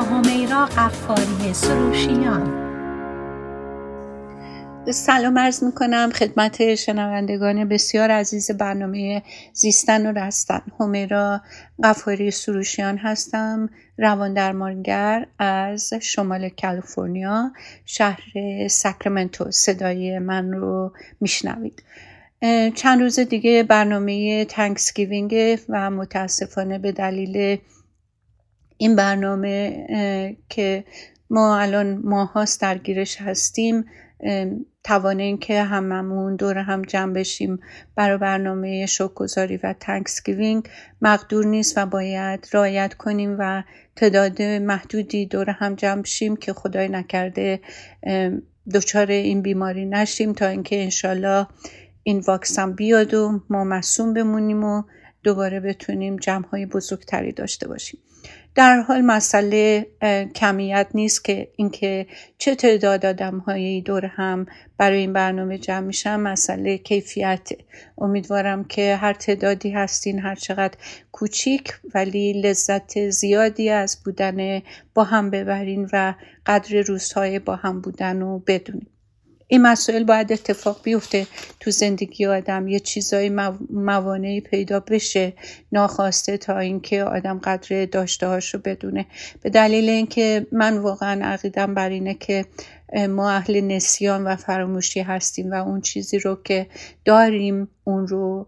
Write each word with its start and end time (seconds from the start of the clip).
حمیرا 0.00 0.66
غفاری 0.66 1.54
سروشیان. 1.54 2.70
سلام 4.92 5.38
عرض 5.38 5.64
می‌کنم 5.64 6.10
خدمت 6.14 6.74
شنوندگان 6.74 7.68
بسیار 7.68 8.10
عزیز 8.10 8.50
برنامه 8.50 9.22
زیستن 9.52 10.06
و 10.06 10.18
رستن. 10.18 10.62
حمیرا 10.80 11.40
غفاری 11.84 12.30
سروشیان 12.30 12.98
هستم. 12.98 13.70
روان 13.98 14.34
درمانگر 14.34 15.26
از 15.38 15.92
شمال 16.02 16.48
کالیفرنیا 16.48 17.52
شهر 17.84 18.22
ساکرامنتو. 18.70 19.50
صدای 19.50 20.18
من 20.18 20.52
رو 20.52 20.92
میشنوید. 21.20 21.82
چند 22.74 23.00
روز 23.00 23.18
دیگه 23.18 23.62
برنامه 23.62 24.44
Thanksgiving 24.44 25.60
و 25.68 25.90
متاسفانه 25.90 26.78
به 26.78 26.92
دلیل 26.92 27.58
این 28.80 28.96
برنامه 28.96 29.86
که 30.48 30.84
ما 31.30 31.58
الان 31.58 32.00
ماهاست 32.04 32.60
درگیرش 32.60 33.20
هستیم. 33.20 33.84
توان 34.84 35.36
اینکه 35.36 35.62
هممون 35.62 36.36
دور 36.36 36.58
هم 36.58 36.82
جمع 36.82 37.12
بشیم 37.12 37.60
برای 37.96 38.18
برنامه 38.18 38.86
شکرگزاری 38.86 39.56
و 39.56 39.74
Thanksgiving 39.80 40.68
مقدور 41.02 41.46
نیست 41.46 41.78
و 41.78 41.86
باید 41.86 42.48
رعایت 42.52 42.94
کنیم 42.94 43.36
و 43.38 43.62
تعداد 43.96 44.42
محدودی 44.42 45.26
دور 45.26 45.50
هم 45.50 45.74
جمع 45.74 46.02
بشیم 46.02 46.36
که 46.36 46.52
خدای 46.52 46.88
نکرده 46.88 47.60
دچار 48.74 49.10
این 49.10 49.42
بیماری 49.42 49.86
نشیم 49.86 50.32
تا 50.32 50.46
اینکه 50.46 50.82
انشالله 50.82 51.46
این 52.02 52.18
واکسن 52.18 52.72
بیاد 52.72 53.14
و 53.14 53.40
ما 53.50 53.64
مصون 53.64 54.14
بمونیم 54.14 54.64
و 54.64 54.82
دوباره 55.22 55.60
بتونیم 55.60 56.16
جمع 56.16 56.46
های 56.46 56.66
بزرگتری 56.66 57.32
داشته 57.32 57.68
باشیم. 57.68 58.00
در 58.54 58.80
حال 58.80 59.00
مسئله 59.00 59.86
کمیت 60.34 60.86
نیست 60.94 61.24
که 61.24 61.48
اینکه 61.56 62.06
چه 62.38 62.54
تعداد 62.54 63.06
آدم 63.06 63.38
هایی 63.38 63.82
دور 63.82 64.06
هم 64.06 64.46
برای 64.78 64.98
این 64.98 65.12
برنامه 65.12 65.58
جمع 65.58 65.86
میشن 65.86 66.16
مسئله 66.16 66.78
کیفیت 66.78 67.48
امیدوارم 67.98 68.64
که 68.64 68.96
هر 68.96 69.12
تعدادی 69.12 69.70
هستین 69.70 70.18
هر 70.18 70.34
چقدر 70.34 70.78
کوچیک 71.12 71.72
ولی 71.94 72.42
لذت 72.42 73.10
زیادی 73.10 73.70
از 73.70 74.00
بودن 74.04 74.62
با 74.94 75.04
هم 75.04 75.30
ببرین 75.30 75.88
و 75.92 76.14
قدر 76.46 76.80
روزهای 76.80 77.38
با 77.38 77.56
هم 77.56 77.80
بودن 77.80 78.20
رو 78.20 78.38
بدونیم 78.46 78.99
این 79.52 79.62
مسائل 79.62 80.04
باید 80.04 80.32
اتفاق 80.32 80.80
بیفته 80.82 81.26
تو 81.60 81.70
زندگی 81.70 82.26
آدم. 82.26 82.68
یه 82.68 82.80
چیزای 82.80 83.28
موانعی 83.70 84.40
پیدا 84.40 84.80
بشه 84.80 85.32
ناخواسته 85.72 86.36
تا 86.36 86.58
اینکه 86.58 87.04
آدم 87.04 87.38
قدر 87.38 87.84
داشته 87.84 88.26
رو 88.26 88.60
بدونه. 88.64 89.06
به 89.42 89.50
دلیل 89.50 89.88
اینکه 89.88 90.46
من 90.52 90.78
واقعا 90.78 91.24
عقیدم 91.24 91.74
بر 91.74 91.88
اینه 91.88 92.14
که 92.14 92.44
ما 93.08 93.30
اهل 93.30 93.60
نسیان 93.60 94.24
و 94.24 94.36
فراموشی 94.36 95.00
هستیم 95.00 95.50
و 95.50 95.54
اون 95.54 95.80
چیزی 95.80 96.18
رو 96.18 96.42
که 96.44 96.66
داریم 97.04 97.68
اون 97.84 98.06
رو 98.06 98.46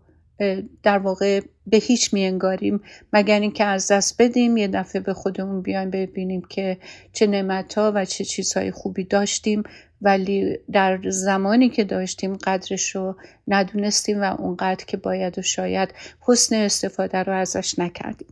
در 0.83 0.99
واقع 0.99 1.41
به 1.67 1.77
هیچ 1.77 2.15
میانگاریم 2.15 2.81
مگر 3.13 3.41
اینکه 3.41 3.65
از 3.65 3.93
دست 3.93 4.23
بدیم 4.23 4.57
یه 4.57 4.69
دفعه 4.69 5.01
به 5.01 5.15
خودمون 5.15 5.63
بیایم 5.63 5.91
ببینیم 5.91 6.43
که 6.49 6.79
چه 7.13 7.27
نعمتها 7.27 7.93
و 7.95 8.05
چه 8.05 8.25
چیزهای 8.25 8.71
خوبی 8.71 9.05
داشتیم. 9.05 9.63
ولی 10.03 10.59
در 10.73 11.01
زمانی 11.11 11.69
که 11.69 11.85
داشتیم 11.85 12.37
قدرش 12.37 12.97
رو 12.97 13.17
ندونستیم 13.49 14.21
و 14.21 14.25
اونقدر 14.25 14.85
که 14.85 14.97
باید 14.97 15.39
و 15.39 15.43
شاید 15.43 15.95
حسن 16.21 16.57
استفاده 16.57 17.19
رو 17.19 17.33
ازش 17.33 17.79
نکردیم. 17.79 18.29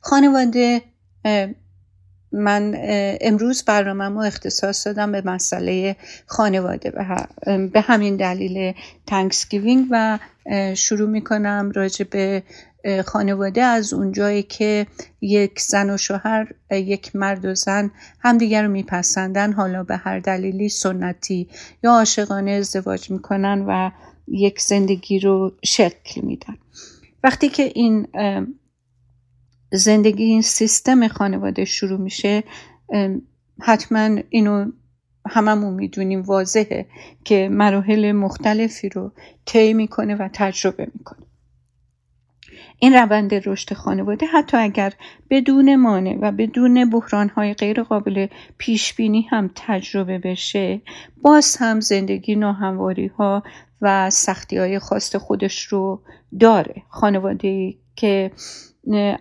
خانواده 0.00 0.82
من 2.32 2.74
امروز 3.20 3.62
برنامه 3.64 4.04
رو 4.04 4.18
اختصاص 4.18 4.86
دادم 4.86 5.12
به 5.12 5.22
مسئله 5.24 5.96
خانواده. 6.26 6.92
به 7.72 7.80
همین 7.80 8.16
دلیل 8.16 8.72
تنکسگیوینگ 9.06 9.86
و 9.90 10.18
شروع 10.76 11.08
می‌کنم 11.08 11.72
راجع 11.74 12.04
به 12.10 12.42
خانواده. 13.06 13.62
از 13.62 13.92
اونجایی 13.92 14.42
که 14.42 14.86
یک 15.20 15.60
زن 15.60 15.90
و 15.90 15.96
شوهر 15.96 16.48
یک 16.70 17.16
مرد 17.16 17.44
و 17.44 17.54
زن 17.54 17.90
همدیگر 18.20 18.62
رو 18.62 18.70
میپسندن 18.70 19.52
حالا 19.52 19.82
به 19.82 19.96
هر 19.96 20.18
دلیلی 20.18 20.68
سنتی 20.68 21.48
یا 21.84 21.90
عاشقانه 21.90 22.50
ازدواج 22.50 23.10
می‌کنن 23.10 23.64
و 23.68 23.90
یک 24.28 24.60
زندگی 24.60 25.18
رو 25.18 25.52
شکل 25.64 26.20
میدن. 26.20 26.56
وقتی 27.24 27.48
که 27.48 27.72
این 27.74 28.08
زندگی 29.72 30.24
این 30.24 30.42
سیستم 30.42 31.08
خانواده 31.08 31.64
شروع 31.64 32.00
میشه 32.00 32.44
حتما 33.60 34.18
اینو 34.30 34.72
هممون 35.28 35.74
می‌دونیم 35.74 36.22
واضحه 36.22 36.86
که 37.24 37.48
مراحل 37.52 38.12
مختلفی 38.12 38.88
رو 38.88 39.12
طی 39.46 39.74
می‌کنه 39.74 40.14
و 40.14 40.28
تجربه 40.32 40.88
می‌کنه. 40.94 41.26
این 42.78 42.92
روند 42.92 43.34
رشد 43.48 43.74
خانواده 43.74 44.26
حتی 44.26 44.56
اگر 44.56 44.92
بدون 45.30 45.76
مانع 45.76 46.18
و 46.20 46.32
بدون 46.32 46.90
بحرانهای 46.90 47.54
غیر 47.54 47.82
قابل 47.82 48.26
پیش 48.58 48.94
بینی 48.94 49.22
هم 49.30 49.50
تجربه 49.54 50.18
بشه 50.18 50.80
باز 51.22 51.56
هم 51.56 51.80
زندگی 51.80 52.36
ناهمواری 52.36 53.06
ها 53.06 53.42
و 53.80 54.10
سختی 54.10 54.56
های 54.58 54.78
خاص 54.78 55.16
خودش 55.16 55.64
رو 55.64 56.02
داره. 56.40 56.82
خانواده 56.88 57.74
که 57.96 58.30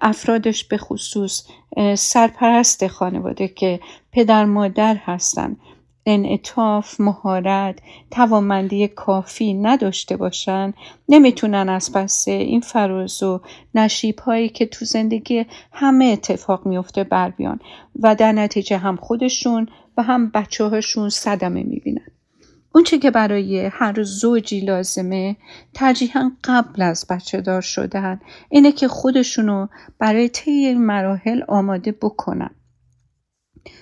افرادش 0.02 0.64
به 0.64 0.78
خصوص 0.78 1.48
سرپرست 1.96 2.88
خانواده 2.88 3.48
که 3.48 3.80
پدر 4.12 4.46
مادر 4.46 4.96
هستن. 4.96 5.58
انعطاف 6.06 7.00
مهارت 7.00 7.80
توانمندی 8.12 8.88
کافی 8.88 9.54
نداشته 9.54 10.18
باشن. 10.18 10.74
نمی‌تونن 11.10 11.70
از 11.70 11.94
پس 11.94 12.28
این 12.28 12.62
فراز 12.62 13.24
و 13.24 13.42
نشیب 13.76 14.20
هایی 14.20 14.50
که 14.50 14.66
تو 14.66 14.86
زندگی 14.86 15.46
همه 15.72 16.06
اتفاق 16.06 16.66
میفته 16.66 17.04
بر 17.04 17.30
بیان. 17.30 17.60
و 18.00 18.16
در 18.16 18.32
نتیجه 18.32 18.78
هم 18.78 18.96
خودشون 18.96 19.68
و 19.98 20.04
هم 20.04 20.30
بچه 20.30 20.64
هاشون 20.64 21.10
صدمه 21.10 21.64
می‌بینن. 21.64 22.08
اونچه 22.74 22.98
که 22.98 23.12
برای 23.12 23.66
هر 23.66 24.04
زوجی 24.04 24.60
لازمه 24.60 25.36
ترجیحا 25.74 26.32
قبل 26.44 26.82
از 26.82 27.06
بچه 27.10 27.42
دار 27.42 27.62
شدن. 27.62 28.20
اینه 28.50 28.72
که 28.72 28.88
خودشونو 28.88 29.68
برای 30.00 30.30
طی 30.30 30.74
مراحل 30.74 31.42
آماده 31.48 31.92
بکنن. 31.92 32.50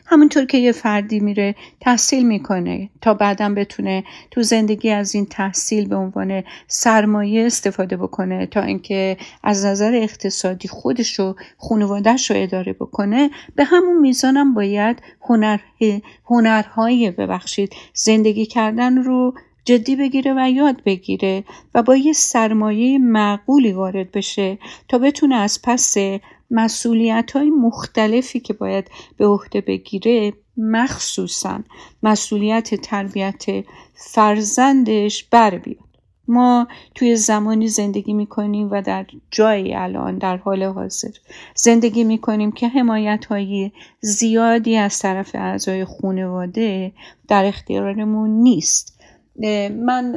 همونطور 0.06 0.46
که 0.46 0.58
یه 0.58 0.72
فردی 0.72 1.20
میره 1.20 1.56
تحصیل 1.82 2.26
می‌کنه 2.26 2.90
تا 3.02 3.14
بعدا 3.14 3.54
بتونه 3.54 4.04
تو 4.32 4.44
زندگی 4.44 4.90
از 4.90 5.16
این 5.16 5.26
تحصیل 5.26 5.88
به 5.88 5.96
عنوان 5.96 6.44
سرمایه 6.68 7.46
استفاده 7.46 7.98
بکنه 7.98 8.46
تا 8.46 8.62
اینکه 8.62 9.18
از 9.44 9.66
نظر 9.66 9.96
اقتصادی 9.96 10.68
خودش 10.68 11.20
و 11.20 11.36
خانوادهش 11.58 12.32
رو 12.32 12.38
اداره 12.40 12.74
بکنه 12.74 13.30
به 13.56 13.64
همون 13.64 14.00
میزانم 14.00 14.54
باید 14.54 15.02
هنر 15.22 15.60
هنرهای 16.26 17.12
ببخشید 17.12 17.74
زندگی 17.94 18.46
کردن 18.46 18.98
رو 18.98 19.34
جدی 19.66 19.96
بگیره 19.96 20.34
و 20.38 20.50
یاد 20.50 20.84
بگیره 20.84 21.44
و 21.76 21.84
با 21.84 21.96
یه 21.96 22.14
سرمایه 22.14 22.98
معقولی 22.98 23.72
وارد 23.72 24.12
بشه 24.12 24.58
تا 24.88 24.98
بتونه 24.98 25.36
از 25.36 25.60
پس 25.64 25.98
مسئولیت 26.52 27.32
های 27.32 27.50
مختلفی 27.50 28.40
که 28.40 28.54
باید 28.54 28.92
به 29.18 29.28
عهده 29.28 29.62
بگیره 29.62 30.34
مخصوصا 30.58 31.60
مسئولیت 32.04 32.76
تربیت 32.76 33.46
فرزندش 33.94 35.24
بر 35.24 35.58
بیاد. 35.58 35.90
ما 36.28 36.68
توی 36.96 37.16
زمانی 37.16 37.68
زندگی 37.68 38.14
می‌کنیم 38.14 38.68
و 38.72 38.82
در 38.82 39.06
جایی 39.32 39.74
الان 39.76 40.18
در 40.18 40.38
حال 40.38 40.64
حاضر 40.64 41.10
زندگی 41.56 42.04
می‌کنیم 42.04 42.52
که 42.52 42.68
حمایت 42.68 43.26
های 43.26 43.72
زیادی 44.02 44.76
از 44.76 45.00
طرف 45.00 45.32
اعضای 45.34 45.86
خانواده 45.86 46.92
در 47.28 47.46
اختیارمون 47.46 48.30
نیست. 48.30 48.99
من 49.70 50.12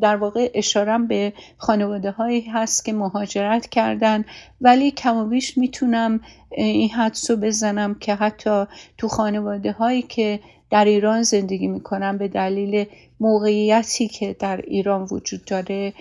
در 0.00 0.16
واقع 0.16 0.50
اشارم 0.54 1.06
به 1.06 1.32
خانواده 1.56 2.10
هایی 2.10 2.40
هست 2.40 2.84
که 2.84 2.92
مهاجرت 2.92 3.66
کردن 3.66 4.24
ولی 4.60 4.90
کم 4.90 5.16
و 5.16 5.24
بیش 5.24 5.58
می‌تونم 5.58 6.20
این 6.50 6.90
حدس 6.90 7.30
رو 7.30 7.36
بزنم 7.36 7.94
که 7.94 8.14
حتی 8.14 8.64
تو 8.98 9.08
خانواده 9.08 9.72
هایی 9.72 10.02
که 10.02 10.40
در 10.70 10.84
ایران 10.84 11.22
زندگی 11.22 11.68
می‌کنن 11.68 12.18
به 12.18 12.28
دلیل 12.28 12.86
موقعیتی 13.20 14.08
که 14.08 14.36
در 14.38 14.56
ایران 14.56 15.08
وجود 15.10 15.44
داره 15.44 15.92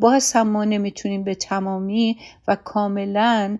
باز 0.00 0.32
هم 0.32 0.48
ما 0.48 0.64
نمی‌تونیم 0.64 1.24
به 1.24 1.34
تمامی 1.34 2.16
و 2.48 2.56
کاملا 2.56 3.58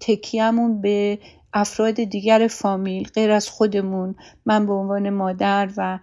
تکیهمون 0.00 0.80
به 0.80 1.18
افراد 1.56 1.94
دیگر 1.94 2.48
فامیل 2.50 3.08
غیر 3.08 3.30
از 3.30 3.48
خودمون 3.48 4.14
من 4.46 4.66
به 4.66 4.72
عنوان 4.72 5.10
مادر 5.10 5.68
و 5.76 5.98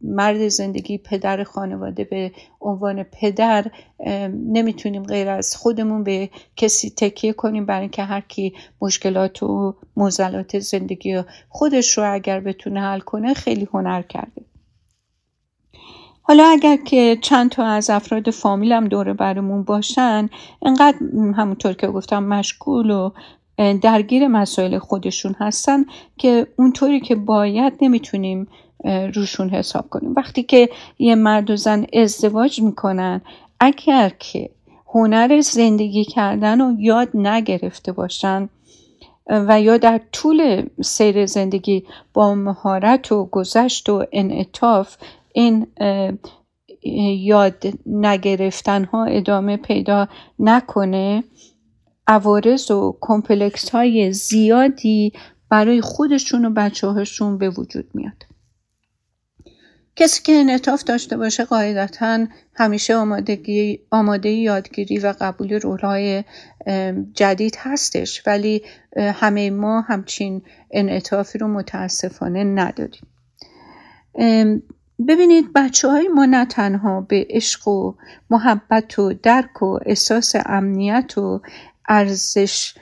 مرد 0.00 0.48
زندگی 0.48 0.98
پدر 0.98 1.44
خانواده 1.44 2.04
به 2.04 2.32
عنوان 2.60 3.02
پدر 3.02 3.66
نمی‌تونیم 4.46 5.02
غیر 5.02 5.28
از 5.28 5.56
خودمون 5.56 6.04
به 6.04 6.30
کسی 6.56 6.90
تکیه 6.90 7.32
کنیم 7.32 7.66
برای 7.66 7.80
اینکه 7.80 8.02
هر 8.02 8.20
کی 8.20 8.54
مشکلات 8.80 9.42
و 9.42 9.76
موزلات 9.96 10.58
زندگی 10.58 11.22
خودش 11.48 11.98
رو 11.98 12.12
اگر 12.14 12.40
بتونه 12.40 12.80
حل 12.80 13.00
کنه 13.00 13.34
خیلی 13.34 13.68
هنر 13.72 14.02
کرده. 14.02 14.44
حالا 16.22 16.44
اگر 16.44 16.76
که 16.76 17.18
چند 17.22 17.50
تا 17.50 17.66
از 17.66 17.90
افراد 17.90 18.30
فامیلم 18.30 18.88
دور 18.88 19.12
برمون 19.12 19.62
باشن 19.62 20.28
انقدر 20.62 20.98
همونطور 21.36 21.72
که 21.72 21.86
گفتم 21.86 22.24
مشغول 22.24 22.90
و 22.90 23.10
درگیر 23.82 24.28
مسائل 24.28 24.78
خودشون 24.78 25.34
هستن 25.38 25.84
که 26.18 26.46
اونطوری 26.56 27.00
که 27.00 27.14
باید 27.14 27.72
نمی‌تونیم 27.82 28.48
روشون 29.14 29.48
حساب 29.50 29.88
کنیم. 29.88 30.14
وقتی 30.16 30.42
که 30.42 30.68
یه 30.98 31.14
مرد 31.14 31.50
و 31.50 31.56
زن 31.56 31.86
ازدواج 31.92 32.60
می‌کنن 32.60 33.20
اگر 33.60 34.12
که 34.18 34.50
هنر 34.86 35.40
زندگی 35.40 36.04
کردن 36.04 36.60
رو 36.60 36.80
یاد 36.80 37.08
نگرفته 37.14 37.92
باشن 37.92 38.48
و 39.26 39.60
یا 39.60 39.76
در 39.76 40.00
طول 40.12 40.62
سیر 40.82 41.26
زندگی 41.26 41.84
با 42.14 42.34
مهارت 42.34 43.12
و 43.12 43.24
گذشت 43.24 43.88
و 43.88 44.04
انعطاف 44.12 44.96
این 45.32 45.66
یاد 47.18 47.64
نگرفتن 47.86 48.84
ها 48.84 49.04
ادامه 49.04 49.56
پیدا 49.56 50.08
نکنه 50.38 51.24
عوارض 52.10 52.70
و 52.70 52.98
کمپلکس 53.00 53.70
های 53.70 54.12
زیادی 54.12 55.12
برای 55.50 55.80
خودشون 55.80 56.44
و 56.44 56.50
بچه 56.50 56.86
به 57.38 57.50
وجود 57.50 57.90
میاد. 57.94 58.26
کسی 59.96 60.22
که 60.22 60.32
انعطاف 60.32 60.84
داشته 60.84 61.16
باشه 61.16 61.44
قاعدتا 61.44 62.26
همیشه 62.54 62.94
آمادگی، 62.94 63.80
آماده 63.90 64.28
یادگیری 64.28 64.98
و 64.98 65.14
قبول 65.20 65.60
رولهای 65.60 66.24
جدید 67.14 67.56
هستش 67.58 68.22
ولی 68.26 68.62
همه 68.96 69.50
ما 69.50 69.80
همچین 69.80 70.42
انعطافی 70.70 71.38
رو 71.38 71.48
متاسفانه 71.48 72.44
نداریم. 72.44 73.06
ببینید 75.08 75.52
بچه 75.54 75.88
های 75.88 76.08
ما 76.08 76.24
نه 76.24 76.46
تنها 76.46 77.00
به 77.00 77.26
عشق 77.30 77.68
و 77.68 77.94
محبت 78.30 78.98
و 78.98 79.12
درک 79.12 79.62
و 79.62 79.78
احساس 79.86 80.32
امنیت 80.46 81.18
و 81.18 81.42
ارزش 81.90 82.74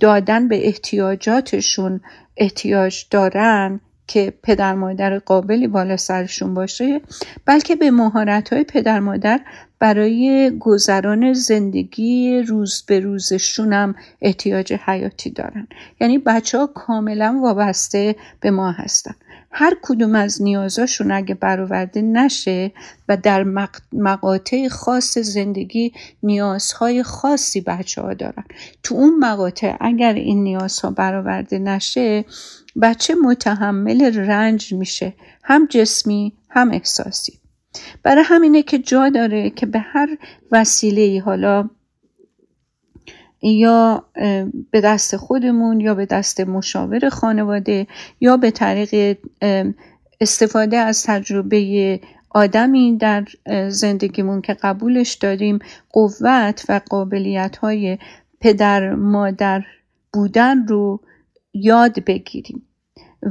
دادن 0.00 0.48
به 0.48 0.66
احتیاجاتشون 0.66 2.00
احتیاج 2.36 3.04
دارن 3.10 3.80
که 4.06 4.32
پدر 4.42 4.74
مادر 4.74 5.18
قابلی 5.18 5.66
بالا 5.66 5.96
سرشون 5.96 6.54
باشه 6.54 7.00
بلکه 7.44 7.76
به 7.76 7.90
مهارت 7.90 8.52
های 8.52 8.64
پدر 8.64 9.00
مادر 9.00 9.40
برای 9.78 10.52
گذران 10.60 11.32
زندگی 11.32 12.42
روز 12.42 12.82
به 12.86 13.00
روزشون 13.00 13.72
هم 13.72 13.94
احتیاج 14.22 14.72
حیاتی 14.72 15.30
دارن. 15.30 15.68
یعنی 16.00 16.18
بچه 16.18 16.58
ها 16.58 16.66
کاملا 16.66 17.40
وابسته 17.42 18.16
به 18.40 18.50
ما 18.50 18.70
هستن. 18.70 19.14
هر 19.58 19.76
کدوم 19.82 20.14
از 20.14 20.42
نیازاشون 20.42 21.10
اگه 21.10 21.34
برآورده 21.34 22.02
نشه 22.02 22.72
و 23.08 23.16
در 23.16 23.44
مقاطع 23.92 24.68
خاص 24.68 25.18
زندگی 25.18 25.92
نیازهای 26.22 27.02
خاصی 27.02 27.60
بچه 27.60 28.02
ها 28.02 28.14
دارن. 28.14 28.44
تو 28.82 28.94
اون 28.94 29.18
مقاطع 29.18 29.76
اگر 29.80 30.12
این 30.12 30.42
نیازها 30.42 30.90
برآورده 30.90 31.58
نشه 31.58 32.24
بچه 32.82 33.14
متحمل 33.14 34.16
رنج 34.16 34.74
میشه. 34.74 35.14
هم 35.42 35.66
جسمی 35.70 36.32
هم 36.50 36.70
احساسی. 36.70 37.40
برای 38.02 38.24
همینه 38.26 38.62
که 38.62 38.78
جا 38.78 39.08
داره 39.08 39.50
که 39.50 39.66
به 39.66 39.78
هر 39.78 40.08
وسیله 40.52 41.22
حالا 41.24 41.70
یا 43.46 44.04
به 44.70 44.80
دست 44.80 45.16
خودمون 45.16 45.80
یا 45.80 45.94
به 45.94 46.06
دست 46.06 46.40
مشاور 46.40 47.08
خانواده 47.08 47.86
یا 48.20 48.36
به 48.36 48.50
طریق 48.50 49.18
استفاده 50.20 50.76
از 50.76 51.04
تجربه 51.06 52.00
آدمی 52.30 52.96
در 52.96 53.24
زندگیمون 53.68 54.40
که 54.40 54.54
قبولش 54.54 55.14
داریم 55.14 55.58
قوت 55.90 56.64
و 56.68 56.80
قابلیت 56.90 57.56
های 57.56 57.98
پدر 58.40 58.94
مادر 58.94 59.64
بودن 60.12 60.66
رو 60.66 61.00
یاد 61.54 62.04
بگیریم. 62.04 62.62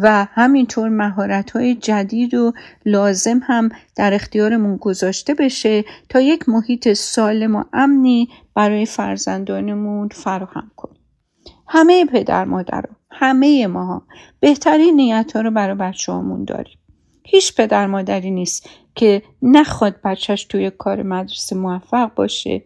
و 0.01 0.27
همینطور 0.33 0.89
مهارت 0.89 1.51
های 1.51 1.75
جدید 1.75 2.33
و 2.33 2.53
لازم 2.85 3.39
هم 3.43 3.69
در 3.95 4.13
اختیارمون 4.13 4.77
گذاشته 4.77 5.33
بشه 5.33 5.85
تا 6.09 6.21
یک 6.21 6.49
محیط 6.49 6.93
سالم 6.93 7.55
و 7.55 7.63
امنی 7.73 8.29
برای 8.55 8.85
فرزندانمون 8.85 10.09
فراهم 10.09 10.71
کنیم. 10.75 10.99
همه 11.67 12.05
پدر 12.05 12.45
مادر 12.45 12.85
همه 13.11 13.67
ماها 13.67 14.07
بهترین 14.39 14.95
نیت 14.95 15.31
ها 15.35 15.41
رو 15.41 15.51
برای 15.51 15.75
بچه 15.75 16.11
هامون 16.11 16.45
داریم. 16.45 16.77
هیچ 17.23 17.55
پدر 17.55 17.87
مادری 17.87 18.31
نیست 18.31 18.69
که 18.95 19.23
نخواد 19.41 20.01
بچهش 20.03 20.45
توی 20.45 20.69
کار 20.69 21.03
مدرسه 21.03 21.55
موفق 21.55 22.13
باشه. 22.15 22.63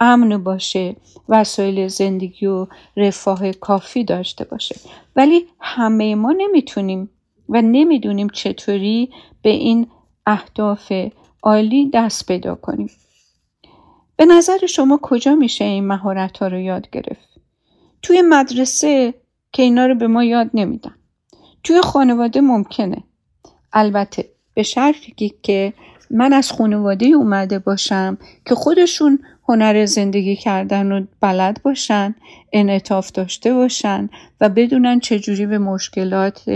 امن 0.00 0.42
باشه 0.44 0.96
وسایل 1.28 1.88
زندگی 1.88 2.46
و 2.46 2.66
رفاه 2.96 3.52
کافی 3.52 4.04
داشته 4.04 4.44
باشه. 4.44 4.76
ولی 5.16 5.46
همه 5.60 6.14
ما 6.14 6.34
نمی‌تونیم 6.38 7.10
و 7.48 7.62
نمی‌دونیم 7.62 8.28
چطوری 8.28 9.10
به 9.42 9.50
این 9.50 9.86
اهداف 10.26 10.92
عالی 11.42 11.90
دست 11.94 12.26
پیدا 12.26 12.54
کنیم. 12.54 12.90
به 14.16 14.26
نظر 14.26 14.66
شما 14.66 14.98
کجا 15.02 15.34
میشه 15.34 15.64
این 15.64 15.86
مهارت 15.86 16.38
ها 16.38 16.46
رو 16.46 16.58
یاد 16.58 16.90
گرفت؟ 16.90 17.28
توی 18.02 18.22
مدرسه 18.22 19.14
که 19.52 19.62
اینا 19.62 19.86
رو 19.86 19.94
به 19.94 20.06
ما 20.06 20.24
یاد 20.24 20.50
نمیدن. 20.54 20.94
توی 21.64 21.80
خانواده 21.80 22.40
ممکنه. 22.40 23.04
البته 23.72 24.28
به 24.54 24.62
شرطی 24.62 25.34
که 25.42 25.72
من 26.10 26.32
از 26.32 26.52
خانواده 26.52 27.06
اومده 27.06 27.58
باشم 27.58 28.18
که 28.46 28.54
خودشون 28.54 29.18
هنر 29.50 29.86
زندگی 29.86 30.36
کردن 30.36 30.92
رو 30.92 31.06
بلد 31.20 31.62
باشن 31.62 32.14
انعطاف 32.52 33.12
داشته 33.12 33.54
باشن 33.54 34.08
و 34.40 34.48
بدونن 34.48 35.00
چجوری 35.00 35.46
به 35.46 35.58
مشکلات 35.58 36.50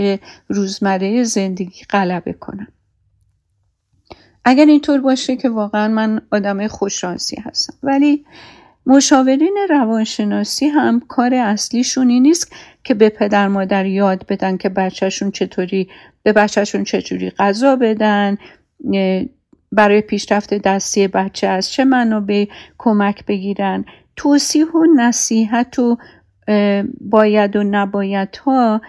روزمره 0.47 1.23
زندگی 1.23 1.83
غلبه 1.89 2.33
کنن. 2.33 2.67
اگر 4.45 4.65
اینطور 4.65 5.01
باشه 5.01 5.35
که 5.35 5.49
واقعا 5.49 5.87
من 5.87 6.21
آدم 6.31 6.67
خوششانسی 6.67 7.41
هستم. 7.45 7.73
ولی 7.83 8.25
مشاورین 8.85 9.57
روانشناسی 9.69 10.65
هم 10.65 10.99
کار 10.99 11.33
اصلیشون 11.33 12.09
این 12.09 12.23
نیست 12.23 12.53
که 12.83 12.93
به 12.93 13.09
پدر 13.09 13.47
مادر 13.47 13.85
یاد 13.85 14.25
بدن 14.27 14.57
که 14.57 14.69
بچهشون 14.69 15.31
چطوری 15.31 15.89
به 16.23 16.33
بچهشون 16.33 16.83
چطوری 16.83 17.29
غذا 17.29 17.75
بدن 17.75 18.37
برای 19.75 20.01
پیشرفت 20.01 20.53
دستی 20.53 21.07
بچه 21.07 21.47
از 21.47 21.71
چه 21.71 21.83
منابع 21.83 22.45
کمک 22.77 23.25
بگیرن؟ 23.25 23.85
توصیح 24.15 24.65
و 24.65 24.85
نصیحت 24.95 25.79
و 25.79 25.97
باید 27.01 27.55
و 27.55 27.63
نباید 27.63 28.35
ها 28.35 28.81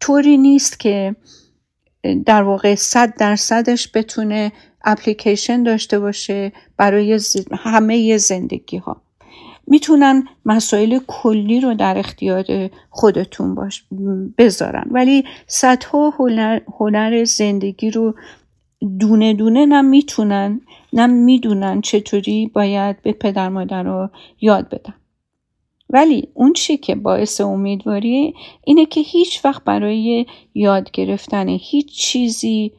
طوری 0.00 0.36
نیست 0.36 0.80
که 0.80 1.16
در 2.26 2.42
واقع 2.42 2.74
صد 2.74 3.16
درصدش 3.16 3.90
بتونه 3.94 4.52
اپلیکیشن 4.84 5.62
داشته 5.62 5.98
باشه 5.98 6.52
برای 6.76 7.20
همه 7.52 8.16
زندگی 8.16 8.76
ها 8.76 9.02
می‌تونن 9.66 10.24
مسائل 10.44 10.98
کلی 11.06 11.60
رو 11.60 11.74
در 11.74 11.98
اختیار 11.98 12.44
خودتون 12.90 13.54
باش 13.54 13.84
بذارن. 14.38 14.84
ولی 14.90 15.24
صدها 15.46 16.10
هنر, 16.10 16.60
هنر 16.78 17.24
زندگی 17.24 17.90
رو 17.90 18.14
دونه 18.98 19.34
دونه 19.34 19.66
نه 19.66 19.82
می‌تونن 19.82 20.60
نه 20.92 21.06
می‌دونن 21.06 21.80
چطوری 21.80 22.46
باید 22.46 23.02
به 23.02 23.12
پدر 23.12 23.48
مادر 23.48 23.82
رو 23.82 24.08
یاد 24.40 24.68
بدن. 24.68 24.94
ولی 25.90 26.28
اون 26.34 26.52
چی 26.52 26.76
که 26.76 26.94
باعث 26.94 27.40
امیدواری 27.40 28.34
اینه 28.64 28.86
که 28.86 29.00
هیچ 29.00 29.44
وقت 29.44 29.64
برای 29.64 30.26
یاد 30.54 30.90
گرفتن 30.90 31.48
هیچ 31.48 31.98
چیزی 31.98 32.72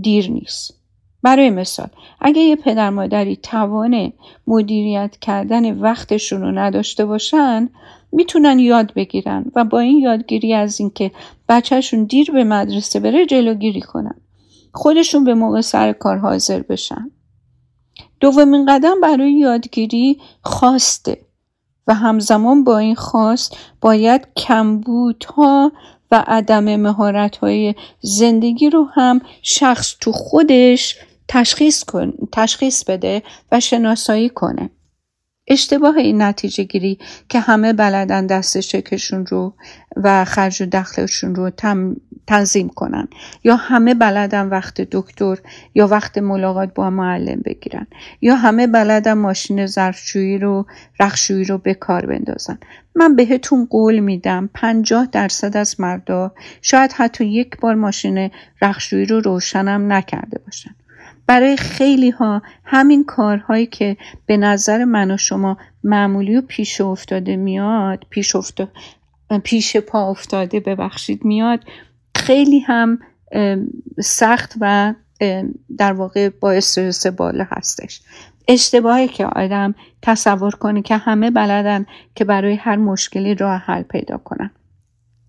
دیر 0.00 0.30
نیست. 0.30 0.80
برای 1.22 1.50
مثال 1.50 1.88
اگه 2.20 2.42
یه 2.42 2.56
پدر 2.56 2.90
مادری 2.90 3.36
توان 3.36 4.12
مدیریت 4.46 5.16
کردن 5.20 5.80
وقتشون 5.80 6.40
رو 6.40 6.50
نداشته 6.58 7.04
باشن 7.04 7.68
می‌تونن 8.12 8.58
یاد 8.58 8.94
بگیرن 8.94 9.44
و 9.54 9.64
با 9.64 9.80
این 9.80 9.98
یادگیری 9.98 10.54
از 10.54 10.80
اینکه 10.80 11.10
بچهشون 11.48 12.04
دیر 12.04 12.30
به 12.30 12.44
مدرسه 12.44 13.00
بره 13.00 13.26
جلوگیری 13.26 13.80
کنن. 13.80 14.14
خودشون 14.74 15.24
به 15.24 15.34
موقع 15.34 15.60
سر 15.60 15.92
کار 15.92 16.18
حاضر 16.18 16.62
بشن 16.62 17.10
دومین 18.20 18.66
قدم 18.66 19.00
برای 19.00 19.32
یادگیری 19.32 20.20
خواسته 20.42 21.20
و 21.86 21.94
همزمان 21.94 22.64
با 22.64 22.78
این 22.78 22.94
خواست 22.94 23.56
باید 23.80 24.28
کمبودها 24.36 25.72
و 26.10 26.24
عدم 26.26 26.76
مهارت 26.76 27.36
های 27.36 27.74
زندگی 28.00 28.70
رو 28.70 28.84
هم 28.94 29.20
شخص 29.42 29.96
تو 30.00 30.12
خودش 30.12 30.98
تشخیص, 31.28 31.84
کن، 31.84 32.12
تشخیص 32.32 32.84
بده 32.84 33.22
و 33.52 33.60
شناسایی 33.60 34.28
کنه. 34.28 34.70
اشتباه 35.48 35.96
این 35.96 36.22
نتیجه 36.22 36.64
گیری 36.64 36.98
که 37.28 37.40
همه 37.40 37.72
بلدن 37.72 38.26
دست 38.26 38.58
چکشون 38.58 39.26
رو 39.26 39.54
و 39.96 40.24
خرج 40.24 40.62
و 40.62 40.66
دخلشون 40.66 41.34
رو 41.34 41.50
تنظیم 42.26 42.68
کنن. 42.68 43.08
یا 43.44 43.56
همه 43.56 43.94
بلدن 43.94 44.48
وقت 44.48 44.80
دکتر 44.80 45.36
یا 45.74 45.86
وقت 45.86 46.18
ملاقات 46.18 46.74
با 46.74 46.90
معلم 46.90 47.40
بگیرن. 47.44 47.86
یا 48.20 48.34
همه 48.34 48.66
بلدن 48.66 49.12
ماشین 49.12 49.66
ظرفشویی 49.66 50.38
رو 50.38 50.66
رخشویی 51.00 51.44
رو 51.44 51.58
به 51.58 51.74
کار 51.74 52.06
بندازن. 52.06 52.58
من 52.94 53.16
بهتون 53.16 53.66
قول 53.70 53.98
میدم 53.98 54.50
پنجاه 54.54 55.08
درصد 55.12 55.56
از 55.56 55.80
مردا 55.80 56.32
شاید 56.62 56.92
حتی 56.92 57.24
یک 57.24 57.56
بار 57.60 57.74
ماشین 57.74 58.30
رخشویی 58.62 59.06
رو 59.06 59.20
روشنم 59.20 59.92
نکرده 59.92 60.40
باشن. 60.44 60.74
برای 61.26 61.56
خیلی 61.56 62.10
ها 62.10 62.42
همین 62.64 63.04
کارهایی 63.04 63.66
که 63.66 63.96
به 64.26 64.36
نظر 64.36 64.84
من 64.84 65.10
و 65.10 65.16
شما 65.16 65.56
معمولی 65.84 66.36
و 66.36 66.42
پیش 66.48 66.80
افتاده 66.80 67.36
میاد 67.36 68.06
پیش, 68.10 68.36
افتاد 68.36 68.68
پیش 69.44 69.76
پا 69.76 70.10
افتاده 70.10 70.60
ببخشید 70.60 71.24
میاد 71.24 71.60
خیلی 72.24 72.58
هم 72.60 72.98
سخت 74.00 74.54
و 74.60 74.94
در 75.78 75.92
واقع 75.92 76.28
با 76.28 76.52
استرس 76.52 77.06
بالا 77.06 77.46
هستش. 77.48 78.00
اشتباهی 78.48 79.08
که 79.08 79.26
آدم 79.26 79.74
تصور 80.02 80.50
کنه 80.50 80.82
که 80.82 80.96
همه 80.96 81.30
بلدن 81.30 81.86
که 82.14 82.24
برای 82.24 82.54
هر 82.54 82.76
مشکلی 82.76 83.34
راه 83.34 83.56
حل 83.56 83.82
پیدا 83.82 84.16
کنن. 84.16 84.50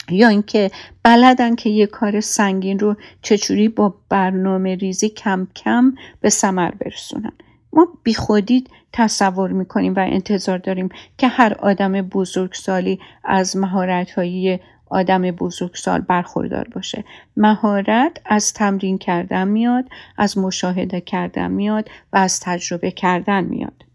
یا 0.09 0.27
اینکه 0.27 0.71
بلدن 1.03 1.55
که 1.55 1.69
یه 1.69 1.87
کار 1.87 2.19
سنگین 2.19 2.79
رو 2.79 2.95
چجوری 3.21 3.67
با 3.69 3.95
برنامه 4.09 4.75
ریزی 4.75 5.09
کم 5.09 5.47
کم 5.55 5.93
به 6.21 6.29
ثمر 6.29 6.71
برسونن. 6.71 7.31
ما 7.73 7.87
بیخودی 8.03 8.63
تصور 8.93 9.51
می‌کنیم 9.51 9.93
و 9.95 9.99
انتظار 9.99 10.57
داریم 10.57 10.89
که 11.17 11.27
هر 11.27 11.53
آدم 11.53 11.91
بزرگسالی 12.01 12.99
از 13.23 13.57
مهارتهایی 13.57 14.59
آدم 14.87 15.21
بزرگسال 15.21 16.01
برخوردار 16.01 16.67
باشه. 16.67 17.03
مهارت 17.37 18.21
از 18.25 18.53
تمرین 18.53 18.97
کردن 18.97 19.47
میاد 19.47 19.85
از 20.17 20.37
مشاهده 20.37 21.01
کردن 21.01 21.51
میاد 21.51 21.89
و 22.13 22.17
از 22.17 22.39
تجربه 22.39 22.91
کردن 22.91 23.43
میاد. 23.43 23.85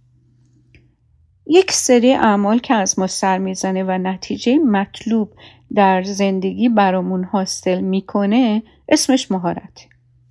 یک 1.47 1.73
سری 1.73 2.13
اعمال 2.13 2.59
که 2.59 2.75
از 2.75 2.99
ما 2.99 3.07
سر 3.07 3.39
می‌زنه 3.39 3.85
و 3.85 3.91
نتیجه 3.91 4.59
مطلوب 4.59 5.33
در 5.75 6.03
زندگی 6.03 6.69
برامون 6.69 7.25
حاصل 7.25 7.81
می‌کنه 7.81 8.63
اسمش 8.89 9.31
مهارت. 9.31 9.87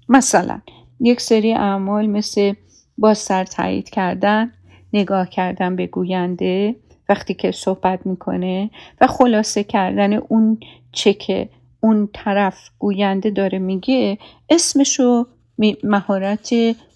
مثلا 0.10 0.62
یک 1.00 1.22
سری 1.22 1.54
اعمال 1.54 2.08
مثل 2.08 2.54
با 2.98 3.14
سر 3.14 3.44
تایید 3.44 3.90
کردن 3.90 4.52
نگاه 4.94 5.30
کردن 5.30 5.76
به 5.76 5.88
گوینده 5.88 6.76
وقتی 7.10 7.34
که 7.34 7.52
صحبت 7.52 8.06
می‌کنه 8.06 8.70
و 9.02 9.08
خلاصه 9.08 9.64
کردن 9.64 10.14
اون 10.14 10.60
چه 10.92 11.14
که 11.14 11.50
اون 11.80 12.10
طرف 12.14 12.70
گوینده 12.80 13.30
داره 13.30 13.60
میگه 13.60 14.18
اسمشو 14.50 15.26
مهارت 15.84 16.50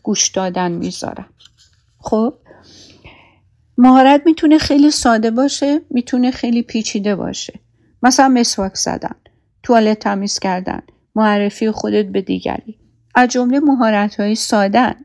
گوش 0.03 0.27
دادن 0.27 0.71
می‌ذارم 0.71 1.29
خب؟ 1.99 2.33
مهارت 3.77 4.21
می‌تونه 4.25 4.57
خیلی 4.57 4.91
ساده 4.91 5.31
باشه 5.31 5.81
می‌تونه 5.89 6.31
خیلی 6.31 6.61
پیچیده 6.61 7.15
باشه. 7.15 7.59
مثلا 8.03 8.27
مسواک 8.27 8.73
زدن 8.75 9.15
توالت 9.63 9.99
تمیز 9.99 10.39
کردن 10.39 10.81
معرفی 11.15 11.71
خودت 11.71 12.05
به 12.05 12.21
دیگری. 12.21 12.82
از 13.15 13.29
جمله 13.29 13.59
مهارت 13.59 14.19
های 14.19 14.35
سادن 14.35 14.95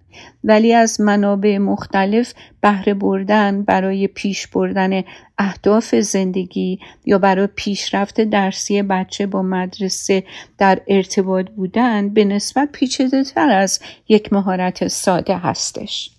ولی 0.44 0.74
از 0.74 1.00
منابع 1.00 1.58
مختلف 1.58 2.34
بهره 2.60 2.94
بردن 2.94 3.62
برای 3.62 4.06
پیش 4.06 4.46
بردن 4.46 5.02
اهداف 5.38 5.94
زندگی 5.94 6.80
یا 7.04 7.18
برای 7.18 7.46
پیشرفت 7.46 8.20
درسی 8.20 8.82
بچه 8.82 9.26
با 9.26 9.42
مدرسه 9.42 10.24
در 10.58 10.80
ارتباط 10.88 11.46
بودن 11.46 12.08
به 12.08 12.24
نسبت 12.24 12.68
پیچیده 12.72 13.24
تر 13.24 13.50
از 13.50 13.80
یک 14.08 14.32
مهارت 14.32 14.88
ساده 14.88 15.36
هستش. 15.36 16.10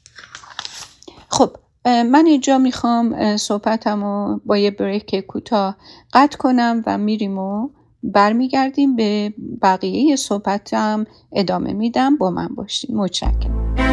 خب 1.29 1.55
من 1.86 2.25
اینجا 2.25 2.58
می‌خوام 2.58 3.38
صحبتم 3.38 4.03
رو 4.03 4.41
با 4.46 4.58
یه 4.58 4.72
بریک 4.72 5.15
کوتاه 5.15 5.77
قطع 6.13 6.38
کنم 6.38 6.84
و 6.86 6.98
میریم 6.98 7.38
و 7.38 7.69
برمیگردیم 8.03 8.95
به 8.95 9.33
بقیه 9.61 10.15
صحبتم. 10.15 11.05
ادامه 11.31 11.73
میدم. 11.73 12.17
با 12.17 12.31
من 12.31 12.47
باشین. 12.47 12.97
متشکرم. 12.97 13.88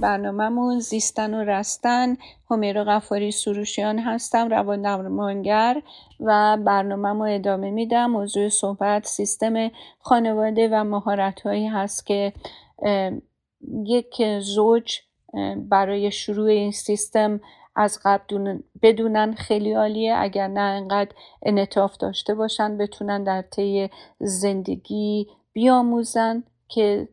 برنامهمون 0.00 0.80
زیستن 0.80 1.34
و 1.34 1.44
رستن 1.44 2.16
همیرو 2.50 2.84
غفاری 2.84 3.30
سروشیان 3.30 3.98
هستم 3.98 4.48
روان 4.48 4.82
درمانگر 4.82 5.82
و 6.20 6.56
برنامهمو 6.56 7.22
ادامه 7.22 7.70
میدم. 7.70 8.10
موضوع 8.10 8.48
صحبت 8.48 9.06
سیستم 9.06 9.70
خانواده 9.98 10.68
و 10.72 10.84
مهارت 10.84 11.40
هایی 11.40 11.66
هست 11.66 12.06
که 12.06 12.32
یک 13.84 14.22
زوج 14.40 14.98
برای 15.56 16.10
شروع 16.10 16.48
این 16.48 16.70
سیستم 16.70 17.40
از 17.76 18.00
قبل 18.04 18.58
بدونن 18.82 19.32
خیلی 19.32 19.72
عالیه. 19.72 20.14
اگر 20.18 20.48
نه 20.48 20.60
انقدر 20.60 21.10
انطاف 21.42 21.96
داشته 21.96 22.34
باشن 22.34 22.78
بتونن 22.78 23.24
در 23.24 23.42
طی 23.42 23.90
زندگی 24.20 25.26
بیاموزن 25.52 26.42
که 26.68 27.08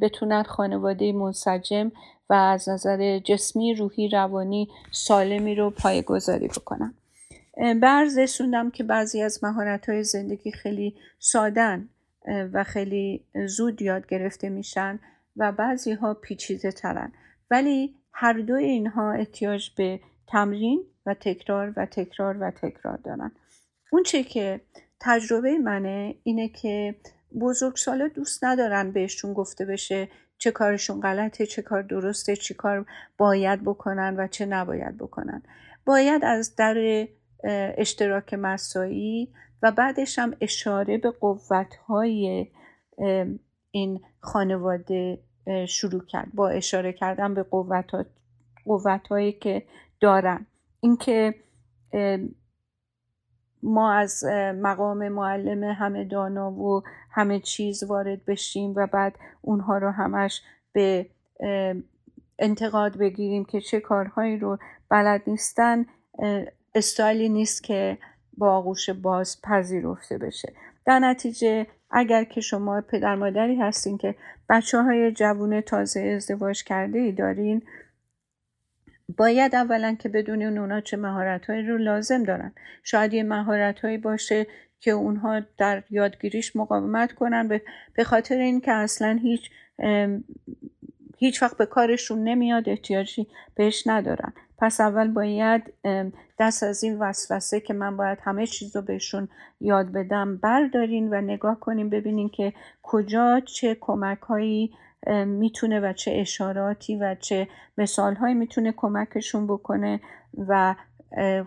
بتونن 0.00 0.42
خانواده 0.42 1.12
منسجم 1.12 1.92
و 2.30 2.34
از 2.34 2.68
نظر 2.68 3.18
جسمی 3.18 3.74
روحی 3.74 4.08
روانی 4.08 4.68
سالمی 4.90 5.54
رو 5.54 5.72
گذاری 6.06 6.48
بکنم. 6.48 6.94
برز 7.80 8.18
رسوندم 8.18 8.70
که 8.70 8.84
بعضی 8.84 9.22
از 9.22 9.44
مهارت 9.44 9.88
های 9.88 10.04
زندگی 10.04 10.52
خیلی 10.52 10.94
سادن 11.18 11.88
و 12.52 12.64
خیلی 12.64 13.24
زود 13.46 13.82
یاد 13.82 14.06
گرفته 14.06 14.48
میشن 14.48 14.98
و 15.36 15.52
بعضی 15.52 15.92
ها 15.92 16.14
پیچیده 16.14 16.72
ترن 16.72 17.12
ولی 17.50 17.94
هر 18.12 18.32
دو 18.32 18.54
اینها 18.54 19.12
احتیاج 19.12 19.70
به 19.76 20.00
تمرین 20.26 20.84
و 21.06 21.14
تکرار 21.14 21.72
و 21.76 21.86
تکرار 21.86 22.36
و 22.40 22.50
تکرار 22.50 22.96
دارن. 22.96 23.32
اون 23.92 24.02
چه 24.02 24.22
که 24.22 24.60
تجربه 25.00 25.58
منه 25.58 26.14
اینه 26.22 26.48
که 26.48 26.94
بزرگسالا 27.40 28.08
دوست 28.08 28.44
ندارن 28.44 28.90
بهشون 28.90 29.32
گفته 29.32 29.64
بشه 29.64 30.08
چه 30.38 30.50
کارشون 30.50 31.00
غلطه 31.00 31.46
چه 31.46 31.62
کار 31.62 31.82
درسته 31.82 32.36
چه 32.36 32.54
کار 32.54 32.86
باید 33.18 33.62
بکنن 33.62 34.16
و 34.18 34.26
چه 34.26 34.46
نباید 34.46 34.96
بکنن. 34.98 35.42
باید 35.84 36.24
از 36.24 36.56
در 36.56 37.08
اشتراک 37.78 38.34
مسایی 38.34 39.32
و 39.62 39.72
بعدش 39.72 40.18
هم 40.18 40.36
اشاره 40.40 40.98
به 40.98 41.10
قوتهای 41.10 42.46
این 43.70 44.00
خانواده 44.20 45.18
شروع 45.68 46.04
کرد. 46.04 46.28
با 46.34 46.48
اشاره 46.48 46.92
کردن 46.92 47.34
به 47.34 47.42
قوت, 47.42 47.90
هایی 49.10 49.32
که 49.32 49.62
دارن. 50.00 50.46
اینکه 50.80 51.34
ما 53.62 53.92
از 53.92 54.24
مقام 54.54 55.08
معلم 55.08 55.64
همه 55.64 56.04
دانا 56.04 56.50
و 56.50 56.82
همه 57.10 57.40
چیز 57.40 57.82
وارد 57.82 58.24
بشیم 58.24 58.72
و 58.76 58.86
بعد 58.86 59.14
اونها 59.42 59.78
رو 59.78 59.90
همش 59.90 60.42
به 60.72 61.06
انتقاد 62.38 62.98
بگیریم 62.98 63.44
که 63.44 63.60
چه 63.60 63.80
کارهایی 63.80 64.36
رو 64.36 64.58
بلد 64.88 65.22
نیستن 65.26 65.86
استایلی 66.74 67.28
نیست 67.28 67.62
که 67.62 67.98
با 68.36 68.56
آغوش 68.56 68.90
باز 68.90 69.42
پذیرفته 69.42 70.18
بشه. 70.18 70.52
در 70.86 70.98
نتیجه 70.98 71.66
اگر 71.90 72.24
که 72.24 72.40
شما 72.40 72.80
پدر 72.80 73.14
مادری 73.14 73.56
هستین 73.56 73.98
که 73.98 74.14
بچه 74.48 74.82
های 74.82 75.12
جوون 75.12 75.60
تازه 75.60 76.00
ازدواج 76.00 76.64
کرده 76.64 76.98
ای 76.98 77.12
دارین 77.12 77.62
باید 79.16 79.54
اولا 79.54 79.96
که 79.98 80.08
بدونین 80.08 80.58
اونا 80.58 80.80
چه 80.80 80.96
مهارت 80.96 81.50
رو 81.50 81.78
لازم 81.78 82.22
دارن. 82.22 82.52
شاید 82.82 83.14
یه 83.14 83.22
مهارت 83.22 83.80
هایی 83.80 83.98
باشه 83.98 84.46
که 84.80 84.90
اونها 84.90 85.40
در 85.58 85.82
یادگیریش 85.90 86.56
مقاومت 86.56 87.12
کنن 87.12 87.60
به 87.94 88.04
خاطر 88.04 88.34
اینکه 88.34 88.72
اصلا 88.72 89.18
هیچ 89.22 89.50
هیچ 91.18 91.42
وقت 91.42 91.56
به 91.56 91.66
کارشون 91.66 92.24
نمیاد 92.24 92.68
احتیاجی 92.68 93.26
بهش 93.54 93.86
ندارن. 93.86 94.32
پس 94.58 94.80
اول 94.80 95.08
باید 95.08 95.62
دست 96.38 96.62
از 96.62 96.84
این 96.84 96.98
وسوسه 96.98 97.60
که 97.60 97.74
من 97.74 97.96
باید 97.96 98.18
همه 98.22 98.46
چیز 98.46 98.76
رو 98.76 98.82
بهشون 98.82 99.28
یاد 99.60 99.92
بدم 99.92 100.36
بردارین 100.36 101.08
و 101.14 101.20
نگاه 101.20 101.60
کنیم 101.60 101.90
ببینین 101.90 102.28
که 102.28 102.52
کجا 102.82 103.40
چه 103.40 103.76
کمک 103.80 104.20
هایی 104.20 104.72
می‌تونه 105.26 105.80
و 105.80 105.92
چه 105.92 106.12
اشاراتی 106.14 106.96
و 106.96 107.16
چه 107.20 107.48
مثال 107.78 108.14
هایی 108.14 108.34
می‌تونه 108.34 108.72
کمکشون 108.72 109.46
بکنه 109.46 110.00
و 110.48 110.74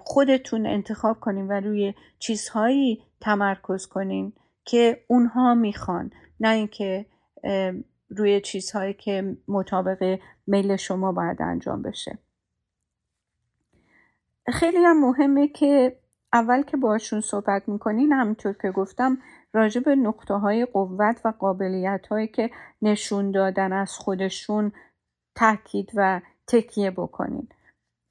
خودتون 0.03 0.65
انتخاب 0.65 1.19
کنین 1.19 1.47
و 1.47 1.51
روی 1.51 1.93
چیزهایی 2.19 3.03
تمرکز 3.21 3.87
کنین 3.87 4.33
که 4.65 5.03
اونها 5.07 5.53
می‌خوان. 5.53 6.11
نه 6.39 6.49
اینکه 6.49 7.05
روی 8.09 8.41
چیزهایی 8.41 8.93
که 8.93 9.37
مطابق 9.47 10.19
میل 10.47 10.75
شما 10.75 11.11
باید 11.11 11.41
انجام 11.41 11.81
بشه. 11.81 12.17
خیلی 14.47 14.77
هم 14.77 14.99
مهمه 14.99 15.47
که 15.47 15.97
اول 16.33 16.61
که 16.61 16.77
باشون 16.77 17.21
صحبت 17.21 17.69
می‌کنین 17.69 18.11
همونطور 18.11 18.53
که 18.61 18.71
گفتم 18.71 19.17
راجع 19.53 19.81
به 19.81 19.95
نقطه 19.95 20.33
های 20.33 20.65
قوت 20.65 21.21
و 21.25 21.33
قابلیت 21.39 22.07
هایی 22.09 22.27
که 22.27 22.49
نشون 22.81 23.31
دادن 23.31 23.73
از 23.73 23.91
خودشون 23.91 24.71
تاکید 25.35 25.91
و 25.95 26.21
تکیه 26.47 26.91
بکنین. 26.91 27.47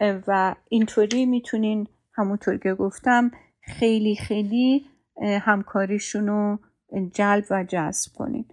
و 0.01 0.55
اینطوری 0.69 1.27
می‌تونین 1.27 1.87
همونطور 2.15 2.59
که 2.59 2.75
گفتم 2.75 3.31
خیلی 3.61 4.17
خیلی 4.17 4.87
همکاریشون 5.23 6.27
رو 6.27 6.59
جلب 7.13 7.45
و 7.51 7.65
جذب 7.65 8.13
کنین. 8.17 8.45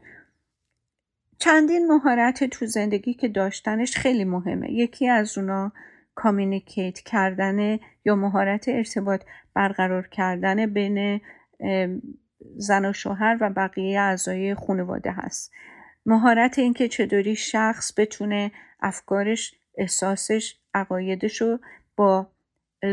چندین 1.39 1.87
مهارت 1.87 2.43
تو 2.43 2.65
زندگی 2.65 3.13
که 3.13 3.27
داشتنش 3.27 3.97
خیلی 3.97 4.23
مهمه. 4.23 4.71
یکی 4.71 5.07
از 5.09 5.37
اونا 5.37 5.71
کامیونیکیت 6.15 6.99
کردن 6.99 7.79
یا 8.05 8.15
مهارت 8.15 8.67
ارتباط 8.67 9.23
برقرار 9.53 10.07
کردن 10.07 10.65
بین 10.65 11.21
زن 12.57 12.85
و 12.85 12.93
شوهر 12.93 13.37
و 13.41 13.49
بقیه 13.49 13.99
اعضای 13.99 14.55
خانواده 14.55 15.11
هست. 15.11 15.51
مهارت 16.05 16.59
اینکه 16.59 16.87
چطوری 16.87 17.35
شخص 17.35 17.99
بتونه 17.99 18.51
افکارش 18.79 19.55
احساسش 19.77 20.59
عقایدش 20.73 21.41
رو 21.41 21.59
با 21.95 22.27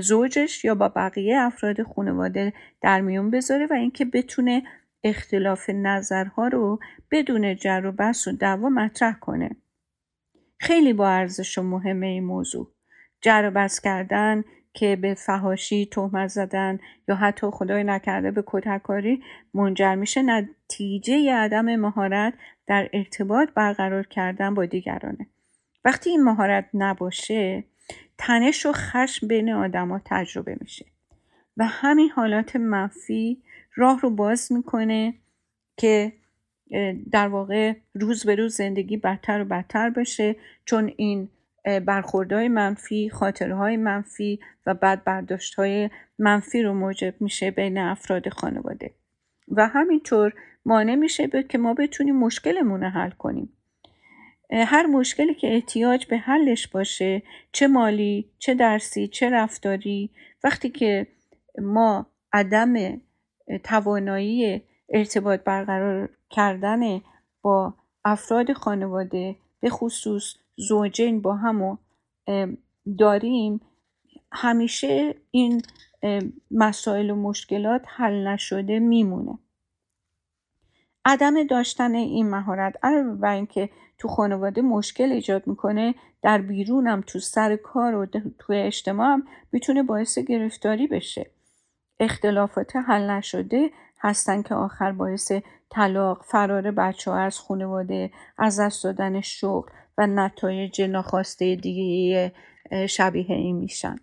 زوجش 0.00 0.64
یا 0.64 0.74
با 0.74 0.88
بقیه 0.88 1.38
افراد 1.38 1.82
خانواده 1.82 2.52
در 2.80 3.00
میون 3.00 3.30
بذاره 3.30 3.66
و 3.66 3.72
اینکه 3.72 4.04
بتونه 4.04 4.62
اختلاف 5.04 5.70
نظرها 5.70 6.48
رو 6.48 6.78
بدون 7.10 7.56
جر 7.56 7.82
و 7.86 7.92
بس 7.92 8.28
و 8.28 8.32
دعوا 8.32 8.68
مطرح 8.68 9.18
کنه. 9.18 9.50
خیلی 10.60 10.92
با 10.92 11.08
ارزش 11.08 11.58
و 11.58 11.62
مهمه 11.62 12.06
این 12.06 12.24
موضوع. 12.24 12.74
جر 13.20 13.44
و 13.48 13.50
بس 13.50 13.80
کردن 13.80 14.44
که 14.74 14.96
به 14.96 15.14
فهاشی 15.14 15.86
تهمت 15.86 16.28
زدن 16.28 16.78
یا 17.08 17.14
حتی 17.14 17.46
خدای 17.52 17.84
نکرده 17.84 18.30
به 18.30 18.44
کتککاری 18.46 19.22
منجر 19.54 19.94
میشه 19.94 20.22
نتیجه 20.22 21.32
عدم 21.32 21.76
مهارت 21.76 22.34
در 22.66 22.88
ارتباط 22.92 23.48
برقرار 23.54 24.06
کردن 24.06 24.54
با 24.54 24.66
دیگرانه. 24.66 25.26
وقتی 25.84 26.10
این 26.10 26.24
مهارت 26.24 26.68
نباشه 26.74 27.64
تنش 28.18 28.66
و 28.66 28.72
خشم 28.72 29.28
بین 29.28 29.52
آدما 29.52 30.00
تجربه 30.04 30.56
میشه 30.60 30.86
و 31.56 31.64
همین 31.66 32.10
حالات 32.10 32.56
منفی 32.56 33.42
راه 33.74 34.00
رو 34.00 34.10
باز 34.10 34.52
می‌کنه 34.52 35.14
که 35.76 36.12
در 37.12 37.28
واقع 37.28 37.74
روز 37.94 38.26
به 38.26 38.34
روز 38.34 38.56
زندگی 38.56 38.96
بدتر 38.96 39.40
و 39.40 39.44
بدتر 39.44 39.90
بشه 39.90 40.36
چون 40.64 40.92
این 40.96 41.28
برخوردهای 41.64 42.48
منفی 42.48 43.10
خاطرهای 43.10 43.76
منفی 43.76 44.40
و 44.66 44.74
بعد 44.74 45.04
برداشتهای 45.04 45.90
منفی 46.18 46.62
رو 46.62 46.74
موجب 46.74 47.14
میشه 47.20 47.50
بین 47.50 47.78
افراد 47.78 48.28
خانواده. 48.28 48.90
و 49.48 49.68
همینطور 49.68 50.32
مانع 50.64 50.94
میشه 50.94 51.28
که 51.48 51.58
ما 51.58 51.74
بتونیم 51.74 52.16
مشکلمون 52.16 52.80
رو 52.80 52.88
حل 52.88 53.10
کنیم. 53.10 53.52
هر 54.50 54.86
مشکلی 54.86 55.34
که 55.34 55.54
احتیاج 55.54 56.06
به 56.06 56.16
حلش 56.16 56.68
باشه 56.68 57.22
چه 57.52 57.66
مالی 57.66 58.30
چه 58.38 58.54
درسی 58.54 59.08
چه 59.08 59.30
رفتاری 59.30 60.10
وقتی 60.44 60.68
که 60.70 61.06
ما 61.58 62.06
عدم 62.32 63.00
توانایی 63.64 64.62
ارتباط 64.88 65.40
برقرار 65.40 66.08
کردن 66.30 67.00
با 67.42 67.74
افراد 68.04 68.52
خانواده 68.52 69.36
به 69.60 69.70
خصوص 69.70 70.34
زوجین 70.56 71.20
با 71.22 71.36
همو 71.36 71.76
داریم 72.98 73.60
همیشه 74.32 75.14
این 75.30 75.62
مسائل 76.50 77.10
و 77.10 77.14
مشکلات 77.14 77.82
حل 77.86 78.28
نشده 78.28 78.78
میمونه. 78.78 79.38
عدم 81.04 81.46
داشتن 81.46 81.94
این 81.94 82.30
مهارت 82.30 82.74
علاوه 82.82 83.14
بر 83.14 83.34
اینکه 83.34 83.70
تو 83.98 84.08
خانواده 84.08 84.62
مشکل 84.62 85.12
ایجاد 85.12 85.46
می‌کنه 85.46 85.94
در 86.22 86.38
بیرونم 86.38 87.00
تو 87.06 87.18
سر 87.18 87.56
کار 87.56 87.94
و 87.94 88.06
تو 88.38 88.52
اجتماع 88.52 89.06
هم 89.06 89.26
می‌تونه 89.52 89.82
باعث 89.82 90.18
گرفتاری 90.18 90.86
بشه. 90.86 91.30
اختلافات 92.00 92.76
حل 92.76 93.10
نشده 93.10 93.70
هستن 94.00 94.42
که 94.42 94.54
آخر 94.54 94.92
باعث 94.92 95.32
طلاق 95.70 96.22
فرار 96.22 96.70
بچه 96.70 97.10
ها 97.10 97.16
از 97.18 97.38
خانواده 97.38 98.10
از 98.38 98.60
دست 98.60 98.84
دادن 98.84 99.20
شغل 99.20 99.70
و 99.98 100.06
نتایج 100.06 100.82
ناخواسته 100.82 101.56
دیگه 101.56 102.32
شبیه 102.88 103.30
این 103.30 103.56
میشن. 103.56 103.96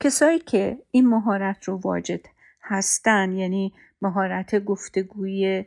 کسایی 0.00 0.38
که 0.38 0.78
این 0.90 1.08
مهارت 1.08 1.64
رو 1.64 1.76
واجد 1.76 2.20
هستن 2.62 3.32
یعنی 3.32 3.72
مهارت 4.02 4.64
گفتگوی 4.64 5.64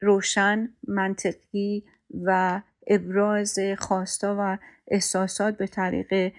روشن 0.00 0.68
منطقی 0.88 1.84
و 2.24 2.62
ابراز 2.86 3.58
خواستا 3.78 4.36
و 4.38 4.58
احساسات 4.88 5.56
به 5.56 5.66
طریق 5.66 6.32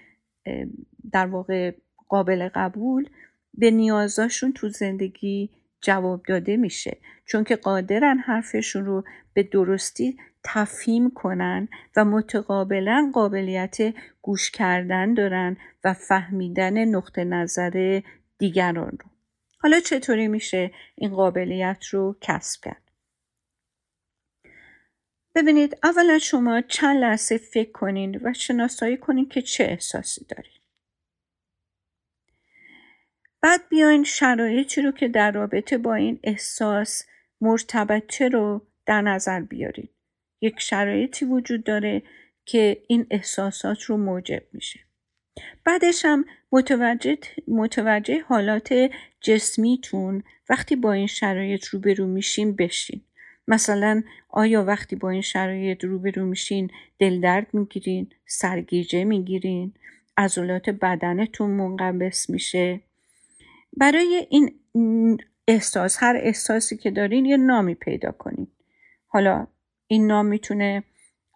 در 1.12 1.28
واقع 1.28 1.72
قابل 2.08 2.50
قبول 2.56 3.10
به 3.54 3.72
نیازاشون 3.72 4.54
تو 4.54 4.70
زندگی 4.70 5.50
جواب 5.82 6.24
داده 6.28 6.58
میشه. 6.58 6.98
چون 7.26 7.44
که 7.44 7.56
قادرن 7.56 8.18
حرفشون 8.18 8.86
رو 8.86 9.04
به 9.34 9.44
درستی 9.44 10.18
تفهیم 10.44 11.12
کنن 11.12 11.68
و 11.96 12.06
متقابلا 12.06 13.12
قابلیت 13.14 13.78
گوش 14.22 14.52
کردن 14.52 15.14
دارن 15.14 15.58
و 15.84 15.94
فهمیدن 15.94 16.86
نقطه 16.86 17.24
نظر 17.24 18.02
دیگران 18.38 18.92
رو. 18.92 19.10
حالا 19.58 19.80
چطوری 19.80 20.28
میشه 20.28 20.72
این 20.96 21.16
قابلیت 21.16 21.86
رو 21.92 22.18
کسب 22.22 22.64
کرد؟ 22.64 22.92
ببینید 25.36 25.78
اولا 25.84 26.20
شما 26.20 26.62
چند 26.62 26.98
لحظه 26.98 27.38
فکر 27.38 27.72
کنین 27.72 28.20
و 28.24 28.34
شناسایی 28.34 28.98
کنین 28.98 29.30
که 29.30 29.42
چه 29.42 29.64
احساسی 29.64 30.26
دارین. 30.26 30.54
بعد 33.42 33.70
بیاین 33.70 34.04
شرایطی 34.04 34.82
رو 34.82 34.92
که 34.92 35.08
در 35.08 35.32
رابطه 35.32 35.78
با 35.78 35.96
این 35.96 36.20
احساس 36.24 37.04
مرتبطه 37.42 38.28
رو 38.30 38.68
در 38.86 39.02
نظر 39.02 39.42
بیارید 39.42 39.99
یک 40.42 40.60
شرایطی 40.60 41.26
وجود 41.26 41.64
داره 41.64 42.02
که 42.46 42.82
این 42.88 43.06
احساسات 43.12 43.82
رو 43.82 43.98
موجب 43.98 44.44
میشه. 44.54 44.80
بعدش 45.66 46.06
هم 46.06 46.26
متوجه, 46.52 47.18
متوجه 47.48 48.22
حالات 48.22 48.90
جسمیتون 49.22 50.24
وقتی 50.50 50.76
با 50.76 50.94
این 50.94 51.08
شرایط 51.08 51.66
روبرو 51.66 52.08
میشین 52.08 52.56
بشین. 52.56 53.02
مثلا 53.48 54.04
آیا 54.30 54.64
وقتی 54.64 54.96
با 54.96 55.10
این 55.10 55.22
شرایط 55.22 55.84
روبرو 55.84 56.26
میشین 56.26 56.70
دلدرد 57.00 57.48
می‌گیرین 57.54 58.10
سرگیجه 58.26 59.04
می‌گیرین 59.04 59.74
عضلات 60.18 60.70
بدنتون 60.70 61.50
منقبس 61.50 62.30
میشه؟ 62.30 62.82
برای 63.78 64.28
این 64.30 65.20
احساس 65.48 65.98
هر 66.00 66.16
احساسی 66.22 66.78
که 66.78 66.92
دارین 66.92 67.26
یه 67.26 67.38
نامی 67.38 67.76
پیدا 67.76 68.12
کنین. 68.12 68.48
حالا 69.08 69.48
این 69.92 70.08
نام 70.08 70.26
می‌تونه 70.26 70.84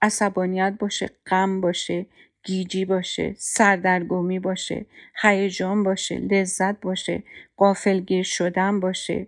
عصبانیت 0.01 0.73
باشه 0.79 1.09
غم 1.27 1.61
باشه 1.61 2.05
گیجی 2.43 2.85
باشه 2.85 3.35
سردرگمی 3.37 4.39
باشه 4.39 4.85
هیجان 5.21 5.83
باشه 5.83 6.17
لذت 6.17 6.81
باشه 6.81 7.23
قافلگیر 7.57 8.23
شدن 8.23 8.79
باشه. 8.79 9.27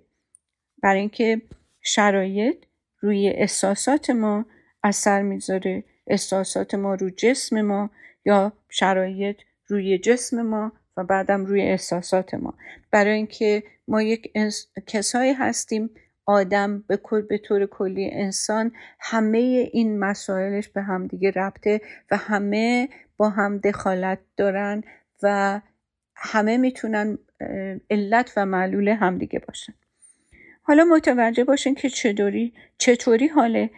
برای 0.84 1.00
اینکه 1.00 1.42
شرایط 1.82 2.58
روی 3.02 3.30
احساسات 3.30 4.10
ما 4.10 4.46
اثر 4.84 5.22
می‌ذاره 5.22 5.84
احساسات 6.08 6.76
ما 6.76 6.96
رو 6.96 7.10
جسم 7.10 7.62
ما 7.62 7.90
یا 8.26 8.54
شرایط 8.70 9.38
روی 9.68 9.98
جسم 9.98 10.42
ما 10.42 10.72
و 10.98 11.04
بعدم 11.04 11.46
روی 11.46 11.62
احساسات 11.62 12.34
ما. 12.34 12.54
برای 12.92 13.14
اینکه 13.14 13.64
ما 13.88 14.02
یک 14.02 14.34
کسایی 14.88 15.34
هستیم 15.34 15.90
آدم 16.26 16.84
به 16.88 17.00
به 17.30 17.38
طور 17.38 17.66
کلی 17.66 18.10
انسان 18.12 18.72
همه 19.00 19.38
این 19.74 20.00
مسائلش 20.00 20.68
به 20.68 20.82
همدیگه 20.82 21.32
ربطه 21.32 21.82
و 22.12 22.18
همه 22.18 22.90
با 23.18 23.30
هم 23.30 23.58
دخالت 23.58 24.20
دارن 24.38 24.84
و 25.24 25.62
همه 26.16 26.58
می‌تونن 26.58 27.18
علت 27.90 28.34
و 28.38 28.46
معلول 28.46 28.88
همدیگه 28.88 29.40
باشن. 29.40 29.74
حالا 30.62 30.84
متوجه 30.84 31.44
باشین 31.44 31.76
که 31.76 31.90
چطوری 31.90 32.54
چطوری 32.78 33.28
حال 33.28 33.70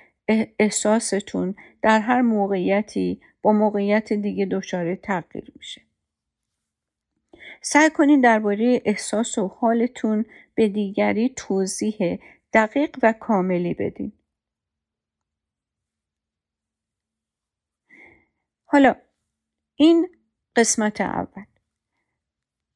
احساستون 0.60 1.56
در 1.82 2.00
هر 2.00 2.22
موقعیتی 2.22 3.22
با 3.42 3.54
موقعیت 3.54 4.14
دیگه 4.14 4.46
دچار 4.46 4.96
تغییر 4.96 5.52
میشه. 5.56 5.82
سعی 7.62 7.90
کنین 7.90 8.22
درباره 8.22 8.82
احساس 8.86 9.38
و 9.38 9.48
حالتون 9.48 10.26
به 10.56 10.68
دیگری 10.68 11.34
توضیح 11.36 12.20
دقیق 12.58 13.00
و 13.04 13.14
کاملی 13.14 13.74
بدین. 13.74 14.12
حالا 18.66 18.96
این 19.76 20.08
قسمت 20.56 21.02
اول. 21.02 21.44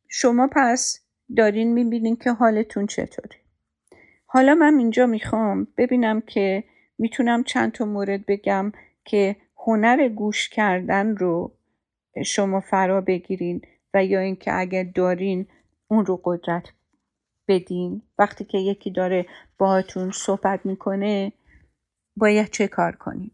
شما 0.07 0.49
پس 0.51 0.99
دارین 1.37 1.73
می‌بینین 1.73 2.15
که 2.15 2.31
حالتون 2.31 2.87
چطوره. 2.87 3.41
حالا 4.25 4.55
من 4.55 4.77
اینجا 4.77 5.05
می‌خوام 5.05 5.67
ببینم 5.77 6.21
که 6.21 6.63
می‌تونم 6.97 7.43
چند 7.43 7.71
تا 7.71 7.85
مورد 7.85 8.25
بگم 8.25 8.71
که 9.05 9.35
هنر 9.57 10.09
گوش 10.09 10.49
کردن 10.49 11.15
رو 11.15 11.57
شما 12.25 12.59
فرا 12.59 13.01
بگیرین 13.01 13.61
و 13.93 14.05
یا 14.05 14.19
اینکه 14.19 14.59
اگر 14.59 14.83
دارین 14.83 15.47
اون 15.87 16.05
رو 16.05 16.21
قدرت 16.23 16.63
بدین. 17.51 18.01
وقتی 18.17 18.45
که 18.45 18.57
یکی 18.57 18.91
داره 18.91 19.25
باهاتون 19.57 20.11
صحبت 20.11 20.65
می‌کنه 20.65 21.33
باید 22.15 22.49
چه 22.49 22.67
کار 22.67 22.95
کنین؟ 22.95 23.31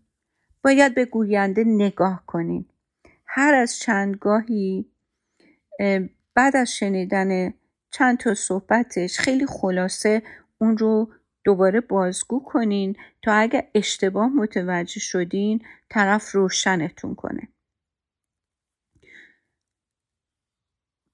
باید 0.64 0.96
به 0.96 1.06
گوینده 1.06 1.64
نگاه 1.64 2.24
کنین. 2.26 2.66
هر 3.26 3.54
از 3.54 3.80
چندگاهی 3.80 4.92
بعد 6.34 6.56
از 6.56 6.76
شنیدن 6.76 7.54
چند 7.92 8.18
تا 8.18 8.34
صحبتش 8.34 9.20
خیلی 9.20 9.46
خلاصه 9.46 10.24
اون 10.58 10.78
رو 10.78 11.14
دوباره 11.44 11.82
بازگو 11.82 12.44
کنین 12.44 12.96
تا 13.24 13.34
اگر 13.34 13.68
اشتباه 13.76 14.30
متوجه 14.30 15.00
شدین 15.00 15.66
طرف 15.90 16.32
روشنتون 16.32 17.16
کنه. 17.16 17.48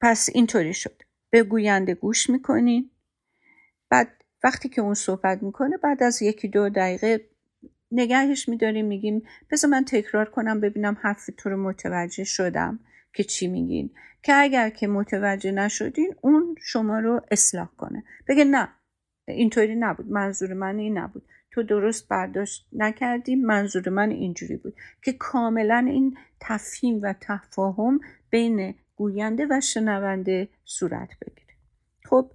پس 0.02 0.30
اینطوری 0.34 0.74
شد. 0.74 1.02
به 1.30 1.44
گوینده 1.44 1.96
گوش 1.96 2.30
می‌کنین. 2.30 2.90
وقتی 4.44 4.70
که 4.70 4.82
اون 4.82 4.94
صحبت 4.94 5.44
می‌کنه 5.44 5.78
بعد 5.78 6.04
از 6.04 6.22
یکی 6.22 6.48
دو 6.48 6.70
دقیقه 6.70 7.30
نگهش 7.92 8.50
میداریم 8.50 8.86
میگیم 8.86 9.24
بذار 9.52 9.72
من 9.72 9.86
تکرار 9.86 10.30
کنم 10.30 10.60
ببینم 10.60 10.98
حرف 11.02 11.30
تو 11.38 11.50
رو 11.50 11.64
متوجه 11.64 12.24
شدم 12.24 12.80
که 13.14 13.24
چی 13.24 13.48
میگین. 13.48 13.90
که 14.24 14.34
اگر 14.36 14.70
که 14.70 14.88
متوجه 14.88 15.52
نشدین 15.52 16.16
اون 16.22 16.56
شما 16.62 17.00
رو 17.00 17.22
اصلاح 17.32 17.70
کنه. 17.78 18.04
بگه 18.28 18.44
نه 18.44 18.70
اینطوری 19.28 19.76
نبود 19.76 20.12
منظور 20.12 20.54
من 20.54 20.78
این 20.78 20.98
نبود. 20.98 21.24
تو 21.52 21.64
درست 21.64 22.08
برداشت 22.08 22.68
نکردی 22.74 23.36
منظور 23.36 23.90
من 23.90 24.12
اینجوری 24.12 24.58
بود. 24.58 24.76
که 25.02 25.14
کاملا 25.14 25.86
این 25.88 26.18
تفهیم 26.40 27.00
و 27.02 27.14
تفاهم 27.22 28.00
بین 28.30 28.76
گوینده 28.96 29.48
و 29.50 29.62
شنونده 29.62 30.50
صورت 30.66 31.10
بگیره. 31.22 31.54
خب 32.06 32.32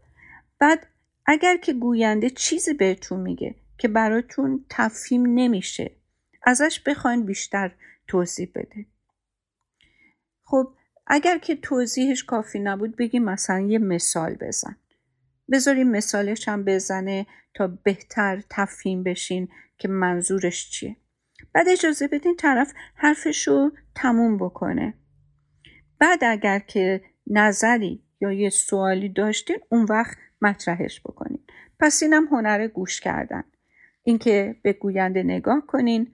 بعد 0.58 0.86
اگر 1.30 1.56
که 1.56 1.72
گوینده 1.72 2.30
چیزی 2.30 2.72
بهتون 2.72 3.20
میگه 3.20 3.54
که 3.78 3.88
براتون 3.88 4.64
تفهیم 4.70 5.26
نمیشه 5.26 5.90
ازش 6.42 6.80
بخواین 6.80 7.26
بیشتر 7.26 7.74
توضیح 8.06 8.50
بده. 8.54 8.86
خب 10.44 10.74
اگر 11.06 11.38
که 11.38 11.56
توضیحش 11.56 12.24
کافی 12.24 12.58
نبود 12.58 12.96
بگی 12.96 13.18
مثلا 13.18 13.60
یه 13.60 13.78
مثال 13.78 14.34
بزن. 14.34 14.76
بذاریم 15.52 15.90
مثالش 15.90 16.48
هم 16.48 16.64
بزنه 16.64 17.26
تا 17.54 17.66
بهتر 17.66 18.42
تفهیم 18.50 19.02
بشین 19.02 19.48
که 19.78 19.88
منظورش 19.88 20.70
چیه. 20.70 20.96
بعد 21.52 21.68
اجازه 21.68 22.08
بدین 22.08 22.36
طرف 22.36 22.72
حرفش 22.94 23.48
رو 23.48 23.72
تموم 23.94 24.36
بکنه. 24.36 24.94
بعد 25.98 26.24
اگر 26.24 26.58
که 26.58 27.00
نظری 27.26 28.02
یا 28.20 28.32
یه 28.32 28.50
سوالی 28.50 29.08
داشتین 29.08 29.58
اون 29.68 29.84
وقت 29.84 30.16
مطرحش 30.42 31.00
بکنین. 31.00 31.40
پس 31.80 32.02
اینم 32.02 32.24
هنر 32.26 32.66
گوش 32.66 33.00
کردن. 33.00 33.44
اینکه 34.02 34.56
به 34.62 34.72
گوینده 34.72 35.22
نگاه 35.22 35.66
کنین 35.66 36.12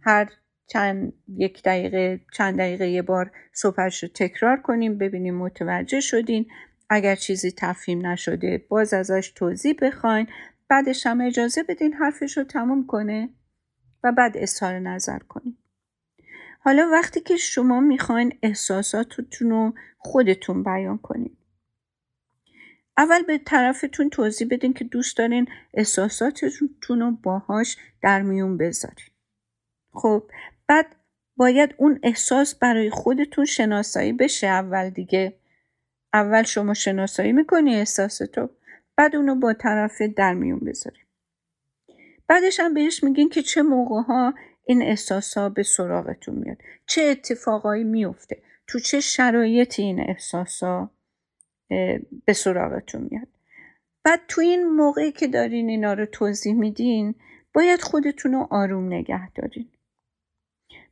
هر 0.00 0.30
چند 0.66 1.12
یک 1.36 1.62
دقیقه 1.62 2.20
چند 2.32 2.58
دقیقه 2.58 2.88
یه 2.88 3.02
بار 3.02 3.30
صحبتش 3.52 4.02
رو 4.02 4.08
تکرار 4.14 4.60
کنیم 4.60 4.98
ببینیم 4.98 5.34
متوجه 5.34 6.00
شدین. 6.00 6.46
اگر 6.90 7.14
چیزی 7.14 7.52
تفهیم 7.56 8.06
نشده 8.06 8.66
باز 8.68 8.94
ازش 8.94 9.32
توضیح 9.36 9.74
بخواین. 9.82 10.26
بعدش 10.68 11.06
هم 11.06 11.20
اجازه 11.20 11.62
بدین 11.62 11.92
حرفش 11.92 12.38
رو 12.38 12.44
تموم 12.44 12.86
کنه 12.86 13.28
و 14.04 14.12
بعد 14.12 14.36
اظهار 14.36 14.78
نظر 14.78 15.18
کنین. 15.18 15.56
حالا 16.60 16.88
وقتی 16.92 17.20
که 17.20 17.36
شما 17.36 17.80
می‌خواین 17.80 18.38
احساساتتون 18.42 19.50
رو 19.50 19.74
خودتون 19.98 20.62
بیان 20.62 20.98
کنین. 20.98 21.36
اول 22.96 23.22
به 23.22 23.38
طرفتون 23.38 24.10
توضیح 24.10 24.48
بدین 24.50 24.72
که 24.72 24.84
دوست 24.84 25.16
دارین 25.16 25.48
احساساتتون 25.74 27.00
رو 27.00 27.10
باهاش 27.10 27.76
در 28.02 28.22
میون 28.22 28.56
بذارین. 28.56 29.06
خب 29.92 30.30
بعد 30.66 30.96
باید 31.36 31.74
اون 31.76 32.00
احساس 32.02 32.54
برای 32.54 32.90
خودتون 32.90 33.44
شناسایی 33.44 34.12
بشه 34.12 34.46
اول 34.46 34.90
دیگه. 34.90 35.38
اول 36.12 36.42
شما 36.42 36.74
شناسایی 36.74 37.32
می‌کنی 37.32 37.74
احساستو 37.74 38.50
بعد 38.96 39.16
اونو 39.16 39.34
با 39.34 39.52
طرف 39.52 40.02
در 40.02 40.34
میون 40.34 40.58
بذاری 40.58 41.00
بعدش 42.28 42.60
هم 42.60 42.74
بهش 42.74 43.04
میگین 43.04 43.28
که 43.28 43.42
چه 43.42 43.62
موقع 43.62 44.02
ها 44.02 44.34
این 44.66 44.82
احساسا 44.82 45.48
به 45.48 45.62
سراغتون 45.62 46.34
میاد. 46.34 46.58
چه 46.86 47.02
اتفاقایی 47.02 47.84
میفته 47.84 48.42
تو 48.66 48.78
چه 48.78 49.00
شرایطی 49.00 49.82
این 49.82 50.00
احساسا 50.00 50.90
به 52.24 52.32
سراغتون 52.32 53.08
میاد. 53.10 53.28
بعد 54.04 54.20
تو 54.28 54.40
این 54.40 54.68
موقعی 54.68 55.12
که 55.12 55.26
دارین 55.26 55.68
اینا 55.68 55.92
رو 55.92 56.06
توضیح 56.06 56.54
میدین 56.54 57.14
باید 57.54 57.80
خودتون 57.80 58.32
رو 58.32 58.48
آروم 58.50 58.86
نگه 58.86 59.30
دارین. 59.30 59.68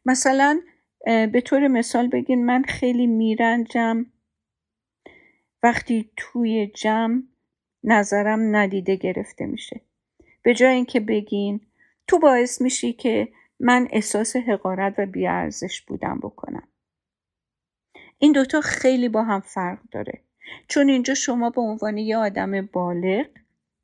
مثلا 0.06 0.60
به 1.06 1.42
طور 1.44 1.68
مثال 1.68 2.08
بگین 2.08 2.46
من 2.46 2.62
خیلی 2.62 3.06
میرنجم. 3.06 4.06
وقتی 5.62 6.10
توی 6.16 6.66
جمع 6.66 7.22
نظرم 7.84 8.56
ندیده 8.56 8.96
گرفته 8.96 9.46
میشه. 9.46 9.80
به 10.42 10.54
جای 10.54 10.74
اینکه 10.74 11.00
بگین 11.00 11.60
تو 12.06 12.18
باعث 12.18 12.60
میشی 12.60 12.92
که 12.92 13.28
من 13.60 13.88
احساس 13.90 14.36
حقارت 14.36 14.94
و 14.98 15.06
بیارزش 15.06 15.80
بودم 15.80 16.18
بکنم. 16.22 16.68
این 18.18 18.32
دوتا 18.32 18.60
خیلی 18.60 19.08
با 19.08 19.22
هم 19.22 19.40
فرق 19.40 19.78
داره. 19.92 20.20
چون 20.68 20.88
اینجا 20.88 21.14
شما 21.14 21.50
به 21.50 21.60
عنوان 21.60 21.98
یه 21.98 22.16
آدم 22.16 22.66
بالغ 22.66 23.26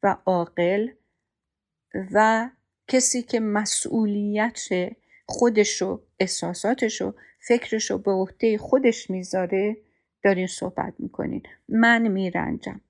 و 0.03 0.17
عاقل 0.27 0.89
و 2.13 2.51
کسی 2.89 3.23
که 3.23 3.41
مسئولیت 3.41 4.61
خودشو 5.27 6.03
احساساتشو 6.21 7.15
فکرشو 7.39 7.99
به 7.99 8.11
عهده 8.11 8.59
خودش 8.59 9.11
می‌ذاره 9.11 9.77
دارین 10.23 10.47
صحبت 10.47 10.95
می‌کنین. 10.99 11.43
من 11.69 12.09
میرنجم. 12.09 12.81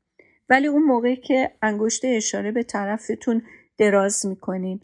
ولی 0.48 0.66
اون 0.66 0.82
موقعی 0.82 1.16
که 1.16 1.50
انگشت 1.62 2.04
اشاره 2.04 2.52
به 2.52 2.62
طرفتون 2.62 3.42
دراز 3.78 4.26
می‌کنین 4.26 4.80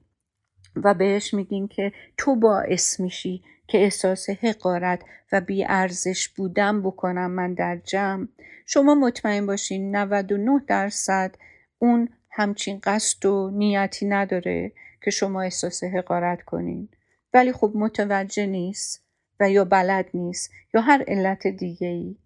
و 0.76 0.94
بهش 0.94 1.34
میگین 1.34 1.68
که 1.68 1.92
تو 2.16 2.36
باعث 2.36 3.00
میشی 3.00 3.42
که 3.68 3.78
احساس 3.78 4.30
حقارت 4.30 5.02
و 5.32 5.40
بیارزش 5.40 6.28
بودن 6.28 6.82
بکنم 6.82 7.30
من 7.30 7.54
در 7.54 7.76
جمع. 7.76 8.26
شما 8.66 8.94
مطمئن 8.94 9.46
باشین 9.46 9.96
99 9.96 10.60
درصد 10.66 11.34
اون 11.78 12.08
همچین 12.30 12.80
قصد 12.82 13.26
و 13.26 13.50
نیتی 13.50 14.06
نداره 14.06 14.72
که 15.04 15.10
شما 15.10 15.42
احساس 15.42 15.84
حقارت 15.84 16.42
کنین. 16.42 16.88
ولی 17.34 17.52
خب 17.52 17.72
متوجه 17.74 18.46
نیست 18.46 19.04
و 19.40 19.50
یا 19.50 19.64
بلد 19.64 20.06
نیست 20.14 20.50
یا 20.74 20.80
هر 20.80 21.04
علت 21.08 21.46
دیگه 21.46 21.88
ای 21.88 22.16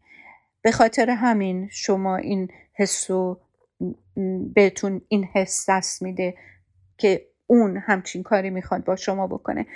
به 0.62 0.72
خاطر 0.72 1.10
همین 1.10 1.68
شما 1.72 2.16
این 2.16 2.48
حس 2.74 3.10
و 3.10 3.40
بهتون 4.54 5.00
این 5.08 5.24
حس 5.24 5.70
دست 5.70 6.02
میده 6.02 6.34
که 6.98 7.26
اون 7.46 7.76
همچین 7.76 8.22
کاری 8.22 8.50
می‌خواد 8.50 8.84
با 8.84 8.96
شما 8.96 9.26
بکنه. 9.26 9.66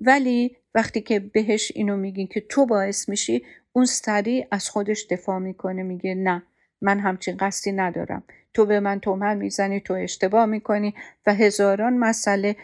ولی 0.00 0.56
وقتی 0.74 1.00
که 1.00 1.20
بهش 1.20 1.72
اینو 1.74 1.96
میگین 1.96 2.26
که 2.26 2.40
تو 2.40 2.66
باعث 2.66 3.08
میشی 3.08 3.44
اون 3.72 3.84
سریع 3.84 4.46
از 4.50 4.70
خودش 4.70 5.06
دفاع 5.10 5.38
می‌کنه 5.38 5.82
میگه 5.82 6.14
نه 6.14 6.42
من 6.80 7.00
همچین 7.00 7.36
قصدی 7.36 7.72
ندارم. 7.72 8.22
تو 8.54 8.66
به 8.66 8.80
من 8.80 9.00
تومن 9.00 9.36
می‌زنی 9.36 9.80
تو 9.80 9.94
اشتباه 9.94 10.46
می‌کنی 10.46 10.94
و 11.26 11.34
هزاران 11.34 11.98
مسئله. 11.98 12.56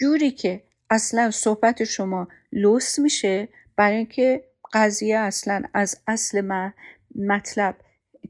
جوری 0.00 0.30
که 0.30 0.62
اصلا 0.90 1.30
صحبت 1.30 1.84
شما 1.84 2.28
لوس 2.52 2.98
میشه 2.98 3.48
برای 3.76 3.96
اینکه 3.96 4.44
قضیه 4.72 5.18
اصلا 5.18 5.62
از 5.74 6.00
اصل 6.06 6.70
مطلب 7.16 7.76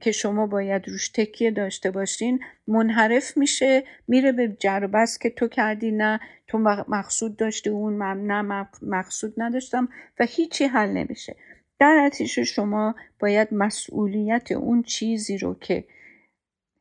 که 0.00 0.12
شما 0.12 0.46
باید 0.46 0.88
روش 0.88 1.08
تکیه 1.08 1.50
داشته 1.50 1.90
باشین 1.90 2.44
منحرف 2.66 3.36
میشه 3.36 3.84
میره 4.08 4.32
به 4.32 4.56
جربست 4.58 5.20
که 5.20 5.30
تو 5.30 5.48
کردی 5.48 5.90
نه 5.90 6.20
تو 6.46 6.58
مقصود 6.88 7.36
داشتی 7.36 7.70
اون 7.70 7.92
من 7.92 8.26
نه 8.26 8.68
مقصود 8.82 9.34
نداشتم 9.36 9.88
و 10.20 10.24
هیچی 10.24 10.64
حل 10.64 10.90
نمیشه. 10.90 11.36
در 11.78 12.04
نتیجه 12.06 12.44
شما 12.44 12.94
باید 13.20 13.48
مسئولیت 13.54 14.52
اون 14.52 14.82
چیزی 14.82 15.38
رو 15.38 15.54
که 15.54 15.84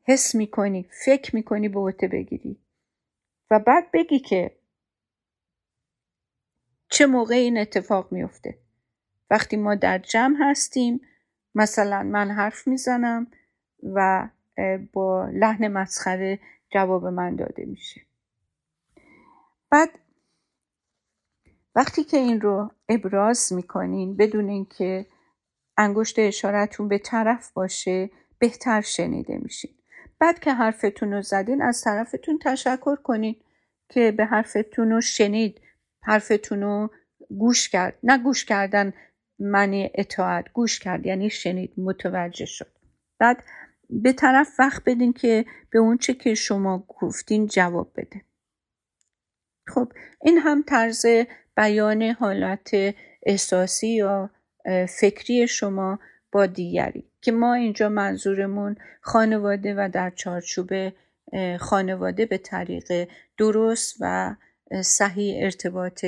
حس 0.02 0.34
می‌کنی 0.34 0.86
فکر 1.04 1.36
می‌کنی 1.36 1.68
به 1.68 1.80
عهده 1.80 2.08
بگیری 2.08 2.58
و 3.50 3.58
بعد 3.58 3.90
بگی 3.92 4.18
که 4.18 4.50
چه 6.88 7.06
موقع 7.06 7.34
این 7.34 7.58
اتفاق 7.58 8.12
میفته 8.12 8.58
وقتی 9.30 9.56
ما 9.56 9.74
در 9.74 9.98
جمع 9.98 10.36
هستیم 10.40 11.00
مثلا 11.54 12.02
من 12.02 12.30
حرف 12.30 12.68
می‌زنم 12.68 13.26
و 13.94 14.28
با 14.92 15.28
لحن 15.32 15.68
مسخره 15.68 16.38
جواب 16.70 17.06
من 17.06 17.36
داده 17.36 17.64
میشه. 17.64 18.00
بعد 19.70 19.90
وقتی 21.74 22.04
که 22.04 22.16
این 22.16 22.40
رو 22.40 22.70
ابراز 22.88 23.52
می‌کنین 23.52 24.16
بدون 24.16 24.48
اینکه 24.48 25.06
انگشت 25.76 26.18
اشارتون 26.18 26.88
به 26.88 26.98
طرف 26.98 27.52
باشه 27.52 28.10
بهتر 28.38 28.80
شنیده 28.80 29.38
میشین. 29.38 29.74
بعد 30.18 30.38
که 30.38 30.52
حرفتون 30.52 31.12
رو 31.12 31.22
زدین 31.22 31.62
از 31.62 31.82
طرفتون 31.82 32.38
تشکر 32.38 32.96
کنین 32.96 33.36
که 33.88 34.12
به 34.12 34.24
حرفتون 34.24 34.90
رو 34.90 35.00
شنید 35.00 35.60
حرفتون 36.02 36.62
رو 36.62 36.90
گوش 37.38 37.68
کرد. 37.68 37.98
نه 38.02 38.18
گوش 38.18 38.44
کردن 38.44 38.92
معنی 39.38 39.90
اطاعت 39.94 40.52
گوش 40.52 40.78
کرد 40.78 41.06
یعنی 41.06 41.30
شنید 41.30 41.72
متوجه 41.76 42.46
شد. 42.46 42.70
بعد 43.18 43.44
به 43.90 44.12
طرف 44.12 44.48
وقت 44.58 44.82
بدین 44.86 45.12
که 45.12 45.44
به 45.70 45.78
اون 45.78 45.98
چه 45.98 46.14
که 46.14 46.34
شما 46.34 46.84
گفتین 46.88 47.46
جواب 47.46 47.92
بده. 47.96 48.22
خب 49.66 49.92
این 50.20 50.38
هم 50.38 50.62
طرز 50.62 51.06
بیان 51.56 52.02
حالت 52.02 52.70
احساسی 53.22 53.88
یا 53.88 54.30
فکری 54.88 55.48
شما 55.48 55.98
با 56.32 56.46
دیگری 56.46 57.04
که 57.20 57.32
ما 57.32 57.54
اینجا 57.54 57.88
منظورمون 57.88 58.76
خانواده 59.00 59.74
و 59.74 59.88
در 59.92 60.10
چارچوب 60.10 60.70
خانواده 61.60 62.26
به 62.26 62.38
طریق 62.38 63.08
درست 63.38 63.96
و 64.00 64.34
صحیح 64.82 65.44
ارتباط 65.44 66.04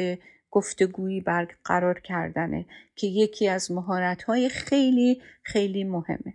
گفتگویی 0.50 1.20
برقرار 1.20 2.00
کردنه 2.00 2.66
که 2.96 3.06
یکی 3.06 3.48
از 3.48 3.70
مهارت 3.70 4.48
خیلی 4.48 5.22
خیلی 5.42 5.85
مهمه. 5.85 6.35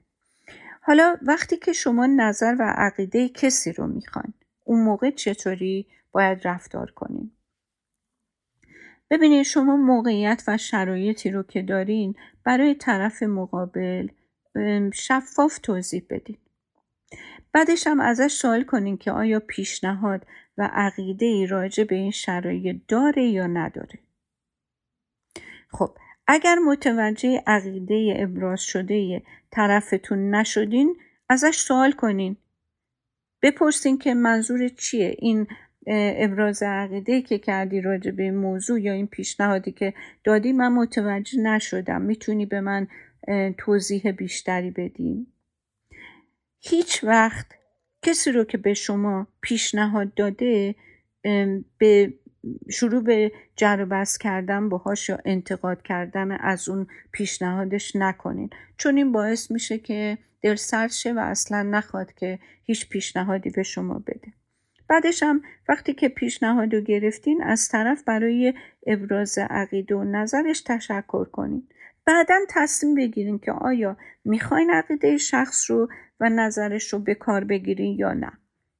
حالا 0.81 1.17
وقتی 1.21 1.57
که 1.57 1.73
شما 1.73 2.05
نظر 2.05 2.55
و 2.59 2.73
عقیده 2.77 3.29
کسی 3.29 3.71
رو 3.71 3.87
می‌خواین 3.87 4.33
اون 4.63 4.83
موقع 4.83 5.11
چطوری 5.11 5.87
باید 6.11 6.47
رفتار 6.47 6.91
کنین؟ 6.91 7.31
ببینید 9.09 9.43
شما 9.43 9.75
موقعیت 9.75 10.43
و 10.47 10.57
شرایطی 10.57 11.31
رو 11.31 11.43
که 11.43 11.61
دارین 11.61 12.15
برای 12.43 12.75
طرف 12.75 13.23
مقابل 13.23 14.07
شفاف 14.93 15.57
توضیح 15.57 16.03
بدین. 16.09 16.37
بعدش 17.53 17.87
هم 17.87 17.99
ازش 17.99 18.31
سوال 18.31 18.63
کنین 18.63 18.97
که 18.97 19.11
آیا 19.11 19.39
پیشنهاد 19.39 20.25
و 20.57 20.69
عقیده 20.73 21.25
ای 21.25 21.47
راجع 21.47 21.83
به 21.83 21.95
این 21.95 22.11
شرایط 22.11 22.81
داره 22.87 23.23
یا 23.23 23.47
نداره. 23.47 23.99
خب 25.69 25.97
اگر 26.27 26.55
متوجه 26.55 27.43
عقیده 27.47 28.13
ابراز 28.17 28.61
شده 28.61 29.21
طرفتون 29.51 30.35
نشدین 30.35 30.95
ازش 31.29 31.55
سوال 31.55 31.91
کنین. 31.91 32.37
بپرسین 33.41 33.97
که 33.97 34.13
منظور 34.13 34.67
چیه 34.67 35.15
این 35.19 35.47
ابراز 36.17 36.63
عقیده 36.63 37.21
که 37.21 37.37
کردی 37.37 37.81
راجع 37.81 38.11
به 38.11 38.31
موضوع 38.31 38.81
یا 38.81 38.93
این 38.93 39.07
پیشنهادی 39.07 39.71
که 39.71 39.93
دادی؟ 40.23 40.53
من 40.53 40.73
متوجه 40.73 41.39
نشدم. 41.39 42.01
می‌تونی 42.01 42.45
به 42.45 42.61
من 42.61 42.87
توضیح 43.57 44.11
بیشتری 44.11 44.71
بدین 44.71 45.27
هیچ 46.59 47.03
وقت 47.03 47.45
کسی 48.01 48.31
رو 48.31 48.43
که 48.43 48.57
به 48.57 48.73
شما 48.73 49.27
پیشنهاد 49.41 50.13
داده 50.13 50.75
به 51.77 52.13
شروع 52.71 53.03
به 53.03 53.31
جر 53.55 53.85
بس 53.85 54.17
کردن 54.17 54.69
باهاش 54.69 55.09
یا 55.09 55.19
انتقاد 55.25 55.81
کردن 55.81 56.31
از 56.31 56.69
اون 56.69 56.87
پیشنهادش 57.11 57.95
نکنین. 57.95 58.49
چون 58.77 58.97
این 58.97 59.11
باعث 59.11 59.51
میشه 59.51 59.77
که 59.77 60.17
دل 60.41 60.55
سرد 60.55 60.91
شه 60.91 61.13
و 61.13 61.19
اصلا 61.19 61.63
نخواد 61.63 62.13
که 62.13 62.39
هیچ 62.63 62.89
پیشنهادی 62.89 63.49
به 63.49 63.63
شما 63.63 63.99
بده. 63.99 64.33
بعدش 64.87 65.23
هم 65.23 65.41
وقتی 65.69 65.93
که 65.93 66.09
پیشنهاد 66.09 66.75
رو 66.75 66.81
گرفتین 66.81 67.43
از 67.43 67.69
طرف 67.69 68.03
برای 68.03 68.53
ابراز 68.87 69.37
عقیده 69.37 69.95
و 69.95 70.03
نظرش 70.03 70.61
تشکر 70.61 71.25
کنین. 71.25 71.67
بعدا 72.05 72.39
تصمیم 72.49 72.95
بگیرین 72.95 73.39
که 73.39 73.51
آیا 73.51 73.97
می‌خواین 74.25 74.71
عقیده 74.71 75.17
شخص 75.17 75.71
رو 75.71 75.89
و 76.19 76.29
نظرش 76.29 76.93
رو 76.93 76.99
به 76.99 77.15
کار 77.15 77.43
بگیرین 77.43 77.99
یا 77.99 78.13
نه. 78.13 78.31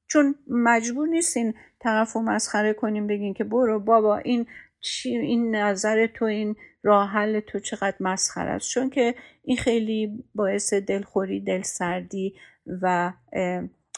چون 0.06 0.34
مجبور 0.50 1.08
نیستین 1.08 1.54
طرف 1.80 2.12
رو 2.12 2.22
مسخره 2.22 2.72
کنین 2.72 3.06
بگین 3.06 3.34
که 3.34 3.44
برو 3.44 3.80
بابا 3.80 4.18
این 4.18 4.46
چی 4.80 5.16
این 5.16 5.56
نظر 5.56 6.06
تو 6.06 6.24
این 6.24 6.56
راه 6.82 7.08
حل 7.10 7.40
تو 7.40 7.58
چقدر 7.58 7.96
مسخره 8.00 8.50
است. 8.50 8.70
چون 8.70 8.90
که 8.90 9.14
این 9.44 9.56
خیلی 9.56 10.24
باعث 10.34 10.74
دلخوری 10.74 11.40
دلسردی 11.40 12.34
و 12.82 13.12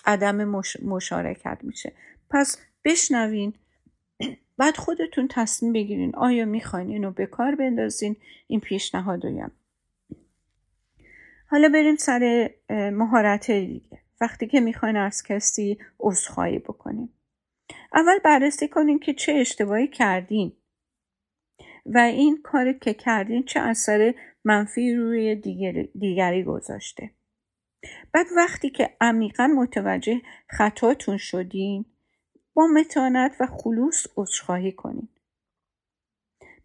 عدم 0.04 0.44
مشارکت 0.82 1.58
میشه. 1.62 1.92
پس 2.30 2.58
بشنوین 2.84 3.54
بعد 4.58 4.76
خودتون 4.76 5.28
تصمیم 5.30 5.72
بگیرین. 5.72 6.16
آیا 6.16 6.44
می‌خواین 6.44 6.88
اینو 6.88 7.10
به 7.10 7.26
کار 7.26 7.54
بندازین؟ 7.54 8.16
این 8.46 8.60
پیشنهاد 8.60 9.24
رو 9.24 9.50
حالا 11.46 11.68
بریم 11.68 11.96
سر 11.96 12.50
مهارت 12.70 13.50
دیگه. 13.50 13.98
وقتی 14.20 14.46
که 14.46 14.60
می‌خواین 14.60 14.96
از 14.96 15.22
کسی 15.22 15.78
عذرخواهی 16.00 16.58
بکنین. 16.58 17.08
اول 17.94 18.18
بررسی 18.24 18.68
کنین 18.68 18.98
که 18.98 19.14
چه 19.14 19.32
اشتباهی 19.32 19.88
کردین. 19.88 20.52
و 21.86 21.98
این 21.98 22.42
کار 22.42 22.72
که 22.72 22.94
کردین 22.94 23.44
چه 23.44 23.60
اثر 23.60 24.14
منفی 24.44 24.94
روی 24.94 25.34
دیگری 25.94 26.44
گذاشته. 26.44 27.10
بعد 28.12 28.26
وقتی 28.36 28.70
که 28.70 28.96
عمیقا 29.00 29.46
متوجه 29.46 30.20
خطاتون 30.48 31.16
شدین 31.16 31.84
با 32.54 32.66
متانت 32.66 33.36
و 33.40 33.46
خلوص 33.46 34.06
عذرخواهی 34.16 34.72
کنین. 34.72 35.08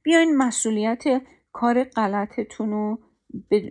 بیاین 0.04 0.38
مسئولیت 0.38 1.04
کار 1.54 1.84
غلطتون 1.84 2.70
رو 2.70 3.00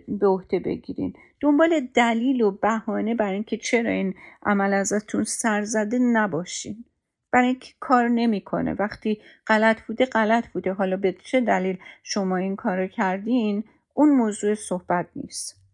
به 0.07 0.27
عهده 0.27 0.59
بگیرین. 0.59 1.13
دنبال 1.39 1.79
دلیل 1.93 2.41
و 2.41 2.51
بهانه 2.51 3.15
برای 3.15 3.33
اینکه 3.33 3.57
چرا 3.57 3.91
این 3.91 4.15
عمل 4.43 4.73
ازتون 4.73 5.23
سر 5.23 5.63
زده 5.63 5.99
نباشین. 5.99 6.85
برای 7.31 7.47
اینکه 7.47 7.73
کار 7.79 8.07
نمی‌کنه. 8.07 8.73
وقتی 8.73 9.21
غلط 9.47 9.81
بوده 9.81 10.05
غلط 10.05 10.47
بوده. 10.47 10.73
حالا 10.73 10.97
به 10.97 11.15
چه 11.23 11.41
دلیل 11.41 11.77
شما 12.03 12.37
این 12.37 12.55
کارو 12.55 12.87
کردین؟ 12.87 13.63
اون 13.93 14.09
موضوع 14.09 14.55
صحبت 14.55 15.09
نیست. 15.15 15.68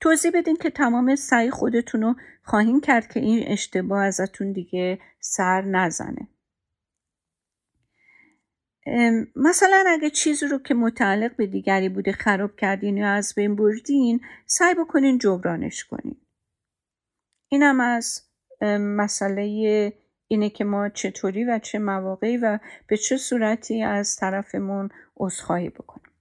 توضیح 0.00 0.30
بدین 0.34 0.56
که 0.56 0.70
تمام 0.70 1.16
سعی 1.16 1.50
خودتون 1.50 2.02
رو 2.02 2.14
خواهیم 2.42 2.80
کرد 2.80 3.12
که 3.12 3.20
این 3.20 3.48
اشتباه 3.48 4.04
ازتون 4.04 4.52
دیگه 4.52 4.98
سر 5.20 5.62
نزنه. 5.62 6.28
مثلا 9.36 9.84
اگه 9.88 10.10
چیزی 10.10 10.46
رو 10.46 10.58
که 10.58 10.74
متعلق 10.74 11.36
به 11.36 11.46
دیگری 11.46 11.88
بوده 11.88 12.12
خراب 12.12 12.56
کردین 12.56 12.96
یا 12.96 13.08
از 13.08 13.34
بین 13.36 13.56
بردین 13.56 14.20
سعی 14.46 14.74
بکنین 14.74 15.18
جبرانش 15.18 15.84
کنین. 15.84 16.16
اینم 17.48 17.80
از 17.80 18.22
مسئله 18.80 19.42
اینه 20.28 20.50
که 20.50 20.64
ما 20.64 20.88
چطوری 20.88 21.44
و 21.44 21.58
چه 21.58 21.78
مواقعی 21.78 22.36
و 22.36 22.58
به 22.86 22.96
چه 22.96 23.16
صورتی 23.16 23.82
از 23.82 24.16
طرفمون 24.16 24.88
عذرخواهی 25.16 25.68
بکنیم. 25.68 26.12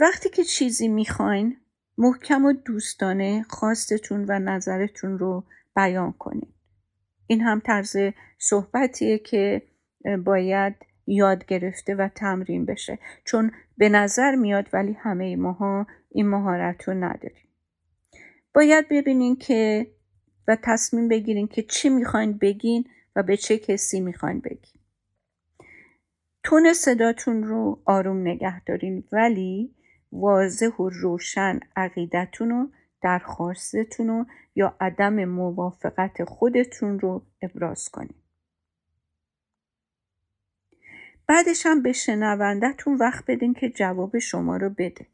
وقتی 0.00 0.28
که 0.28 0.44
چیزی 0.44 0.88
می‌خواین 0.88 1.56
محکم 1.98 2.44
و 2.44 2.52
دوستانه 2.52 3.44
خواستتون 3.48 4.24
و 4.28 4.38
نظرتون 4.38 5.18
رو 5.18 5.44
بیان 5.76 6.12
کنید 6.12 6.54
این 7.26 7.40
هم 7.40 7.60
طرز 7.60 7.96
صحبتیه 8.38 9.18
که 9.18 9.62
باید 10.24 10.74
یاد 11.06 11.46
گرفته 11.46 11.94
و 11.94 12.08
تمرین 12.14 12.64
بشه. 12.64 12.98
چون 13.24 13.52
به 13.78 13.88
نظر 13.88 14.34
میاد 14.34 14.68
ولی 14.72 14.92
همه 14.92 15.36
ماها 15.36 15.86
این 16.10 16.28
مهارت 16.28 16.88
رو 16.88 16.94
نداریم. 16.94 17.48
باید 18.54 18.88
ببینین 18.90 19.36
که 19.36 19.86
و 20.48 20.56
تصمیم 20.62 21.08
بگیرین 21.08 21.48
که 21.48 21.62
چی 21.62 21.88
می‌خواین 21.88 22.38
بگین 22.38 22.84
و 23.16 23.22
به 23.22 23.36
چه 23.36 23.58
کسی 23.58 24.00
می‌خواین 24.00 24.40
بگین. 24.40 24.80
تون 26.44 26.72
صداتون 26.72 27.42
رو 27.42 27.82
آروم 27.84 28.20
نگه 28.20 28.64
دارین 28.64 29.04
ولی 29.12 29.74
واضح 30.12 30.76
و 30.76 30.88
روشن 30.88 31.60
عقیدتون 31.76 32.52
و 32.52 32.68
درخواستتون 33.02 34.08
رو 34.08 34.26
یا 34.54 34.76
عدم 34.80 35.24
موافقت 35.24 36.24
خودتون 36.24 37.00
رو 37.00 37.26
ابراز 37.42 37.88
کنید. 37.88 38.28
بعدش 41.26 41.66
هم 41.66 41.82
به 41.82 41.92
شنوندهتون 41.92 42.96
وقت 42.96 43.24
بدین 43.28 43.54
که 43.54 43.70
جواب 43.70 44.18
شما 44.18 44.56
رو 44.56 44.70
بده. 44.70 45.06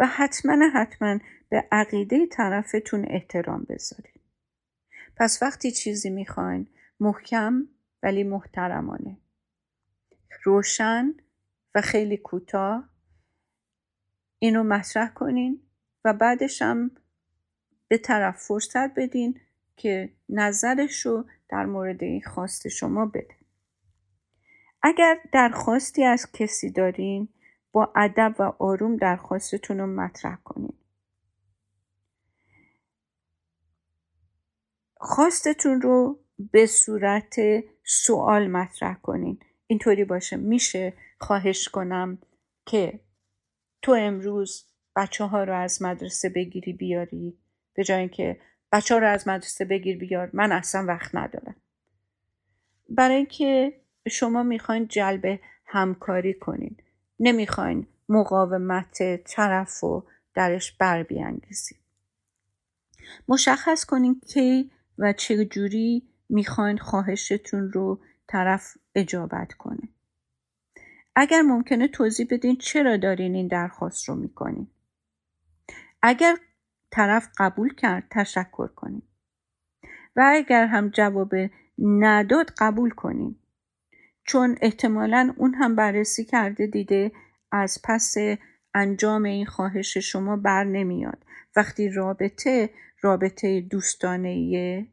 و 0.00 0.06
حتما 0.06 0.68
حتما 0.74 1.18
به 1.48 1.68
عقیده 1.72 2.26
طرفتون 2.26 3.04
احترام 3.08 3.66
بذارید. 3.68 4.20
پس 5.16 5.42
وقتی 5.42 5.70
چیزی 5.70 6.10
می‌خواین 6.10 6.66
محکم 7.00 7.68
ولی 8.02 8.24
محترمانه. 8.24 9.16
روشن 10.44 11.14
و 11.74 11.80
خیلی 11.80 12.16
کوتاه 12.16 12.93
اینو 14.44 14.62
مطرح 14.62 15.08
کنین 15.08 15.60
و 16.04 16.12
بعدش 16.12 16.62
هم 16.62 16.90
به 17.88 17.98
طرف 17.98 18.36
فرصت 18.36 18.94
بدین 18.94 19.40
که 19.76 20.12
نظرش 20.28 21.06
رو 21.06 21.24
در 21.48 21.66
مورد 21.66 22.02
این 22.02 22.22
خواست 22.22 22.68
شما 22.68 23.06
بده. 23.06 23.36
اگر 24.82 25.20
درخواستی 25.32 26.04
از 26.04 26.32
کسی 26.32 26.70
دارین 26.70 27.28
با 27.72 27.92
ادب 27.96 28.34
و 28.38 28.42
آروم 28.58 28.96
درخواستتون 28.96 29.78
رو 29.78 29.86
مطرح 29.86 30.36
کنین. 30.44 30.78
خواستتون 34.96 35.80
رو 35.80 36.18
به 36.38 36.66
صورت 36.66 37.36
سوال 37.84 38.46
مطرح 38.46 38.94
کنین. 38.94 39.40
اینطوری 39.66 40.04
باشه 40.04 40.36
میشه 40.36 40.92
خواهش 41.20 41.68
کنم 41.68 42.18
که 42.66 43.00
تو 43.84 43.92
امروز 43.92 44.64
بچه 44.96 45.24
ها 45.24 45.44
رو 45.44 45.56
از 45.56 45.82
مدرسه 45.82 46.28
بگیری 46.28 46.72
بیاری؟ 46.72 47.38
به 47.74 47.84
جای 47.84 47.98
اینکه 47.98 48.40
بچه 48.72 48.94
ها 48.94 49.00
رو 49.00 49.08
از 49.08 49.28
مدرسه 49.28 49.64
بگیر 49.64 49.98
بیار 49.98 50.30
من 50.32 50.52
اصلا 50.52 50.84
وقت 50.88 51.14
ندارم. 51.14 51.56
برای 52.88 53.16
اینکه 53.16 53.80
شما 54.10 54.42
می‌خواین 54.42 54.88
جلب 54.88 55.40
همکاری 55.66 56.34
کنین 56.34 56.76
نمی‌خواین 57.20 57.86
مقاومت 58.08 59.24
طرف 59.24 59.84
و 59.84 60.04
درش 60.34 60.72
بر 60.72 61.02
بیانگیزید 61.02 61.78
مشخص 63.28 63.84
کنین 63.84 64.20
کی 64.20 64.70
و 64.98 65.12
چه 65.12 65.44
جوری 65.44 66.08
می‌خواین 66.28 66.78
خواهشتون 66.78 67.72
رو 67.72 68.00
طرف 68.28 68.76
اجابت 68.94 69.52
کنه. 69.52 69.88
اگر 71.16 71.42
ممکنه 71.42 71.88
توضیح 71.88 72.26
بدین 72.30 72.56
چرا 72.56 72.96
دارین 72.96 73.34
این 73.34 73.48
درخواست 73.48 74.08
رو 74.08 74.14
می‌کنین. 74.14 74.66
اگر 76.02 76.36
طرف 76.90 77.28
قبول 77.38 77.74
کرد 77.74 78.06
تشکر 78.10 78.66
کنین. 78.66 79.02
و 80.16 80.30
اگر 80.34 80.66
هم 80.66 80.88
جواب 80.88 81.34
نداد 81.78 82.50
قبول 82.58 82.90
کنین. 82.90 83.36
چون 84.24 84.58
احتمالا 84.60 85.34
اون 85.36 85.54
هم 85.54 85.76
بررسی 85.76 86.24
کرده 86.24 86.66
دیده 86.66 87.12
از 87.52 87.78
پس 87.84 88.14
انجام 88.74 89.22
این 89.22 89.46
خواهش 89.46 89.98
شما 89.98 90.36
بر 90.36 90.64
نمیاد. 90.64 91.24
وقتی 91.56 91.88
رابطه 91.88 92.70
رابطه 93.00 93.60
دوستانه 93.60 94.88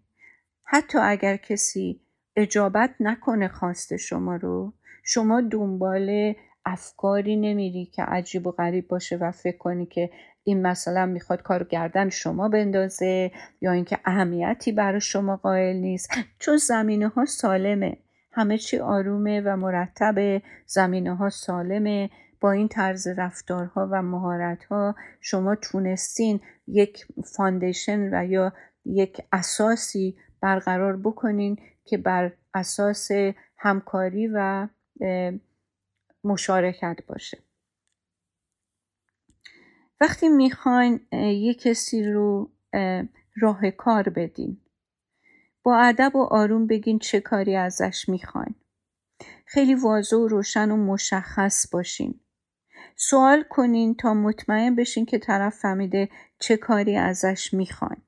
حتی 0.63 0.97
اگر 0.97 1.37
کسی 1.37 2.01
اجابت 2.35 2.95
نکنه 2.99 3.47
خواست 3.47 3.97
شما 3.97 4.35
رو 4.35 4.73
شما 5.03 5.41
دنبال 5.41 6.33
افکاری 6.65 7.35
نمیری 7.35 7.85
که 7.85 8.03
عجیب 8.03 8.47
و 8.47 8.51
غریب 8.51 8.87
باشه 8.87 9.17
و 9.17 9.31
فکر 9.31 9.57
کنی 9.57 9.85
که 9.85 10.09
این 10.43 10.61
مثلا 10.61 11.05
می‌خواد 11.05 11.41
کار 11.41 11.63
گردن 11.63 12.09
شما 12.09 12.49
بندازه 12.49 13.31
یا 13.61 13.71
اینکه 13.71 13.99
اهمیتی 14.05 14.71
برای 14.71 15.01
شما 15.01 15.35
قائل 15.35 15.75
نیست. 15.75 16.11
چون 16.39 16.57
زمینه 16.57 17.07
ها 17.07 17.25
سالمه. 17.25 17.97
همه 18.33 18.57
چی 18.57 18.79
آرومه 18.79 19.41
و 19.41 19.55
مرتب 19.55 20.41
زمینه 20.65 21.15
ها 21.15 21.29
سالمه. 21.29 22.09
با 22.41 22.51
این 22.51 22.67
طرز 22.67 23.07
رفتارها 23.07 23.89
و 23.91 24.01
مهارتها 24.01 24.95
شما 25.19 25.55
تونستین 25.55 26.39
یک 26.67 27.05
فاندیشن 27.35 28.13
و 28.13 28.25
یا 28.25 28.53
یک 28.85 29.21
اساسی 29.31 30.15
برقرار 30.41 30.97
بکنین 30.97 31.57
که 31.85 31.97
بر 31.97 32.31
اساس 32.53 33.09
همکاری 33.57 34.27
و 34.27 34.67
مشارکت 36.23 36.97
باشه. 37.07 37.37
وقتی 40.01 40.29
می‌خواین 40.29 40.99
یک 41.13 41.61
کسی 41.61 42.03
رو 42.03 42.51
راه 43.41 43.71
کار 43.71 44.09
بدین 44.09 44.61
با 45.63 45.77
ادب 45.77 46.15
و 46.15 46.23
آروم 46.23 46.67
بگین 46.67 46.99
چه 46.99 47.19
کاری 47.19 47.55
ازش 47.55 48.09
می‌خواین. 48.09 48.55
خیلی 49.45 49.75
واضح 49.75 50.17
و 50.17 50.27
روشن 50.27 50.71
و 50.71 50.77
مشخص 50.77 51.71
باشین. 51.71 52.19
سوال 52.95 53.43
کنین 53.49 53.95
تا 53.95 54.13
مطمئن 54.13 54.75
بشین 54.75 55.05
که 55.05 55.19
طرف 55.19 55.55
فهمیده 55.59 56.09
چه 56.39 56.57
کاری 56.57 56.97
ازش 56.97 57.53
می‌خواین. 57.53 58.01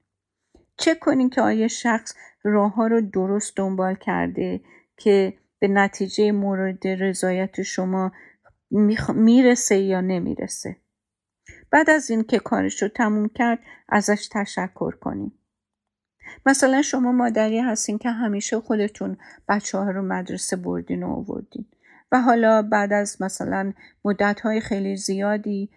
چک 0.78 1.00
کنین 1.00 1.30
که 1.30 1.42
آیا 1.42 1.68
شخص 1.68 2.16
راه 2.44 2.74
ها 2.74 2.88
رو 2.88 3.02
درست 3.02 3.58
دنبال 3.58 3.96
کرده 3.96 4.62
که 4.98 5.38
به 5.64 5.70
نتیجه 5.70 6.32
مورد 6.32 6.88
رضایت 6.88 7.62
شما 7.62 8.12
می‌رسه 9.16 9.78
یا 9.78 10.02
نمی‌رسه. 10.02 10.78
بعد 11.72 11.90
از 11.90 12.10
اینکه 12.10 12.40
کارش 12.40 12.82
رو 12.82 12.88
تموم 12.88 13.30
کرد 13.30 13.60
ازش 13.90 14.30
تشکر 14.32 14.92
کنیم. 14.92 15.40
مثلا 16.46 16.82
شما 16.82 17.12
مادری 17.12 17.60
هستین 17.60 17.98
که 17.98 18.10
همیشه 18.10 18.60
خودتون 18.60 19.18
بچه 19.50 19.78
ها 19.78 19.92
رو 19.92 20.02
مدرسه 20.02 20.56
بردین 20.56 21.04
و 21.04 21.08
آوردین 21.08 21.66
و 22.12 22.22
حالا 22.22 22.62
بعد 22.62 22.94
از 22.94 23.22
مثلا 23.22 23.74
مدت 24.06 24.42
های 24.42 24.62
خیلی 24.62 24.96
زیادی 24.96 25.70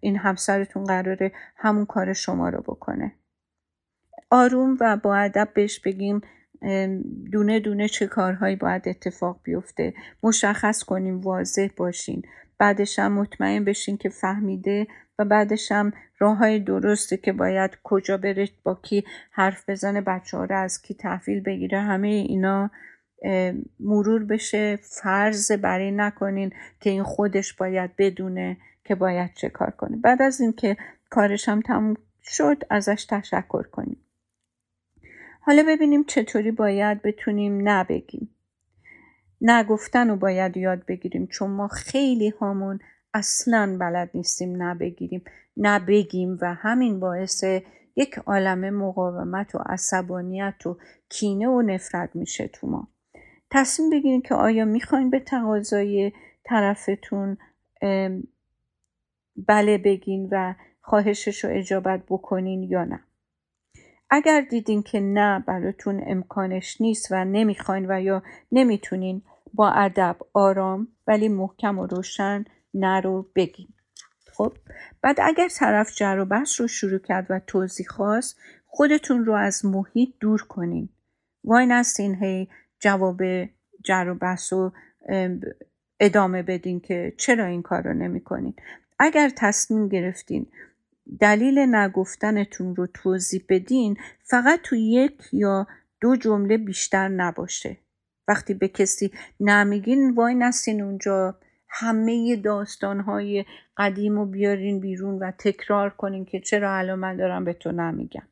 این 0.00 0.16
همسرتون 0.16 0.84
قراره 0.84 1.32
همون 1.56 1.86
کار 1.86 2.12
شما 2.12 2.48
رو 2.48 2.62
بکنه. 2.62 3.12
آروم 4.30 4.76
و 4.80 4.96
با 4.96 5.16
ادب 5.16 5.48
بهش 5.54 5.80
بگیم 5.80 6.20
دونه 7.32 7.60
دونه 7.60 7.88
چه 7.88 8.06
کارهایی 8.06 8.56
باید 8.56 8.88
اتفاق 8.88 9.40
بیفته. 9.42 9.94
مشخص 10.22 10.82
کنیم 10.82 11.20
واضح 11.20 11.68
باشین. 11.76 12.22
بعدش 12.58 12.98
هم 12.98 13.12
مطمئن 13.12 13.64
بشین 13.64 13.96
که 13.96 14.08
فهمیده 14.08 14.86
و 15.18 15.24
بعدش 15.24 15.72
هم 15.72 15.92
راه 16.18 16.36
های 16.36 16.60
درسته 16.60 17.16
که 17.16 17.32
باید 17.32 17.70
کجا 17.82 18.16
بره 18.16 18.48
با 18.62 18.74
کی 18.82 19.04
حرف 19.30 19.70
بزنه 19.70 20.00
بچه 20.00 20.36
ها 20.36 20.44
رو 20.44 20.56
از 20.56 20.82
کی 20.82 20.94
تحویل 20.94 21.40
بگیره. 21.40 21.80
همه 21.80 22.08
اینا 22.08 22.70
مرور 23.80 24.24
بشه. 24.24 24.78
فرض 25.02 25.52
برای 25.52 25.90
نکنین 25.90 26.52
که 26.80 26.90
این 26.90 27.02
خودش 27.02 27.52
باید 27.52 27.90
بدونه 27.98 28.56
که 28.84 28.94
باید 28.94 29.30
چه 29.34 29.48
کار 29.48 29.70
کنه. 29.70 29.96
بعد 29.96 30.22
از 30.22 30.40
اینکه 30.40 30.76
کارش 31.10 31.48
هم 31.48 31.60
تموم 31.60 31.94
شد 32.22 32.62
ازش 32.70 33.06
تشکر 33.10 33.62
کنیم. 33.62 34.03
حالا 35.46 35.64
ببینیم 35.68 36.04
چطوری 36.04 36.50
باید 36.50 37.02
بتونیم 37.02 37.68
نبگیم 37.68 38.30
نگفتن 39.40 40.08
رو 40.08 40.16
باید 40.16 40.56
یاد 40.56 40.86
بگیریم 40.86 41.26
چون 41.26 41.50
ما 41.50 41.68
خیلی 41.68 42.28
هامون 42.28 42.78
اصلا 43.14 43.76
بلد 43.80 44.10
نیستیم 44.14 44.62
نبگیریم 44.62 45.24
نبگیم 45.56 46.38
و 46.40 46.54
همین 46.54 47.00
باعث 47.00 47.44
یک 47.96 48.18
عالم 48.18 48.70
مقاومت 48.70 49.54
و 49.54 49.58
عصبانیت 49.66 50.66
و 50.66 50.78
کینه 51.08 51.48
و 51.48 51.62
نفرت 51.62 52.16
میشه 52.16 52.48
تو 52.48 52.66
ما. 52.66 52.88
تصمیم 53.50 53.90
بگیرین 53.90 54.22
که 54.22 54.34
آیا 54.34 54.64
می‌خواین 54.64 55.10
به 55.10 55.20
تقاضای 55.20 56.12
طرفتون 56.44 57.36
بله 59.36 59.78
بگین 59.78 60.28
و 60.32 60.54
خواهشش 60.80 61.44
رو 61.44 61.50
اجابت 61.52 62.02
بکنین 62.08 62.62
یا 62.62 62.84
نه. 62.84 63.00
اگر 64.16 64.40
دیدین 64.40 64.82
که 64.82 65.00
نه 65.00 65.44
براتون 65.46 66.02
امکانش 66.06 66.80
نیست 66.80 67.08
و 67.10 67.24
نمی‌خواین 67.24 67.86
و 67.88 68.02
یا 68.02 68.22
نمی‌تونین 68.52 69.22
با 69.54 69.70
ادب 69.70 70.16
آرام 70.32 70.88
ولی 71.06 71.28
محکم 71.28 71.78
و 71.78 71.86
روشن 71.86 72.44
نه 72.74 73.00
رو 73.00 73.30
بگین. 73.36 73.68
خب 74.32 74.52
بعد 75.02 75.20
اگر 75.22 75.48
طرف 75.48 75.94
جر 75.94 76.18
و 76.18 76.24
بحث 76.24 76.60
رو 76.60 76.68
شروع 76.68 76.98
کرد 76.98 77.26
و 77.30 77.40
توضیح 77.46 77.86
خواست 77.86 78.38
خودتون 78.66 79.24
رو 79.24 79.34
از 79.34 79.64
محیط 79.64 80.08
دور 80.20 80.42
کنین. 80.42 80.88
وای 81.44 81.66
نستین 81.66 82.14
هی 82.14 82.48
جواب 82.78 83.20
جر 83.84 84.08
و 84.08 84.14
بحث 84.14 84.52
رو 84.52 84.72
ادامه 86.00 86.42
بدین 86.42 86.80
که 86.80 87.12
چرا 87.18 87.44
این 87.44 87.62
کار 87.62 87.82
رو 87.82 87.94
نمی 87.94 88.20
کنین 88.20 88.54
اگر 88.98 89.30
تصمیم 89.36 89.88
گرفتین 89.88 90.46
دلیل 91.20 91.58
نگفتنتون 91.58 92.76
رو 92.76 92.86
توضیح 92.86 93.44
بدین 93.48 93.96
فقط 94.22 94.60
تو 94.62 94.76
یک 94.76 95.22
یا 95.32 95.66
دو 96.00 96.16
جمله 96.16 96.58
بیشتر 96.58 97.08
نباشه. 97.08 97.76
وقتی 98.28 98.54
به 98.54 98.68
کسی 98.68 99.12
نمیگین 99.40 100.14
وای 100.14 100.34
نستین 100.34 100.82
اونجا 100.82 101.38
همه 101.68 102.36
داستانهای 102.36 103.44
قدیم 103.76 104.14
رو 104.14 104.26
بیارین 104.26 104.80
بیرون 104.80 105.18
و 105.18 105.30
تکرار 105.38 105.90
کنین 105.90 106.24
که 106.24 106.40
چرا 106.40 106.76
الان 106.76 106.98
من 106.98 107.16
دارم 107.16 107.44
به 107.44 107.52
تو 107.52 107.72
نمیگم. 107.72 108.28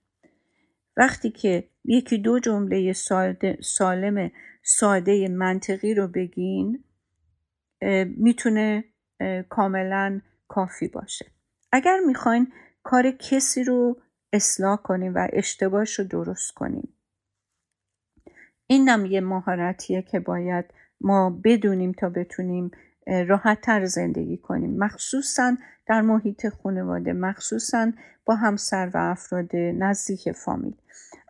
وقتی 0.96 1.30
که 1.30 1.68
یکی 1.84 2.18
دو 2.18 2.38
جمله 2.38 2.92
سالم 3.60 4.30
ساده 4.62 5.28
منطقی 5.28 5.94
رو 5.94 6.08
بگین 6.08 6.84
می‌تونه 8.16 8.84
کاملا 9.48 10.20
کافی 10.48 10.88
باشه. 10.88 11.31
اگر 11.72 11.98
می‌خواین 12.06 12.52
کار 12.82 13.10
کسی 13.10 13.64
رو 13.64 14.00
اصلاح 14.32 14.76
کنیم 14.76 15.14
و 15.14 15.28
اشتباهش 15.32 15.98
رو 15.98 16.04
درست 16.04 16.54
کنیم. 16.54 16.94
این 18.66 18.88
هم 18.88 19.06
یه 19.06 19.20
مهارتیه 19.20 20.02
که 20.02 20.20
باید 20.20 20.64
ما 21.00 21.40
بدونیم 21.44 21.92
تا 21.92 22.08
بتونیم 22.08 22.70
راحت 23.28 23.60
تر 23.60 23.84
زندگی 23.84 24.36
کنیم. 24.36 24.78
مخصوصا 24.78 25.56
در 25.86 26.00
محیط 26.00 26.48
خانواده 26.48 27.12
مخصوصا 27.12 27.92
با 28.24 28.34
همسر 28.34 28.90
و 28.94 28.98
افراد 28.98 29.56
نزدیک 29.56 30.32
فامیل. 30.32 30.76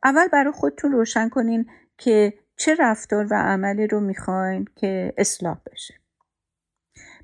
اول 0.05 0.28
برای 0.28 0.53
خودتون 0.53 0.93
روشن 0.93 1.28
کنین 1.28 1.70
که 1.99 2.38
چه 2.57 2.76
رفتار 2.78 3.26
و 3.30 3.34
عملی 3.34 3.86
رو 3.86 4.01
می‌خواین 4.01 4.64
که 4.76 5.14
اصلاح 5.16 5.61
بشه. 5.72 5.95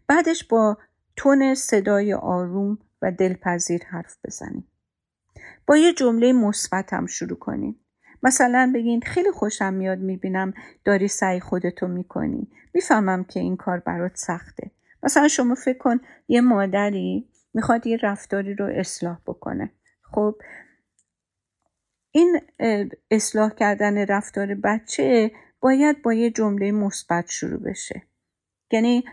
بعدش 0.07 0.45
با 0.45 0.79
تون 1.17 1.55
صدای 1.55 2.15
آروم 2.15 2.79
و 3.03 3.13
دلپذیر 3.13 3.85
حرف 3.85 4.17
بزنیم. 4.25 4.69
با 5.67 5.77
یه 5.77 5.93
جمله 5.93 6.33
مثبت 6.33 6.93
هم 6.93 7.07
شروع 7.07 7.39
کنیم. 7.39 7.81
مثلا 8.23 8.73
بگین 8.75 9.01
خیلی 9.01 9.31
خوشم 9.31 9.75
میاد 9.75 9.99
می‌بینم 9.99 10.55
داری 10.85 11.09
سعی 11.09 11.41
خودتو 11.41 11.89
می‌کنی. 11.89 12.49
می‌فهمم 12.75 13.25
که 13.25 13.41
این 13.41 13.57
کار 13.57 13.79
برات 13.79 14.17
سخته. 14.17 14.71
مثلا 15.03 15.29
شما 15.29 15.55
فکر 15.55 15.79
کن 15.79 16.01
یه 16.29 16.41
مادری 16.41 17.29
می‌خواد 17.55 17.87
یه 17.87 17.99
رفتاری 18.03 18.55
رو 18.55 18.67
اصلاح 18.67 19.19
بکنه. 19.27 19.71
خب 20.03 20.35
این 22.11 22.41
اصلاح 23.11 23.55
کردن 23.55 24.07
رفتار 24.07 24.55
بچه 24.55 25.31
باید 25.61 26.03
با 26.03 26.13
یه 26.13 26.31
جمله 26.31 26.73
مثبت 26.73 27.31
شروع 27.31 27.61
بشه. 27.61 28.03
یعنی 28.71 29.05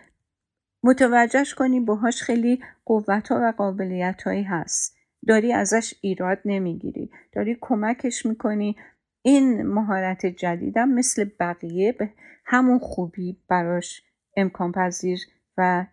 متوجهش 0.85 1.53
کنی 1.53 1.79
باهاش 1.79 2.21
خیلی 2.23 2.63
قوت 2.85 3.31
ها 3.31 3.39
و 3.41 3.53
قابلیت 3.57 4.23
هایی 4.23 4.43
هست. 4.43 4.97
داری 5.27 5.53
ازش 5.53 5.93
ایراد 6.01 6.39
نمی‌گیری. 6.45 7.11
داری 7.31 7.57
کمکش 7.61 8.25
می‌کنی. 8.25 8.75
این 9.21 9.61
مهارت 9.67 10.25
جدیدم 10.25 10.89
مثل 10.89 11.29
بقیه 11.39 11.91
به 11.91 12.09
همون 12.45 12.79
خوبی 12.79 13.37
براش 13.47 14.03
امکان 14.37 14.71
پذیر 14.71 15.19
و 15.57 15.85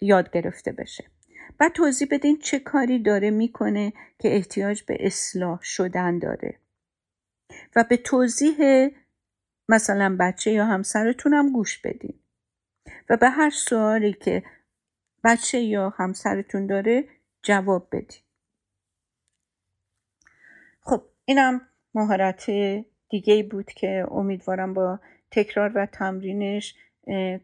یاد 0.00 0.30
گرفته 0.30 0.72
بشه. 0.72 1.04
بعد 1.58 1.72
توضیح 1.72 2.08
بدین 2.10 2.38
چه 2.38 2.58
کاری 2.58 2.98
داره 3.02 3.30
می‌کنه 3.30 3.92
که 4.18 4.36
احتیاج 4.36 4.82
به 4.82 4.96
اصلاح 5.00 5.58
شدن 5.62 6.18
داره. 6.18 6.58
و 7.76 7.84
به 7.90 7.96
توضیح 7.96 8.88
مثلا 9.68 10.16
بچه 10.20 10.52
یا 10.52 10.64
همسرتونم 10.64 11.52
گوش 11.52 11.78
بدین. 11.78 12.21
و 13.10 13.16
به 13.16 13.28
هر 13.28 13.50
سوالی 13.50 14.12
که 14.12 14.42
بچه 15.24 15.58
یا 15.58 15.88
همسرتون 15.88 16.66
داره 16.66 17.04
جواب 17.42 17.88
بدین. 17.92 18.20
خب 20.80 21.02
اینم 21.24 21.60
مهارت 21.94 22.50
دیگه 23.08 23.42
بود 23.42 23.66
که 23.66 24.06
امیدوارم 24.10 24.74
با 24.74 25.00
تکرار 25.30 25.72
و 25.74 25.86
تمرینش 25.86 26.74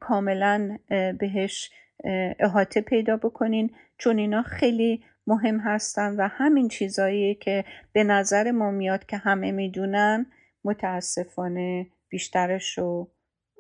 کاملا 0.01 0.79
بهش 1.19 1.71
احاطه 2.39 2.81
پیدا 2.81 3.17
بکنین. 3.17 3.77
چون 3.99 4.19
اینا 4.19 4.43
خیلی 4.43 5.05
مهم 5.27 5.59
هستن 5.61 6.17
و 6.17 6.29
همین 6.29 6.69
چیزایی 6.69 7.35
که 7.35 7.65
به 7.93 8.05
نظر 8.05 8.51
ما 8.51 8.71
میاد 8.71 9.07
که 9.07 9.17
همه 9.17 9.53
می‌دونن 9.53 10.27
متاسفانه 10.65 11.87
بیشترش 12.09 12.79
رو 12.79 13.11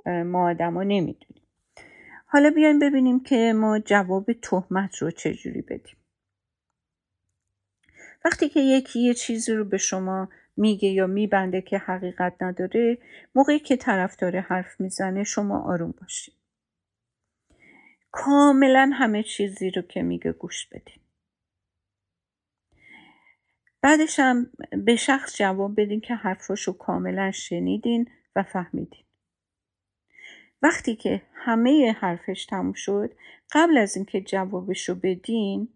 ما 0.07 0.51
آدما 0.51 0.83
نمی‌دونیم. 0.83 1.48
حالا 2.31 2.51
بیایم 2.51 2.79
ببینیم 2.79 3.21
که 3.21 3.53
ما 3.57 3.79
جواب 3.79 4.33
تهمت 4.33 4.97
رو 4.97 5.11
چجوری 5.11 5.63
بدیم. 5.63 5.97
وقتی 8.25 8.49
که 8.49 8.61
یکی 8.61 9.01
یه 9.01 9.15
چیزی 9.15 9.53
رو 9.53 9.65
به 9.65 9.79
شما 9.79 10.29
میگه 10.57 10.89
یا 10.89 11.07
میبنده 11.07 11.63
که 11.63 11.79
حقیقت 11.79 12.35
نداره 12.41 12.99
موقعی 13.35 13.59
که 13.59 13.77
طرف 13.77 14.17
داره 14.17 14.41
حرف 14.41 14.81
می‌زنه 14.81 15.25
شما 15.25 15.61
آروم 15.61 15.95
باشید 16.01 16.35
کاملا 18.11 18.91
همه 18.95 19.23
چیزی 19.23 19.71
رو 19.71 19.83
که 19.83 20.03
میگه 20.03 20.33
گوش 20.33 20.67
بدین. 20.67 21.03
بعدش 23.83 24.19
هم 24.19 24.51
به 24.85 24.97
شخص 24.97 25.37
جواب 25.37 25.81
بدین 25.81 26.01
که 26.01 26.15
حرفاشو 26.15 26.73
کاملا 26.73 27.31
شنیدین 27.31 28.11
و 28.37 28.43
فهمیدین. 28.43 29.08
وقتی 30.63 30.97
که 30.97 31.23
همه 31.35 31.93
حرفش 32.01 32.47
تموم 32.47 32.73
شد 32.73 33.15
قبل 33.53 33.79
از 33.79 33.97
اینکه 33.97 34.21
جوابشو 34.21 34.95
بدین 34.95 35.69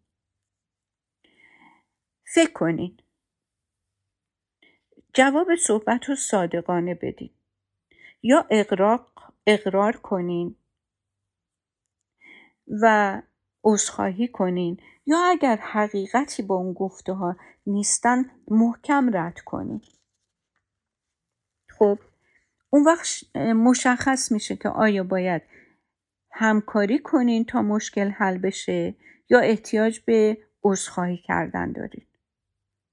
فکر 2.35 2.53
کنین. 2.53 2.97
جواب 5.15 5.55
صحبت 5.55 6.09
رو 6.09 6.15
صادقانه 6.15 6.95
بدین. 6.95 7.31
یا 8.23 8.47
اقرار, 8.51 9.07
اقرار 9.47 9.97
کنین 9.97 10.57
و 12.83 13.23
عذرخواهی 13.65 14.29
کنین. 14.29 14.81
یا 15.07 15.19
اگر 15.31 15.57
حقیقتی 15.57 16.43
با 16.43 16.55
اون 16.55 16.73
گفته 16.73 17.13
ها 17.13 17.37
نیستن 17.67 18.31
محکم 18.49 19.17
رد 19.17 19.41
کنین. 19.41 19.81
خب؟ 21.69 21.99
اون 22.73 22.85
وقت 22.85 23.37
مشخص 23.37 24.33
میشه 24.33 24.57
که 24.57 24.69
آیا 24.69 25.05
باید 25.05 25.43
همکاری 26.33 26.99
کنین 26.99 27.45
تا 27.45 27.63
مشکل 27.63 28.09
حل 28.09 28.39
بشه 28.39 28.95
یا 29.31 29.41
احتیاج 29.41 30.01
به 30.01 30.39
عذرخواهی 30.65 31.17
کردن 31.17 31.73
دارین. 31.73 32.07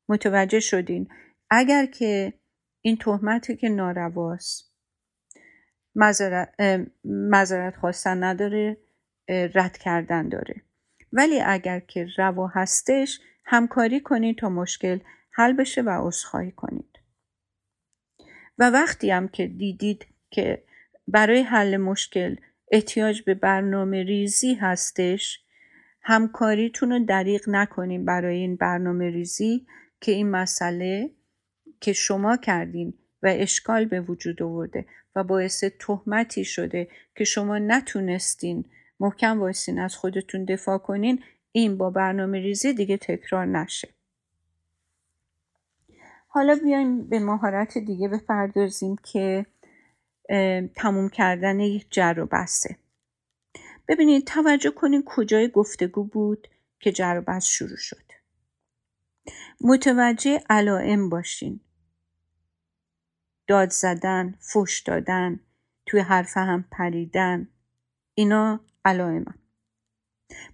متوجه 0.09 0.59
شدین. 0.59 1.09
اگر 1.49 1.85
که 1.85 2.33
این 2.81 2.97
تهمتی 2.97 3.55
که 3.55 3.69
نارواست 3.69 4.73
مذارت 7.05 7.75
خواستن 7.75 8.23
نداره 8.23 8.77
رد 9.29 9.77
کردن 9.77 10.29
داره. 10.29 10.61
ولی 11.13 11.41
اگر 11.41 11.79
که 11.79 12.07
روا 12.17 12.47
هستش 12.47 13.19
همکاری 13.45 13.99
کنید 13.99 14.37
تا 14.37 14.49
مشکل 14.49 14.99
حل 15.31 15.53
بشه 15.53 15.81
و 15.81 16.07
عذرخواهی 16.07 16.51
کنید 16.51 16.98
و 18.59 18.69
وقتی 18.69 19.11
هم 19.11 19.27
که 19.27 19.47
دیدید 19.47 20.05
که 20.29 20.63
برای 21.07 21.41
حل 21.41 21.77
مشکل 21.77 22.35
احتیاج 22.71 23.21
به 23.21 23.33
برنامه 23.33 24.03
ریزی 24.03 24.53
هستش 24.53 25.39
همکاریتون 26.01 26.91
رو 26.91 27.05
دریغ 27.05 27.41
نکنیم 27.47 28.05
برای 28.05 28.37
این 28.37 28.55
برنامه 28.55 29.09
ریزی 29.09 29.65
که 30.01 30.11
این 30.11 30.29
مسئله 30.29 31.09
که 31.81 31.93
شما 31.93 32.37
کردین 32.37 32.93
و 33.23 33.27
اشکال 33.27 33.85
به 33.85 34.01
وجود 34.01 34.43
آورده 34.43 34.85
و 35.15 35.23
باعث 35.23 35.63
تهمتی 35.63 36.45
شده 36.45 36.87
که 37.15 37.23
شما 37.23 37.59
نتونستین 37.59 38.65
محکم 38.99 39.39
وایسین 39.39 39.79
از 39.79 39.95
خودتون 39.95 40.45
دفاع 40.45 40.77
کنین 40.77 41.23
این 41.51 41.77
با 41.77 41.89
برنامه 41.89 42.39
ریزی 42.39 42.73
دیگه 42.73 42.97
تکرار 42.97 43.45
نشه. 43.45 43.87
حالا 46.31 46.59
بیایم 46.63 47.09
به 47.09 47.19
مهارت 47.19 47.77
دیگه 47.77 48.07
بپردازیم 48.07 48.95
که 49.03 49.45
تموم 50.75 51.09
کردن 51.09 51.59
یک 51.59 51.87
جر 51.91 52.19
و 52.19 52.25
بسته 52.31 52.77
ببینید 53.87 54.27
توجه 54.27 54.71
کنید 54.71 55.03
کجای 55.05 55.51
گفتگو 55.51 56.03
بود 56.03 56.47
که 56.79 56.91
جر 56.91 57.17
و 57.17 57.21
بست 57.21 57.47
شروع 57.47 57.77
شد. 57.77 58.11
متوجه 59.61 60.43
علائم 60.49 61.09
باشین. 61.09 61.59
داد 63.47 63.69
زدن 63.69 64.39
فش 64.53 64.79
دادن 64.79 65.39
توی 65.85 65.99
حرف 65.99 66.37
هم 66.37 66.65
پریدن 66.71 67.47
اینا 68.13 68.59
علائم 68.85 69.38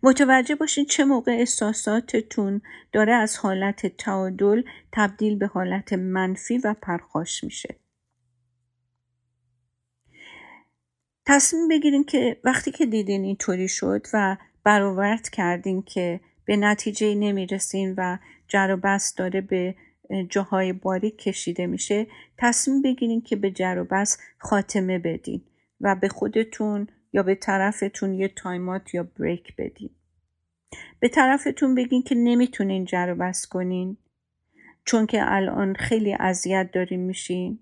متوجه 0.03 0.55
باشین 0.55 0.85
چه 0.85 1.05
موقع 1.05 1.31
احساساتتون 1.31 2.61
داره 2.91 3.13
از 3.13 3.37
حالت 3.37 3.97
تعادل 3.97 4.61
تبدیل 4.91 5.37
به 5.37 5.47
حالت 5.47 5.93
منفی 5.93 6.57
و 6.57 6.75
پرخاش 6.81 7.43
میشه. 7.43 7.75
تصمیم 11.25 11.67
بگیرین 11.67 12.03
که 12.03 12.37
وقتی 12.43 12.71
که 12.71 12.85
دیدین 12.85 13.23
اینطوری 13.23 13.67
شد 13.67 14.07
و 14.13 14.37
برآورد 14.63 15.29
کردین 15.29 15.81
که 15.81 16.19
به 16.45 16.57
نتیجه 16.57 17.15
نمی‌رسین 17.15 17.93
و 17.97 18.17
جر 18.47 18.69
و 18.73 18.77
بست 18.77 19.17
داره 19.17 19.41
به 19.41 19.75
جاهای 20.29 20.73
باریک 20.73 21.17
کشیده 21.17 21.67
میشه 21.67 22.07
تصمیم 22.37 22.81
بگیرین 22.81 23.21
که 23.21 23.35
به 23.35 23.51
جر 23.51 23.77
و 23.79 23.83
بست 23.83 24.19
خاتمه 24.37 24.99
بدین 24.99 25.41
و 25.81 25.95
به 25.95 26.07
خودتون 26.07 26.87
یا 27.15 27.23
به 27.23 27.35
طرفتون 27.35 28.13
یه 28.13 28.27
تایمات 28.27 28.93
یا 28.93 29.03
بریک 29.03 29.55
بدین. 29.55 29.89
به 30.99 31.09
طرفتون 31.09 31.75
بگین 31.75 32.03
که 32.03 32.15
نمی‌تونین 32.15 32.85
جر 32.85 33.09
و 33.11 33.15
بست 33.15 33.45
کنین 33.45 33.97
چون 34.85 35.05
که 35.05 35.19
الان 35.23 35.73
خیلی 35.73 36.13
اذیت 36.13 36.69
دارین 36.73 36.99
میشین 36.99 37.59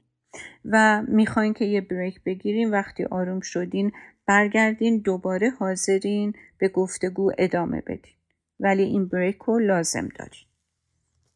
و 0.65 1.03
می‌خواین 1.07 1.53
که 1.53 1.65
یه 1.65 1.81
بریک 1.81 2.23
بگیرین. 2.23 2.71
وقتی 2.71 3.03
آروم 3.03 3.39
شدین 3.39 3.91
برگردین 4.25 4.97
دوباره 4.97 5.49
حاضرین 5.49 6.33
به 6.57 6.67
گفتگو 6.67 7.31
ادامه 7.37 7.81
بدین. 7.81 8.15
ولی 8.59 8.83
این 8.83 9.07
بریک 9.07 9.37
رو 9.37 9.59
لازم 9.59 10.07
دارین. 10.07 10.47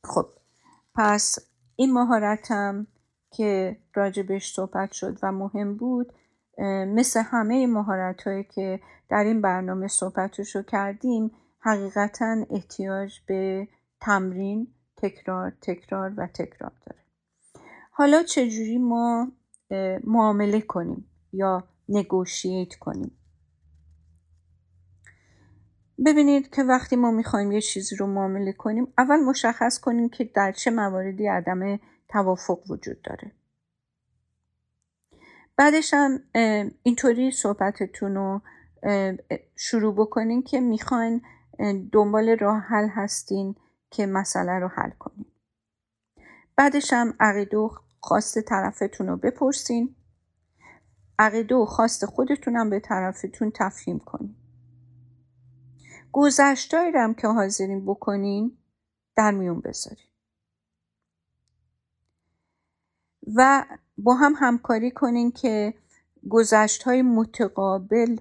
خب 0.03 0.27
پس 0.95 1.39
این 1.75 1.93
مهارتم 1.93 2.87
که 3.31 3.77
راجبش 3.93 4.53
صحبت 4.53 4.91
شد 4.91 5.17
و 5.23 5.31
مهم 5.31 5.75
بود 5.75 6.13
مثل 6.87 7.21
همه 7.25 7.67
مهارت 7.67 8.27
هایی 8.27 8.43
که 8.43 8.79
در 9.09 9.23
این 9.23 9.41
برنامه 9.41 9.87
صحبتش 9.87 10.55
رو 10.55 10.61
کردیم 10.61 11.31
حقیقتا 11.59 12.45
احتیاج 12.49 13.19
به 13.27 13.67
تمرین 14.01 14.67
تکرار 14.97 15.53
تکرار 15.61 16.13
و 16.17 16.27
تکرار 16.27 16.71
داره. 16.85 16.99
حالا 17.91 18.23
چجوری 18.23 18.77
ما 18.77 19.31
معامله 20.03 20.61
کنیم 20.61 21.09
یا 21.33 21.63
نگوشیت 21.89 22.75
کنیم؟ 22.75 23.11
ببینید 26.05 26.49
که 26.49 26.63
وقتی 26.63 26.95
ما 26.95 27.11
می‌خوایم 27.11 27.51
یه 27.51 27.61
چیزی 27.61 27.95
رو 27.95 28.07
معامله 28.07 28.53
کنیم 28.53 28.93
اول 28.97 29.19
مشخص 29.19 29.79
کنیم 29.79 30.09
که 30.09 30.23
در 30.23 30.51
چه 30.51 30.71
مواردی 30.71 31.27
عدم 31.27 31.79
توافق 32.09 32.71
وجود 32.71 33.01
داره. 33.01 33.31
بعدش 35.57 35.93
هم 35.93 36.23
اینطوری 36.83 37.31
صحبتتون 37.31 38.15
رو 38.15 38.41
شروع 39.55 39.95
بکنین 39.95 40.43
که 40.43 40.59
می‌خواین 40.59 41.21
دنبال 41.91 42.29
راه 42.29 42.59
حل 42.59 42.87
هستین 42.87 43.55
که 43.89 44.05
مسئله 44.05 44.59
رو 44.59 44.67
حل 44.67 44.89
کنین. 44.89 45.25
بعدش 46.55 46.93
هم 46.93 47.13
عقیده 47.19 47.69
خواست 47.99 48.41
طرفتون 48.41 49.07
رو 49.07 49.17
بپرسین. 49.17 49.95
عقیده 51.19 51.65
خواست 51.65 52.05
خودتونم 52.05 52.69
به 52.69 52.79
طرفتون 52.79 53.51
تفهیم 53.55 53.99
کنین. 53.99 54.35
گذشتایی 56.11 56.91
هم 56.95 57.13
که 57.13 57.27
حاضرین 57.27 57.85
بکنین 57.85 58.57
در 59.15 59.31
میون 59.31 59.61
بذارین. 59.61 60.07
و 63.35 63.65
با 63.97 64.15
هم 64.15 64.33
همکاری 64.37 64.91
کنین 64.91 65.31
که 65.31 65.73
گذشت 66.29 66.83
های 66.83 67.01
متقابل 67.01 68.17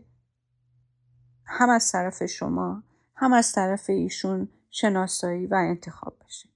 هم 1.44 1.70
از 1.70 1.92
طرف 1.92 2.26
شما 2.26 2.82
هم 3.14 3.32
از 3.32 3.52
طرف 3.52 3.90
ایشون 3.90 4.48
شناسایی 4.70 5.46
و 5.46 5.54
انتخاب 5.54 6.16
بشه. 6.24 6.48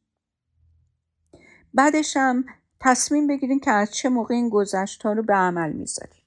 بعدش 1.74 2.16
هم 2.16 2.44
تصمیم 2.80 3.26
بگیرین 3.26 3.60
که 3.60 3.70
از 3.70 3.94
چه 3.94 4.08
موقع 4.08 4.34
این 4.34 4.48
گذشت 4.48 5.02
ها 5.02 5.12
رو 5.12 5.22
به 5.22 5.34
عمل 5.34 5.72
می‌ذارین. 5.72 6.22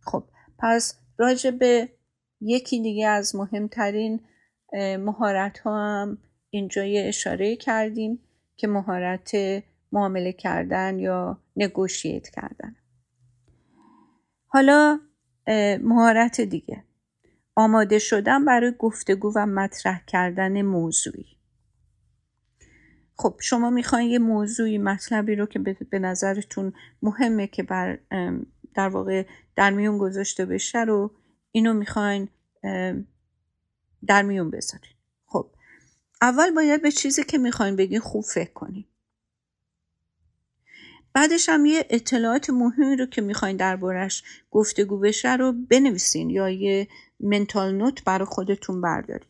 خب 0.00 0.24
پس 0.58 0.98
راجع 1.18 1.50
به 1.50 1.88
یکی 2.40 2.82
دیگه 2.82 3.08
از 3.08 3.36
مهمترین 3.36 4.20
مهارت 4.98 5.58
ها 5.58 5.78
هم 5.78 6.18
اینجا 6.50 6.84
یه 6.84 7.08
اشاره 7.08 7.56
کردیم 7.56 8.20
که 8.56 8.66
مهارت 8.66 9.30
معامله 9.92 10.32
کردن 10.32 10.98
یا 10.98 11.40
نگوشیت 11.56 12.28
کردن. 12.28 12.76
حالا 14.46 15.00
مهارت 15.82 16.40
دیگه. 16.40 16.84
آماده 17.56 17.98
شدن 17.98 18.44
برای 18.44 18.72
گفتگو 18.78 19.32
و 19.36 19.46
مطرح 19.46 20.04
کردن 20.06 20.62
موضوعی. 20.62 21.26
خب 23.14 23.36
شما 23.40 23.70
می‌خواین 23.70 24.10
یه 24.10 24.18
موضوعی 24.18 24.78
مطلبی 24.78 25.34
رو 25.34 25.46
که 25.46 25.58
به 25.58 25.98
نظرتون 25.98 26.72
مهمه 27.02 27.46
که 27.46 27.62
بر 27.62 27.98
در 28.74 28.88
واقع 28.88 29.26
در 29.56 29.70
میون 29.70 29.98
گذاشته 29.98 30.46
بشه 30.46 30.84
رو 30.84 31.10
اینو 31.52 31.74
می‌خواین 31.74 32.28
در 34.06 34.22
میون 34.22 34.50
بذارین. 34.50 34.92
خب 35.26 35.50
اول 36.22 36.50
باید 36.54 36.82
به 36.82 36.90
چیزی 36.90 37.24
که 37.24 37.38
می‌خواین 37.38 37.76
بگین 37.76 38.00
خوب 38.00 38.24
فکر 38.24 38.52
کنین. 38.52 38.84
بعدش 41.18 41.48
هم 41.48 41.66
یه 41.66 41.86
اطلاعات 41.90 42.50
مهمی 42.50 42.96
رو 42.96 43.06
که 43.06 43.20
می‌خواین 43.20 43.56
دربارش 43.56 44.22
گفتگو 44.50 44.98
بشه 44.98 45.36
رو 45.36 45.52
بنویسین 45.52 46.30
یا 46.30 46.50
یه 46.50 46.88
منتال 47.20 47.74
نوت 47.74 48.04
برای 48.04 48.26
خودتون 48.26 48.80
بردارین. 48.80 49.28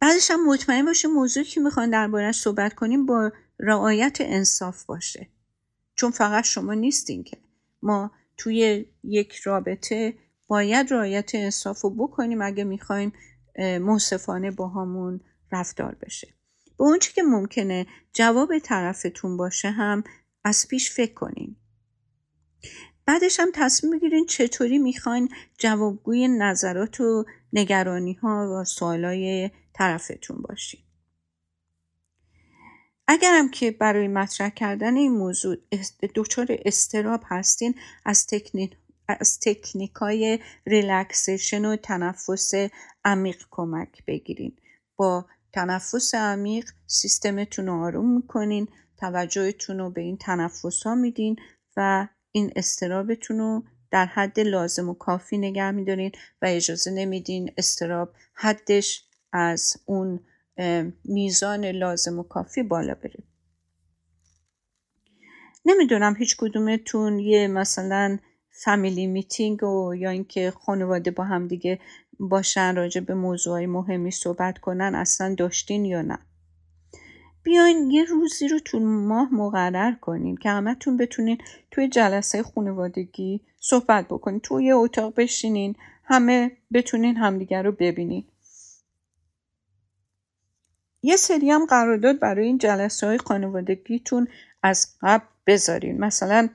بعدش 0.00 0.30
هم 0.30 0.46
مطمئن 0.48 0.84
باشین 0.84 1.10
موضوعی 1.10 1.46
که 1.46 1.60
می‌خواین 1.60 1.90
دربارش 1.90 2.40
صحبت 2.40 2.74
کنیم 2.74 3.06
با 3.06 3.32
رعایت 3.58 4.16
انصاف 4.20 4.84
باشه. 4.84 5.28
چون 5.94 6.10
فقط 6.10 6.44
شما 6.44 6.74
نیستین 6.74 7.24
که. 7.24 7.36
ما 7.82 8.10
توی 8.36 8.86
یک 9.04 9.34
رابطه 9.34 10.14
باید 10.46 10.92
رعایت 10.92 11.30
انصاف 11.34 11.80
رو 11.80 11.90
بکنیم 11.90 12.42
اگه 12.42 12.64
می‌خوایم 12.64 13.12
منصفانه 13.58 14.50
با 14.50 14.68
همون 14.68 15.20
رفتار 15.52 15.96
بشه. 16.00 16.28
به 16.78 16.84
اونچه 16.84 17.12
که 17.12 17.22
ممکنه 17.22 17.86
جواب 18.12 18.58
طرفتون 18.58 19.36
باشه 19.36 19.70
هم 19.70 20.04
از 20.44 20.68
پیش 20.68 20.90
فکر 20.90 21.14
کنین. 21.14 21.56
بعدش 23.06 23.40
هم 23.40 23.48
تصمیم 23.54 23.92
بگیرین 23.92 24.26
چطوری 24.26 24.78
می‌خواین 24.78 25.28
جوابگوی 25.58 26.28
نظرات 26.28 27.00
و 27.00 27.24
نگرانی 27.52 28.12
ها 28.12 28.60
و 28.60 28.64
سوالای 28.64 29.50
طرفتون 29.72 30.42
باشین. 30.48 30.80
اگرم 33.08 33.50
که 33.50 33.70
برای 33.70 34.08
مطرح 34.08 34.48
کردن 34.48 34.96
این 34.96 35.12
موضوع 35.12 35.56
دچار 36.14 36.46
اضطراب 36.50 37.22
هستین 37.26 37.74
از 38.04 38.26
تکنیک 38.26 38.76
از 39.08 39.40
تکنیک 39.40 39.92
های 39.92 40.38
relaxation 40.66 41.64
و 41.64 41.76
تنفس 41.76 42.52
عمیق 43.04 43.44
کمک 43.50 44.04
بگیرین. 44.06 44.56
با 44.96 45.26
تنفس 45.56 46.14
عمیق 46.14 46.70
سیستمتون 46.86 47.66
رو 47.66 47.82
آروم 47.82 48.16
می‌کنین 48.16 48.68
توجهتون 48.96 49.78
رو 49.78 49.90
به 49.90 50.00
این 50.00 50.16
تنفس 50.16 50.82
ها 50.82 50.94
میدین 50.94 51.36
و 51.76 52.08
این 52.32 52.52
استرابتون 52.56 53.38
رو 53.38 53.64
در 53.90 54.06
حد 54.06 54.40
لازم 54.40 54.88
و 54.88 54.94
کافی 54.94 55.38
نگه 55.38 55.70
میدارین 55.70 56.12
و 56.42 56.46
اجازه 56.46 56.90
نمیدین 56.90 57.52
استراب 57.56 58.14
حدش 58.34 59.04
از 59.32 59.72
اون 59.86 60.20
میزان 61.04 61.64
لازم 61.64 62.18
و 62.18 62.22
کافی 62.22 62.62
بالا 62.62 62.94
بره. 62.94 63.22
نمی‌دونم 65.66 66.16
هیچ 66.18 66.36
کدومتون 66.36 67.18
یه 67.18 67.48
مثلا 67.48 68.18
فامیلی 68.64 69.06
میتینگ 69.06 69.62
و 69.62 69.94
یا 69.94 70.10
اینکه 70.10 70.50
خانواده 70.50 71.10
با 71.10 71.24
هم 71.24 71.48
دیگه 71.48 71.80
باشن 72.20 72.76
راجع 72.76 73.00
به 73.00 73.14
موضوعی 73.14 73.66
مهمی 73.66 74.10
صحبت 74.10 74.58
کنن 74.58 74.94
اصلا 74.94 75.34
داشتین 75.34 75.84
یا 75.84 76.02
نه؟ 76.02 76.18
بیاین 77.42 77.90
یه 77.90 78.04
روزی 78.04 78.48
رو 78.48 78.58
تو 78.58 78.80
ماه 78.80 79.34
مقرر 79.34 79.92
کنین 79.92 80.36
که 80.36 80.50
همتون 80.50 80.96
بتونین 80.96 81.38
توی 81.70 81.88
جلسه 81.88 82.42
خانوادگی 82.42 83.40
صحبت 83.60 84.08
بکنین 84.08 84.40
توی 84.40 84.64
یه 84.64 84.74
اتاق 84.74 85.14
بشینین 85.14 85.76
همه 86.04 86.56
بتونین 86.72 87.16
همدیگر 87.16 87.62
رو 87.62 87.72
ببینین. 87.72 88.24
یه 91.02 91.16
سری 91.16 91.50
هم 91.50 91.66
قرارداد 91.66 92.18
برای 92.18 92.46
این 92.46 92.58
جلسه 92.58 93.06
های 93.06 93.18
خانوادگیتون 93.18 94.28
از 94.62 94.94
قبل 95.02 95.24
بذارین. 95.46 95.98
مثلا 95.98 96.48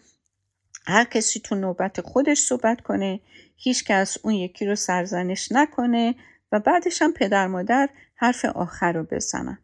هر 0.85 1.03
کسی 1.03 1.39
تو 1.39 1.55
نوبت 1.55 2.01
خودش 2.01 2.39
صحبت 2.39 2.81
کنه 2.81 3.19
هیچ 3.63 3.85
کس 3.85 4.17
اون 4.23 4.33
یکی 4.33 4.65
رو 4.65 4.75
سرزنش 4.75 5.51
نکنه 5.51 6.15
و 6.51 6.59
بعدش 6.59 7.01
هم 7.01 7.13
پدر 7.13 7.47
مادر 7.47 7.89
حرف 8.15 8.45
آخر 8.45 8.91
رو 8.91 9.03
بزنن. 9.03 9.57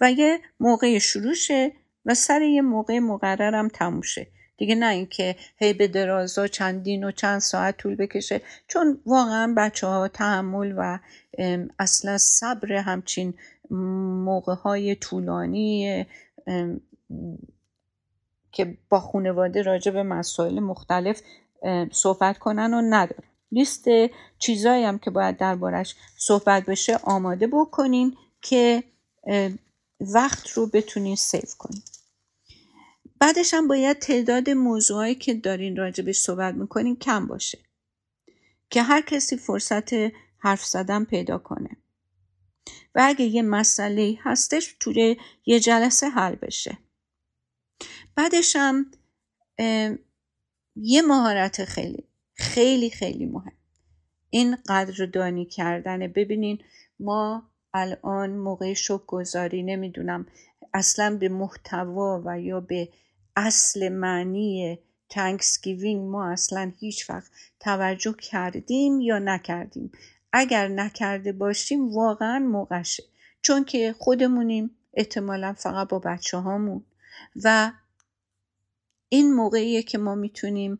و 0.00 0.12
یه 0.12 0.40
موقع 0.60 0.98
شروع 0.98 1.34
و 2.04 2.14
سر 2.14 2.42
یه 2.42 2.62
موقع 2.62 2.98
مقررم 2.98 3.68
تموم 3.68 4.00
شه 4.00 4.26
دیگه 4.56 4.74
نه 4.74 4.86
اینکه 4.86 5.36
هی 5.56 5.72
به 5.72 5.88
درازا 5.88 6.46
چندین 6.46 7.04
و 7.04 7.10
چند 7.10 7.38
ساعت 7.38 7.76
طول 7.76 7.94
بکشه. 7.94 8.40
چون 8.68 9.00
واقعا 9.06 9.54
بچه 9.56 9.86
ها 9.86 10.08
تحمل 10.08 10.74
و 10.76 10.98
اصلا 11.78 12.18
صبر 12.18 12.72
همچین 12.72 13.34
موقع 14.24 14.54
های 14.54 14.94
طولانی 14.94 16.06
که 18.52 18.76
با 18.88 19.00
خانواده 19.00 19.62
راجع 19.62 19.92
به 19.92 20.02
مسائل 20.02 20.60
مختلف 20.60 21.22
صحبت 21.92 22.38
کنن 22.38 22.74
و 22.74 22.80
ندارن. 22.80 23.28
لیست 23.52 23.84
چیزایی 24.38 24.84
هم 24.84 24.98
که 24.98 25.10
باید 25.10 25.36
دربارش 25.36 25.94
صحبت 26.18 26.64
بشه 26.64 26.96
آماده 26.96 27.46
بکنین 27.46 28.16
که 28.42 28.84
وقت 30.00 30.48
رو 30.48 30.66
بتونین 30.66 31.16
سیف 31.16 31.54
کنین. 31.54 31.82
بعدش 33.20 33.54
هم 33.54 33.68
باید 33.68 33.98
تعداد 33.98 34.50
موضوعایی 34.50 35.14
که 35.14 35.34
دارین 35.34 35.76
راجبش 35.76 36.18
صحبت 36.18 36.54
می‌کنین 36.54 36.96
کم 36.96 37.26
باشه. 37.26 37.58
که 38.70 38.82
هر 38.82 39.00
کسی 39.00 39.36
فرصت 39.36 39.94
حرف 40.38 40.64
زدن 40.64 41.04
پیدا 41.04 41.38
کنه. 41.38 41.76
و 42.94 43.02
اگه 43.04 43.24
یه 43.24 43.42
مسئله 43.42 44.18
هستش 44.22 44.76
توی 44.80 45.16
یه 45.46 45.60
جلسه 45.60 46.08
حل 46.08 46.34
بشه. 46.34 46.78
بعدش 48.14 48.56
هم 48.56 48.90
یه 50.76 51.02
مهارت 51.02 51.64
خیلی 51.64 52.04
خیلی 52.34 52.90
خیلی 52.90 53.26
مهم. 53.26 53.52
این 54.30 54.56
قدردانی 54.68 55.44
کردنه 55.44 56.08
ببینین 56.08 56.58
ما 57.00 57.42
الان 57.74 58.30
موقع 58.30 58.74
شک 58.74 59.06
گذاری 59.06 59.62
نمی‌دونم 59.62 60.26
اصلا 60.74 61.16
به 61.20 61.28
محتوا 61.28 62.22
و 62.24 62.40
یا 62.40 62.60
به 62.60 62.88
اصل 63.36 63.88
معنی 63.88 64.78
تنکسگیوینگ 65.08 66.10
ما 66.10 66.30
اصلا 66.30 66.72
هیچ 66.80 67.10
وقت 67.10 67.30
توجه 67.60 68.12
کردیم 68.12 69.00
یا 69.00 69.18
نکردیم. 69.18 69.92
اگر 70.32 70.68
نکرده 70.68 71.32
باشیم 71.32 71.94
واقعا 71.94 72.38
موقعشه. 72.38 73.04
چون 73.42 73.64
که 73.64 73.94
خودمونیم 73.98 74.70
احتمالا 74.94 75.52
فقط 75.52 75.88
با 75.88 75.98
بچه 75.98 76.38
هامون 76.38 76.84
و 77.44 77.72
این 79.14 79.34
موقعیه 79.34 79.82
که 79.82 79.98
ما 79.98 80.14
می‌تونیم 80.14 80.78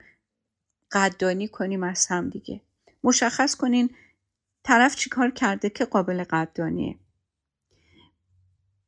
قدردانی 0.92 1.48
کنیم 1.48 1.82
از 1.82 2.06
هم 2.06 2.28
دیگه. 2.28 2.60
مشخص 3.04 3.54
کنین 3.54 3.90
طرف 4.64 4.96
چیکار 4.96 5.30
کرده 5.30 5.70
که 5.70 5.84
قابل 5.84 6.24
قدردانیه. 6.24 6.98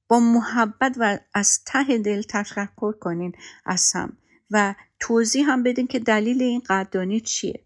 با 0.09 0.21
محبت 0.21 0.97
و 0.99 1.19
از 1.35 1.65
ته 1.65 1.99
دل 1.99 2.23
تشکر 2.23 2.93
کنین 2.93 3.33
از 3.65 3.93
هم 3.95 4.17
و 4.51 4.75
توضیح 5.01 5.51
هم 5.51 5.63
بدین 5.63 5.87
که 5.87 5.99
دلیل 5.99 6.43
این 6.43 6.63
قدردانی 6.67 7.21
چیه. 7.21 7.65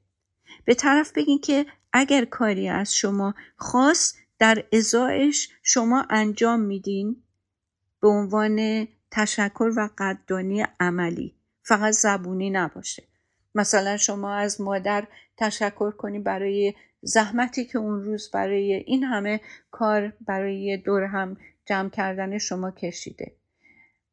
به 0.65 0.75
طرف 0.75 1.13
بگین 1.13 1.39
که 1.41 1.67
اگر 1.93 2.25
کاری 2.25 2.69
از 2.69 2.95
شما 2.95 3.35
خاص 3.57 4.15
در 4.39 4.65
ازایش 4.73 5.49
شما 5.63 6.07
انجام 6.11 6.61
میدین 6.61 7.23
به 8.01 8.09
عنوان 8.09 8.89
تشکر 9.11 9.73
و 9.77 9.91
قدردانی 9.99 10.67
عملی. 10.81 11.40
فقط 11.71 11.93
زبونی 11.93 12.51
نباشه. 12.51 13.03
مثلا 13.55 13.97
شما 13.97 14.35
از 14.35 14.61
مادر 14.61 15.07
تشکر 15.37 15.91
کنی 15.91 16.19
برای 16.19 16.75
زحمتی 17.03 17.65
که 17.65 17.79
اون 17.79 18.05
روز 18.05 18.31
برای 18.31 18.73
این 18.73 19.05
همه 19.05 19.41
کار 19.71 20.13
برای 20.21 20.77
دور 20.77 21.03
هم 21.03 21.37
جمع 21.65 21.89
کردن 21.89 22.39
شما 22.39 22.71
کشیده. 22.71 23.37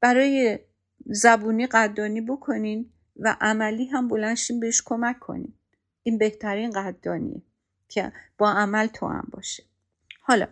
برای 0.01 0.59
زبونی 1.05 1.67
قدردانی 1.67 2.21
بکنین 2.21 2.91
و 3.15 3.37
عملی 3.41 3.85
هم 3.85 4.07
بلنشین 4.07 4.59
بهش 4.59 4.81
کمک 4.85 5.19
کنین. 5.19 5.53
این 6.03 6.17
بهترین 6.17 6.71
قدردانیه 6.71 7.41
که 7.87 8.11
با 8.37 8.51
عمل 8.51 8.87
تو 8.87 9.07
هم 9.07 9.27
باشه. 9.31 9.63
حالا 10.21 10.47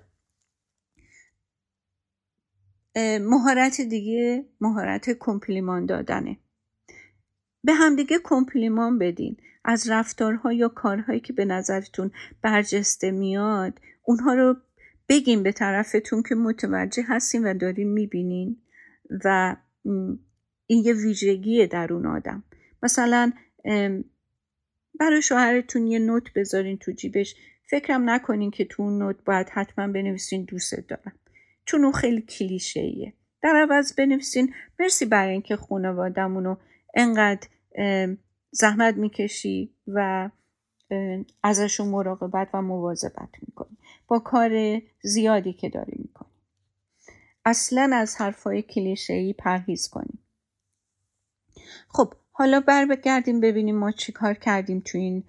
مهارت 3.22 3.82
دیگه 3.82 4.46
مهارت 4.62 5.10
کمپلیمان 5.10 5.86
دادنه. 5.86 6.38
به 7.66 7.74
همدیگه 7.74 8.20
کمپلیمان 8.24 9.00
بدین. 9.00 9.38
از 9.68 9.90
رفتارها 9.90 10.54
یا 10.54 10.68
کارهایی 10.68 11.20
که 11.20 11.34
به 11.34 11.46
نظرتون 11.46 12.12
برجسته 12.42 13.12
میاد 13.12 13.80
اونها 14.04 14.34
رو 14.34 14.56
بگیم 15.10 15.44
به 15.44 15.52
طرفتون 15.52 16.24
که 16.24 16.36
متوجه 16.36 17.04
هستین 17.08 17.44
و 17.44 17.54
دارین 17.54 17.94
می‌بینین 17.94 18.58
و 19.26 19.56
این 20.68 20.86
یه 20.86 20.94
ویژگیه 20.94 21.68
در 21.68 21.94
اون 21.94 22.06
آدم. 22.06 22.44
مثلا 22.84 23.32
برای 25.00 25.22
شوهرتون 25.22 25.88
یه 25.88 26.00
نوت 26.00 26.34
بذارین 26.34 26.78
تو 26.78 26.92
جیبش. 26.92 27.36
فکرم 27.70 28.10
نکنین 28.10 28.52
که 28.52 28.66
تو 28.66 28.84
اون 28.84 28.98
نوت 28.98 29.16
باید 29.26 29.50
حتما 29.50 29.88
بنویسین 29.88 30.44
دوست 30.44 30.76
دارم. 30.76 31.14
چون 31.66 31.84
اون 31.84 31.94
خیلی 31.94 32.22
کلیشه 32.22 32.80
ایه 32.80 33.14
در 33.42 33.56
عوض 33.56 33.94
بنویسین. 33.94 34.54
مرسی 34.80 35.06
برای 35.06 35.32
اینکه 35.32 35.56
خانوادمونو 35.56 36.56
انقدر 36.96 37.48
زحمت 38.52 38.96
می‌کشی 38.96 39.76
و 39.88 40.30
ازشون 41.44 41.88
مراقبت 41.88 42.50
و 42.54 42.62
مواظبت 42.62 43.30
می‌کنی. 43.48 43.78
با 44.08 44.20
کار 44.20 44.82
زیادی 45.04 45.54
که 45.54 45.70
داری 45.70 45.94
می‌کنی. 45.98 46.30
اصلا 47.46 47.90
از 47.94 48.16
حرفای 48.22 48.62
کلیشه‌ای 48.62 49.34
پرهیز 49.34 49.88
کنیم 49.88 50.20
خب 51.90 52.14
حالا 52.32 52.60
بر 52.60 52.86
بگردیم 52.86 53.40
ببینیم 53.40 53.76
ما 53.76 53.92
چی 53.92 54.12
کار 54.12 54.34
کردیم 54.34 54.82
تو 54.86 54.98
این 54.98 55.24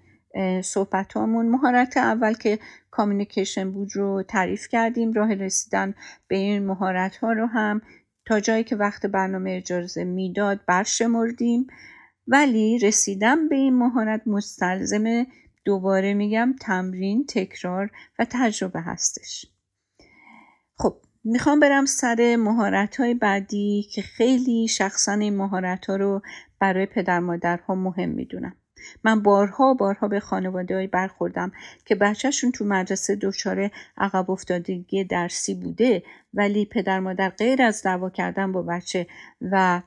صحبت 0.62 1.12
هامون 1.12 1.48
مهارت 1.48 1.96
اول 1.96 2.34
که 2.34 2.58
کامیونیکیشن 2.90 3.70
بود 3.70 3.96
رو 3.96 4.22
تعریف 4.22 4.68
کردیم. 4.68 5.12
راه 5.12 5.34
رسیدن 5.34 5.94
به 6.28 6.36
این 6.36 6.66
مهارت 6.66 7.16
ها 7.16 7.32
رو 7.32 7.46
هم 7.46 7.82
تا 8.26 8.40
جایی 8.40 8.64
که 8.64 8.76
وقت 8.76 9.06
برنامه 9.06 9.50
اجازه 9.50 10.04
می‌داد 10.04 10.60
برشمردیم. 10.66 11.66
ولی 12.28 12.78
رسیدن 12.78 13.48
به 13.48 13.56
این 13.56 13.78
مهارت 13.78 14.22
مستلزم 14.26 15.26
دوباره 15.64 16.14
میگم 16.14 16.54
تمرین 16.60 17.26
تکرار 17.28 17.90
و 18.18 18.26
تجربه 18.30 18.80
هستش. 18.80 19.46
خب 20.78 20.96
می‌خوام 21.24 21.60
برم 21.60 21.84
سر 21.84 22.36
مهارت 22.38 23.00
های 23.00 23.14
بعدی 23.14 23.88
که 23.92 24.02
خیلی 24.02 24.68
شخصا 24.68 25.12
این 25.12 25.36
مهارت 25.36 25.86
ها 25.86 25.96
رو 25.96 26.22
برای 26.60 26.86
پدر 26.86 27.20
مادرها 27.20 27.74
مهم 27.74 28.08
می‌دونم. 28.08 28.56
من 29.04 29.22
بارها 29.22 29.74
بارها 29.74 30.08
به 30.08 30.20
خانواده 30.20 30.86
برخوردم 30.86 31.52
که 31.84 31.94
بچهشون 31.94 32.52
تو 32.52 32.64
مدرسه 32.64 33.16
دچار 33.16 33.70
عقب 33.96 34.30
افتادگی 34.30 35.04
درسی 35.04 35.54
بوده 35.54 36.02
ولی 36.34 36.64
پدر 36.64 37.00
مادر 37.00 37.28
غیر 37.28 37.62
از 37.62 37.82
دعوا 37.82 38.10
کردن 38.10 38.52
با 38.52 38.62
بچه 38.62 39.06
و 39.40 39.82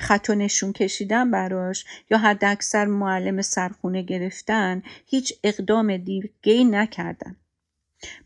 خط 0.00 0.26
و 0.30 0.34
نشون 0.34 0.72
کشیدن 0.72 1.30
براش 1.30 1.84
یا 2.10 2.18
حد 2.18 2.44
اکثر 2.44 2.84
معلم 2.84 3.42
سرخونه 3.42 4.02
گرفتن 4.02 4.82
هیچ 5.06 5.34
اقدام 5.44 5.96
دیگه 5.96 6.64
نکردن. 6.64 7.36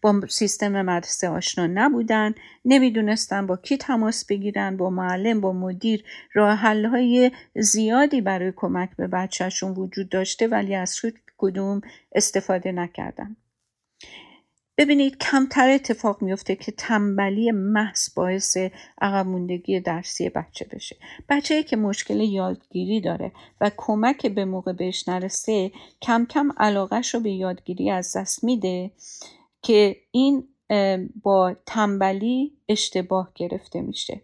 با 0.00 0.20
سیستم 0.28 0.82
مدرسه 0.82 1.28
آشنا 1.28 1.66
نبودن 1.66 2.34
نمی‌دونستن 2.64 3.46
با 3.46 3.56
کی 3.56 3.76
تماس 3.76 4.24
بگیرن 4.26 4.76
با 4.76 4.90
معلم 4.90 5.40
با 5.40 5.52
مدیر. 5.52 6.04
راه 6.34 6.58
های 6.58 7.30
زیادی 7.56 8.20
برای 8.20 8.52
کمک 8.56 8.90
به 8.96 9.06
بچهشون 9.06 9.72
وجود 9.72 10.08
داشته 10.08 10.46
ولی 10.48 10.74
از 10.74 11.00
کدوم 11.36 11.80
استفاده 12.14 12.72
نکردن. 12.72 13.36
ببینید 14.76 15.18
کمتر 15.18 15.68
اتفاق 15.68 16.22
میفته 16.22 16.56
که 16.56 16.72
تنبلی 16.72 17.50
محض 17.50 18.14
باعث 18.14 18.56
عقب 19.00 19.26
موندگی 19.26 19.80
درسی 19.80 20.28
بچه 20.28 20.64
بشه. 20.72 20.96
بچه 21.28 21.62
که 21.62 21.76
مشکل 21.76 22.20
یادگیری 22.20 23.00
داره 23.00 23.32
و 23.60 23.70
کمک 23.76 24.26
به 24.26 24.44
موقع 24.44 24.72
بهش 24.72 25.08
نرسه 25.08 25.72
کم 26.02 26.26
کم 26.30 26.52
علاقهش 26.56 27.14
رو 27.14 27.20
به 27.20 27.30
یادگیری 27.30 27.90
از 27.90 28.16
دست 28.16 28.44
میده 28.44 28.90
که 29.62 29.96
این 30.10 30.48
با 31.22 31.56
تنبلی 31.66 32.52
اشتباه 32.68 33.32
گرفته 33.34 33.80
میشه. 33.80 34.20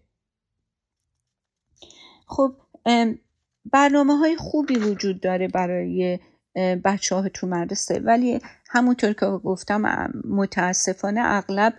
خب 2.26 2.54
برنامه 3.72 4.16
های 4.16 4.36
خوبی 4.36 4.74
وجود 4.78 5.20
داره 5.20 5.48
برای 5.48 6.18
بچه 6.84 7.14
ها 7.14 7.28
تو 7.28 7.46
مدرسه 7.46 8.00
ولی 8.00 8.40
همونطور 8.68 9.12
که 9.12 9.26
گفتم 9.26 10.12
متاسفانه 10.24 11.20
اغلب 11.24 11.74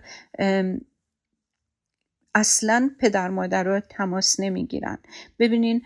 اصلا 2.34 2.90
پدر 2.98 3.28
مادر 3.28 3.80
تماس 3.80 4.40
نمی‌گیرن. 4.40 4.98
ببینین 5.38 5.82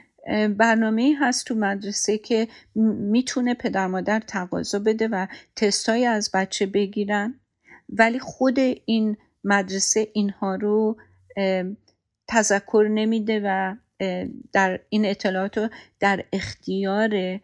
برنامه 0.58 1.16
هست 1.20 1.46
تو 1.46 1.54
مدرسه 1.54 2.18
که 2.18 2.48
می‌تونه 2.74 3.54
پدر 3.54 3.86
مادر 3.86 4.20
تقاضا 4.20 4.78
بده 4.78 5.08
و 5.08 5.26
تستایی 5.56 6.06
از 6.06 6.30
بچه 6.34 6.66
بگیرن 6.66 7.40
ولی 7.88 8.18
خود 8.18 8.58
این 8.84 9.16
مدرسه 9.44 10.08
اینها 10.12 10.54
رو 10.54 10.96
تذکر 12.28 12.88
نمیده 12.90 13.40
و 13.44 13.76
در 14.52 14.80
این 14.88 15.06
اطلاعات 15.06 15.58
رو 15.58 15.68
در 16.00 16.24
اختیار 16.32 17.40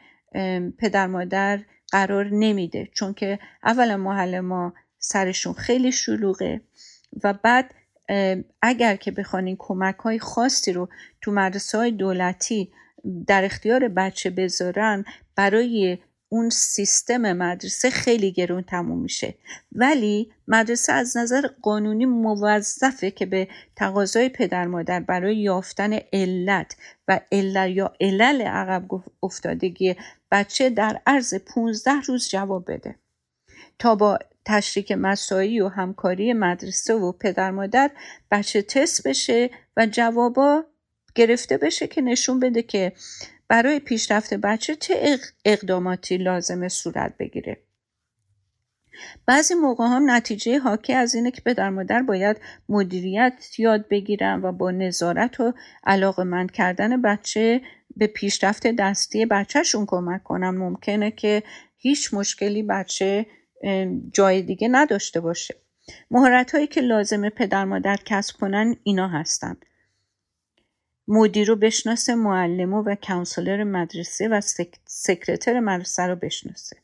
پدر 0.79 1.07
مادر 1.07 1.61
قرار 1.93 2.29
نمیده. 2.33 2.89
چون 2.93 3.15
که 3.15 3.39
اولا 3.65 3.97
محل 3.97 4.41
ما 4.41 4.75
سرشون 4.99 5.53
خیلی 5.53 5.93
شلوغه 5.93 6.61
و 7.25 7.33
بعد 7.33 7.75
اگر 8.63 8.97
که 8.97 9.11
بخوانین 9.11 9.57
کمک 9.59 9.97
های 9.97 10.19
خاصی 10.19 10.73
رو 10.73 10.89
تو 11.21 11.33
مدرسه 11.33 11.79
های 11.79 11.91
دولتی 11.91 12.73
در 13.27 13.45
اختیار 13.45 13.89
بچه 13.89 14.31
بذارن 14.31 15.05
برای 15.37 15.99
اون 16.33 16.51
سیستم 16.51 17.33
مدرسه 17.33 17.91
خیلی 17.91 18.33
گرون 18.33 18.63
تموم 18.63 18.99
میشه. 18.99 19.35
ولی 19.73 20.33
مدرسه 20.49 20.93
از 20.93 21.17
نظر 21.17 21.49
قانونی 21.63 22.07
موظفه 22.07 23.11
که 23.11 23.27
به 23.27 23.49
تقاضای 23.77 24.29
پدر 24.29 24.67
مادر 24.67 25.01
برای 25.01 25.37
یافتن 25.37 25.93
علت 26.13 26.77
و 27.09 27.21
علت 27.33 27.71
یا 27.71 27.93
علل 28.01 28.43
عقب 28.43 28.89
افتادگی 29.23 29.97
بچه 30.31 30.71
در 30.71 31.01
عرض 31.07 31.35
15 31.35 31.93
روز 32.07 32.29
جواب 32.29 32.73
بده. 32.73 32.95
تا 33.79 33.95
با 33.95 34.19
تشریک 34.45 34.93
مسایی 34.93 35.61
و 35.61 35.69
همکاری 35.69 36.33
مدرسه 36.33 36.95
و 36.95 37.13
پدر 37.13 37.51
مادر 37.51 37.91
بچه 38.31 38.63
تست 38.63 39.09
بشه 39.09 39.51
و 39.77 39.87
جوابا 39.87 40.65
گرفته 41.15 41.57
بشه 41.57 41.87
که 41.87 42.03
نشون 42.03 42.41
بده 42.41 42.63
که 42.63 42.93
برای 43.49 43.81
پیشرفت 43.81 44.35
بچه 44.35 44.77
چه 44.77 45.19
اقداماتی 45.45 46.17
لازمه 46.17 46.69
صورت 46.69 47.17
بگیره. 47.19 47.57
بعضی 49.27 49.55
موقع 49.55 49.85
هم 49.85 50.11
نتیجه 50.11 50.59
حاکی 50.59 50.93
از 50.93 51.15
اینه 51.15 51.31
که 51.31 51.41
پدر 51.41 51.71
مادر 51.71 52.03
باید 52.03 52.37
مدیریت 52.69 53.59
یاد 53.59 53.89
بگیرن 53.89 54.41
و 54.43 54.53
با 54.53 54.71
نظارت 54.71 55.41
و 55.41 55.53
علاقمند 55.85 56.51
کردن 56.51 57.03
بچه 57.03 57.61
به 58.01 58.07
پیشرفت 58.07 58.67
دستی 58.67 59.27
بچهشون 59.27 59.87
کمک 59.87 60.23
کنن 60.23 60.51
ممکنه 60.51 61.11
که 61.11 61.43
هیچ 61.77 62.15
مشکلی 62.15 62.63
بچه 62.63 63.27
جای 64.13 64.43
دیگه 64.43 64.69
نداشته 64.69 65.21
باشه. 65.21 65.55
مهارت 66.11 66.55
هایی 66.55 66.67
که 66.67 66.81
لازمه 66.81 67.31
پدر 67.31 67.65
مادر 67.65 67.97
کسب 68.05 68.37
کنن 68.37 68.77
اینا 68.83 69.09
هستن. 69.09 69.57
مدیر 71.09 71.49
رو 71.49 71.57
بشناسه 71.57 72.15
معلم 72.15 72.75
و 72.75 72.95
کانسلر 72.95 73.65
مدرسه 73.65 74.29
و 74.29 74.41
سکرتر 74.85 75.61
مدرسه 75.61 76.03
رو 76.03 76.17
بشناسه. 76.17 76.77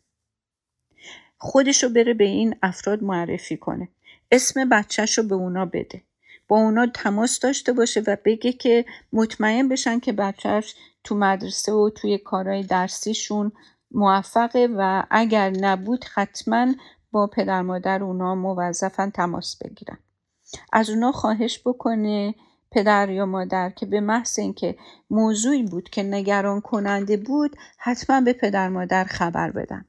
خودش 1.38 1.82
رو 1.82 1.88
بره 1.88 2.14
به 2.14 2.24
این 2.24 2.56
افراد 2.62 3.02
معرفی 3.02 3.56
کنه. 3.56 3.88
اسم 4.32 4.68
بچهش 4.68 5.18
رو 5.18 5.24
به 5.24 5.34
اونا 5.34 5.64
بده. 5.64 6.02
با 6.48 6.56
اونا 6.56 6.86
تماس 6.86 7.40
داشته 7.40 7.72
باشه 7.72 8.00
و 8.06 8.16
بگه 8.24 8.52
که 8.52 8.84
مطمئن 9.12 9.68
بشن 9.68 10.00
که 10.00 10.12
بچهش 10.12 10.74
تو 11.06 11.14
مدرسه 11.14 11.72
و 11.72 11.90
توی 11.90 12.18
کارهای 12.18 12.62
درسیشون 12.62 13.52
موفقه 13.90 14.68
و 14.76 15.02
اگر 15.10 15.50
نبود 15.50 16.04
حتما 16.14 16.66
با 17.12 17.26
پدر 17.26 17.62
مادر 17.62 18.02
اونا 18.02 18.34
موظفن 18.34 19.10
تماس 19.10 19.56
بگیرن. 19.56 19.98
از 20.72 20.90
اونا 20.90 21.12
خواهش 21.12 21.60
بکنه 21.64 22.34
پدر 22.70 23.10
یا 23.10 23.26
مادر 23.26 23.70
که 23.70 23.86
به 23.86 24.00
محض 24.00 24.38
اینکه 24.38 24.76
موضوعی 25.10 25.62
بود 25.62 25.90
که 25.90 26.02
نگران 26.02 26.60
کننده 26.60 27.16
بود 27.16 27.56
حتما 27.78 28.20
به 28.20 28.32
پدر 28.32 28.68
مادر 28.68 29.04
خبر 29.04 29.50
بدن. 29.50 29.84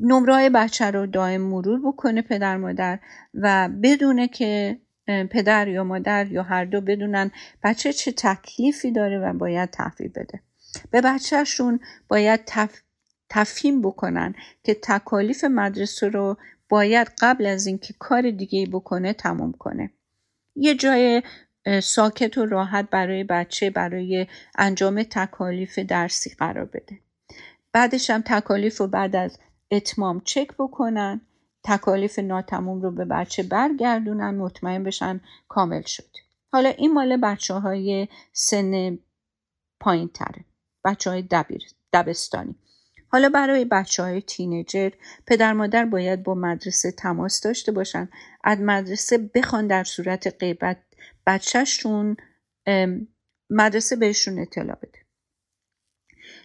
نمره 0.00 0.50
بچه 0.50 0.90
رو 0.90 1.06
دائم 1.06 1.40
مرور 1.40 1.80
بکنه 1.84 2.22
پدر 2.22 2.56
مادر 2.56 2.98
و 3.34 3.68
بدونه 3.82 4.28
که 4.28 4.80
پدر 5.06 5.68
یا 5.68 5.84
مادر 5.84 6.32
یا 6.32 6.42
هر 6.42 6.64
دو 6.64 6.80
بدونن 6.80 7.30
بچه 7.62 7.92
چه 7.92 8.12
تکلیفی 8.12 8.90
داره 8.90 9.18
و 9.18 9.32
باید 9.32 9.70
تحویل 9.70 10.08
بده. 10.08 10.40
به 10.90 11.00
بچهشون 11.00 11.80
باید 12.08 12.40
تف... 12.46 12.80
تفهیم 13.28 13.82
بکنن 13.82 14.34
که 14.64 14.74
تکالیف 14.74 15.44
مدرسه 15.44 16.08
رو 16.08 16.36
باید 16.68 17.12
قبل 17.20 17.46
از 17.46 17.66
اینکه 17.66 17.94
کار 17.98 18.30
دیگه 18.30 18.66
بکنه 18.66 19.12
تموم 19.12 19.52
کنه. 19.52 19.90
یه 20.56 20.74
جای 20.74 21.22
ساکت 21.82 22.38
و 22.38 22.46
راحت 22.46 22.90
برای 22.90 23.24
بچه 23.24 23.70
برای 23.70 24.26
انجام 24.58 25.02
تکالیف 25.02 25.78
درسی 25.78 26.30
قرار 26.38 26.64
بده. 26.64 26.98
بعدش 27.72 28.10
هم 28.10 28.22
تکالیف 28.26 28.80
رو 28.80 28.86
بعد 28.86 29.16
از 29.16 29.38
اتمام 29.70 30.20
چک 30.24 30.48
بکنن. 30.58 31.20
تکالیف 31.64 32.18
ناتموم 32.18 32.82
رو 32.82 32.90
به 32.90 33.04
بچه 33.04 33.42
برگردونن 33.42 34.34
مطمئن 34.34 34.82
بشن 34.82 35.20
کامل 35.48 35.82
شد. 35.82 36.10
حالا 36.52 36.68
این 36.68 36.92
مال 36.92 37.16
بچه 37.16 37.54
های 37.54 38.08
سن 38.32 38.98
پایین 39.80 40.08
تره 40.08 40.44
بچه 40.84 41.10
های 41.10 41.22
دبیر 41.22 41.62
دبستانی. 41.92 42.54
حالا 43.08 43.28
برای 43.28 43.64
بچه 43.64 44.02
های 44.02 44.22
تینیجر 44.22 44.90
پدر 45.26 45.52
مادر 45.52 45.84
باید 45.84 46.22
با 46.22 46.34
مدرسه 46.34 46.92
تماس 46.92 47.40
داشته 47.40 47.72
باشن. 47.72 48.08
از 48.44 48.58
مدرسه 48.60 49.18
بخوان 49.18 49.66
در 49.66 49.84
صورت 49.84 50.36
غیبت 50.40 50.76
بچهشون 51.26 52.16
مدرسه 53.50 53.96
بهشون 53.96 54.38
اطلاع 54.38 54.76
بده. 54.76 54.98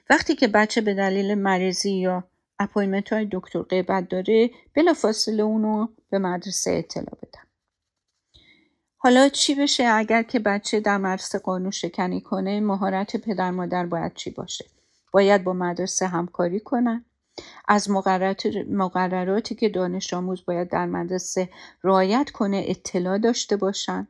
وقتی 0.10 0.36
که 0.36 0.48
بچه 0.48 0.82
به 0.82 0.94
دلیل 0.94 1.36
مریضی 1.36 1.92
یا 1.92 2.24
اپایمنت 2.60 3.14
های 3.14 3.28
دکتر 3.32 3.62
غیبت 3.62 4.10
داره 4.10 4.50
بلا 4.76 4.94
فاصله 4.94 5.44
اونو 5.44 5.88
به 6.10 6.20
مدرسه 6.20 6.72
اطلاع 6.72 7.18
بدن 7.22 7.48
حالا 8.98 9.30
چی 9.30 9.56
بشه؟ 9.56 9.88
اگر 9.88 10.24
که 10.24 10.40
بچه 10.40 10.80
در 10.80 10.98
مدرسه 10.98 11.40
قانون 11.40 11.72
شکنی 11.72 12.22
کنه 12.22 12.60
مهارت 12.60 13.18
پدر 13.18 13.52
مادر 13.52 13.86
باید 13.86 14.14
چی 14.14 14.30
باشه؟ 14.30 14.66
باید 15.12 15.44
با 15.44 15.54
مدرسه 15.54 16.08
همکاری 16.08 16.60
کنن؟ 16.60 17.06
از 17.68 17.90
مقرراتی 18.70 19.56
که 19.56 19.70
دانش 19.70 20.14
آموز 20.14 20.46
باید 20.46 20.70
در 20.70 20.86
مدرسه 20.86 21.50
رعایت 21.84 22.30
کنه 22.30 22.64
اطلاع 22.68 23.18
داشته 23.18 23.56
باشن؟ 23.56 24.08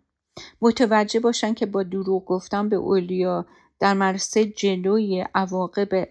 متوجه 0.61 1.19
باشن 1.19 1.53
که 1.53 1.65
با 1.65 1.83
دروغ 1.83 2.25
گفتن 2.25 2.69
به 2.69 2.75
اولیا 2.75 3.45
در 3.79 3.93
مدرسه 3.93 4.45
جلوی 4.45 5.25
عواقب 5.35 6.07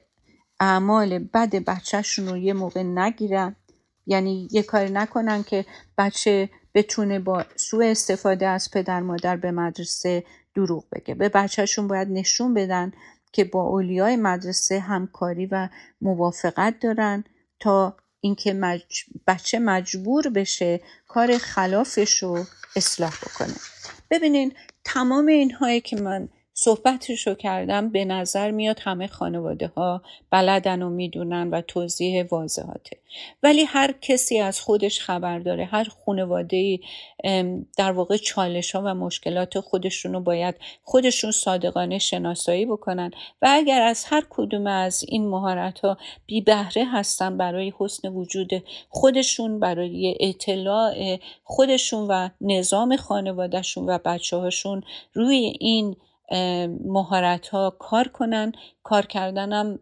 اعمال 0.61 1.19
بد 1.19 1.57
بچهشون 1.57 2.29
رو 2.29 2.37
یه 2.37 2.53
موقع 2.53 2.83
نگیرن. 2.83 3.57
یعنی 4.07 4.49
یه 4.51 4.63
کاری 4.63 4.91
نکنن 4.91 5.43
که 5.43 5.67
بچه 5.99 6.51
بتونه 6.75 7.19
با 7.19 7.45
سوء 7.57 7.91
استفاده 7.91 8.47
از 8.47 8.71
پدر 8.71 9.01
مادر 9.01 9.37
به 9.37 9.51
مدرسه 9.51 10.25
دروغ 10.55 10.85
بگه. 10.93 11.15
به 11.15 11.29
بچهشون 11.29 11.89
باید 11.89 12.09
نشون 12.11 12.55
بدن 12.55 12.93
که 13.33 13.45
با 13.45 13.63
اولیای 13.63 14.17
مدرسه 14.17 14.81
همکاری 14.81 15.47
و 15.47 15.69
موافقت 16.01 16.81
دارن 16.81 17.25
تا 17.61 17.97
اینکه 18.21 18.81
بچه 19.27 19.59
مجبور 19.59 20.29
بشه 20.29 20.81
کار 21.09 21.39
خلافش 21.39 22.23
رو 22.23 22.45
اصلاح 22.77 23.15
بکنه. 23.17 23.55
ببینین 24.11 24.53
تمام 24.85 25.27
اینهایی 25.27 25.81
که 25.81 25.97
من 26.01 26.29
صحبتش 26.59 27.27
رو 27.27 27.35
کردم 27.35 27.89
به 27.89 28.05
نظر 28.05 28.51
میاد 28.51 28.79
همه 28.81 29.07
خانواده 29.07 29.67
ها 29.67 30.03
بلدن 30.31 30.83
و 30.83 30.91
می‌دونن 30.91 31.51
و 31.51 31.61
توضیح 31.61 32.25
واضحاته. 32.31 32.99
ولی 33.43 33.65
هر 33.65 33.95
کسی 34.01 34.39
از 34.39 34.61
خودش 34.61 35.01
خبر 35.01 35.39
داره 35.39 35.65
هر 35.65 35.89
خانواده 36.07 36.79
در 37.77 37.93
واقع 37.93 38.17
چالش 38.17 38.75
ها 38.75 38.83
و 38.85 38.95
مشکلات 38.95 39.61
خودشون 39.61 40.13
رو 40.13 40.21
باید 40.21 40.55
خودشون 40.83 41.31
صادقانه 41.31 41.99
شناسایی 41.99 42.67
بکنن 42.67 43.11
و 43.43 43.49
اگر 43.51 43.83
از 43.83 44.05
هر 44.05 44.27
کدوم 44.31 44.67
از 44.67 45.05
این 45.09 45.29
مهارت 45.29 45.79
ها 45.79 45.99
بی 46.27 46.41
بهره 46.41 46.85
هستن 46.85 47.37
برای 47.37 47.73
حسن 47.79 48.09
وجود 48.09 48.51
خودشون 48.89 49.61
برای 49.61 50.17
اطلاع 50.21 51.19
خودشون 51.45 52.07
و 52.09 52.29
نظام 52.41 52.97
خانوادهشون 52.97 53.87
و 53.87 53.99
بچه 54.05 54.37
هاشون 54.37 54.83
روی 55.15 55.57
این 55.61 55.97
مهارت 56.85 57.49
ها 57.49 57.77
کار 57.79 58.09
کنن. 58.09 58.53
کار 58.83 59.07
کردنم 59.07 59.79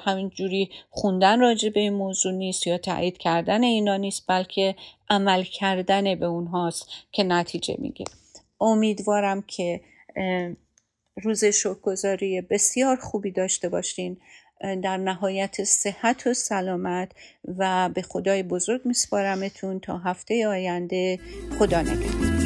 همینجوری 0.00 0.70
خوندن 0.90 1.40
راجع 1.40 1.68
به 1.68 1.80
این 1.80 1.92
موضوع 1.92 2.32
نیست 2.32 2.66
یا 2.66 2.78
تایید 2.78 3.18
کردن 3.18 3.62
اینا 3.62 3.96
نیست 3.96 4.24
بلکه 4.28 4.74
عمل 5.10 5.42
کردن 5.42 6.14
به 6.14 6.26
اونهاست 6.26 6.88
که 7.12 7.22
نتیجه 7.22 7.76
میگه 7.78 8.04
امیدوارم 8.60 9.42
که 9.42 9.80
روز 11.22 11.44
شکرگزاری 11.44 12.40
بسیار 12.40 12.96
خوبی 12.96 13.30
داشته 13.30 13.68
باشین. 13.68 14.16
در 14.82 14.96
نهایت 14.96 15.64
صحت 15.64 16.26
و 16.26 16.34
سلامت 16.34 17.12
و 17.58 17.90
به 17.94 18.02
خدای 18.02 18.42
بزرگ 18.42 18.80
میسپارمتون 18.84 19.80
تا 19.80 19.98
هفته 19.98 20.48
آینده. 20.48 21.18
خدا 21.58 21.80
نگهدار. 21.80 22.45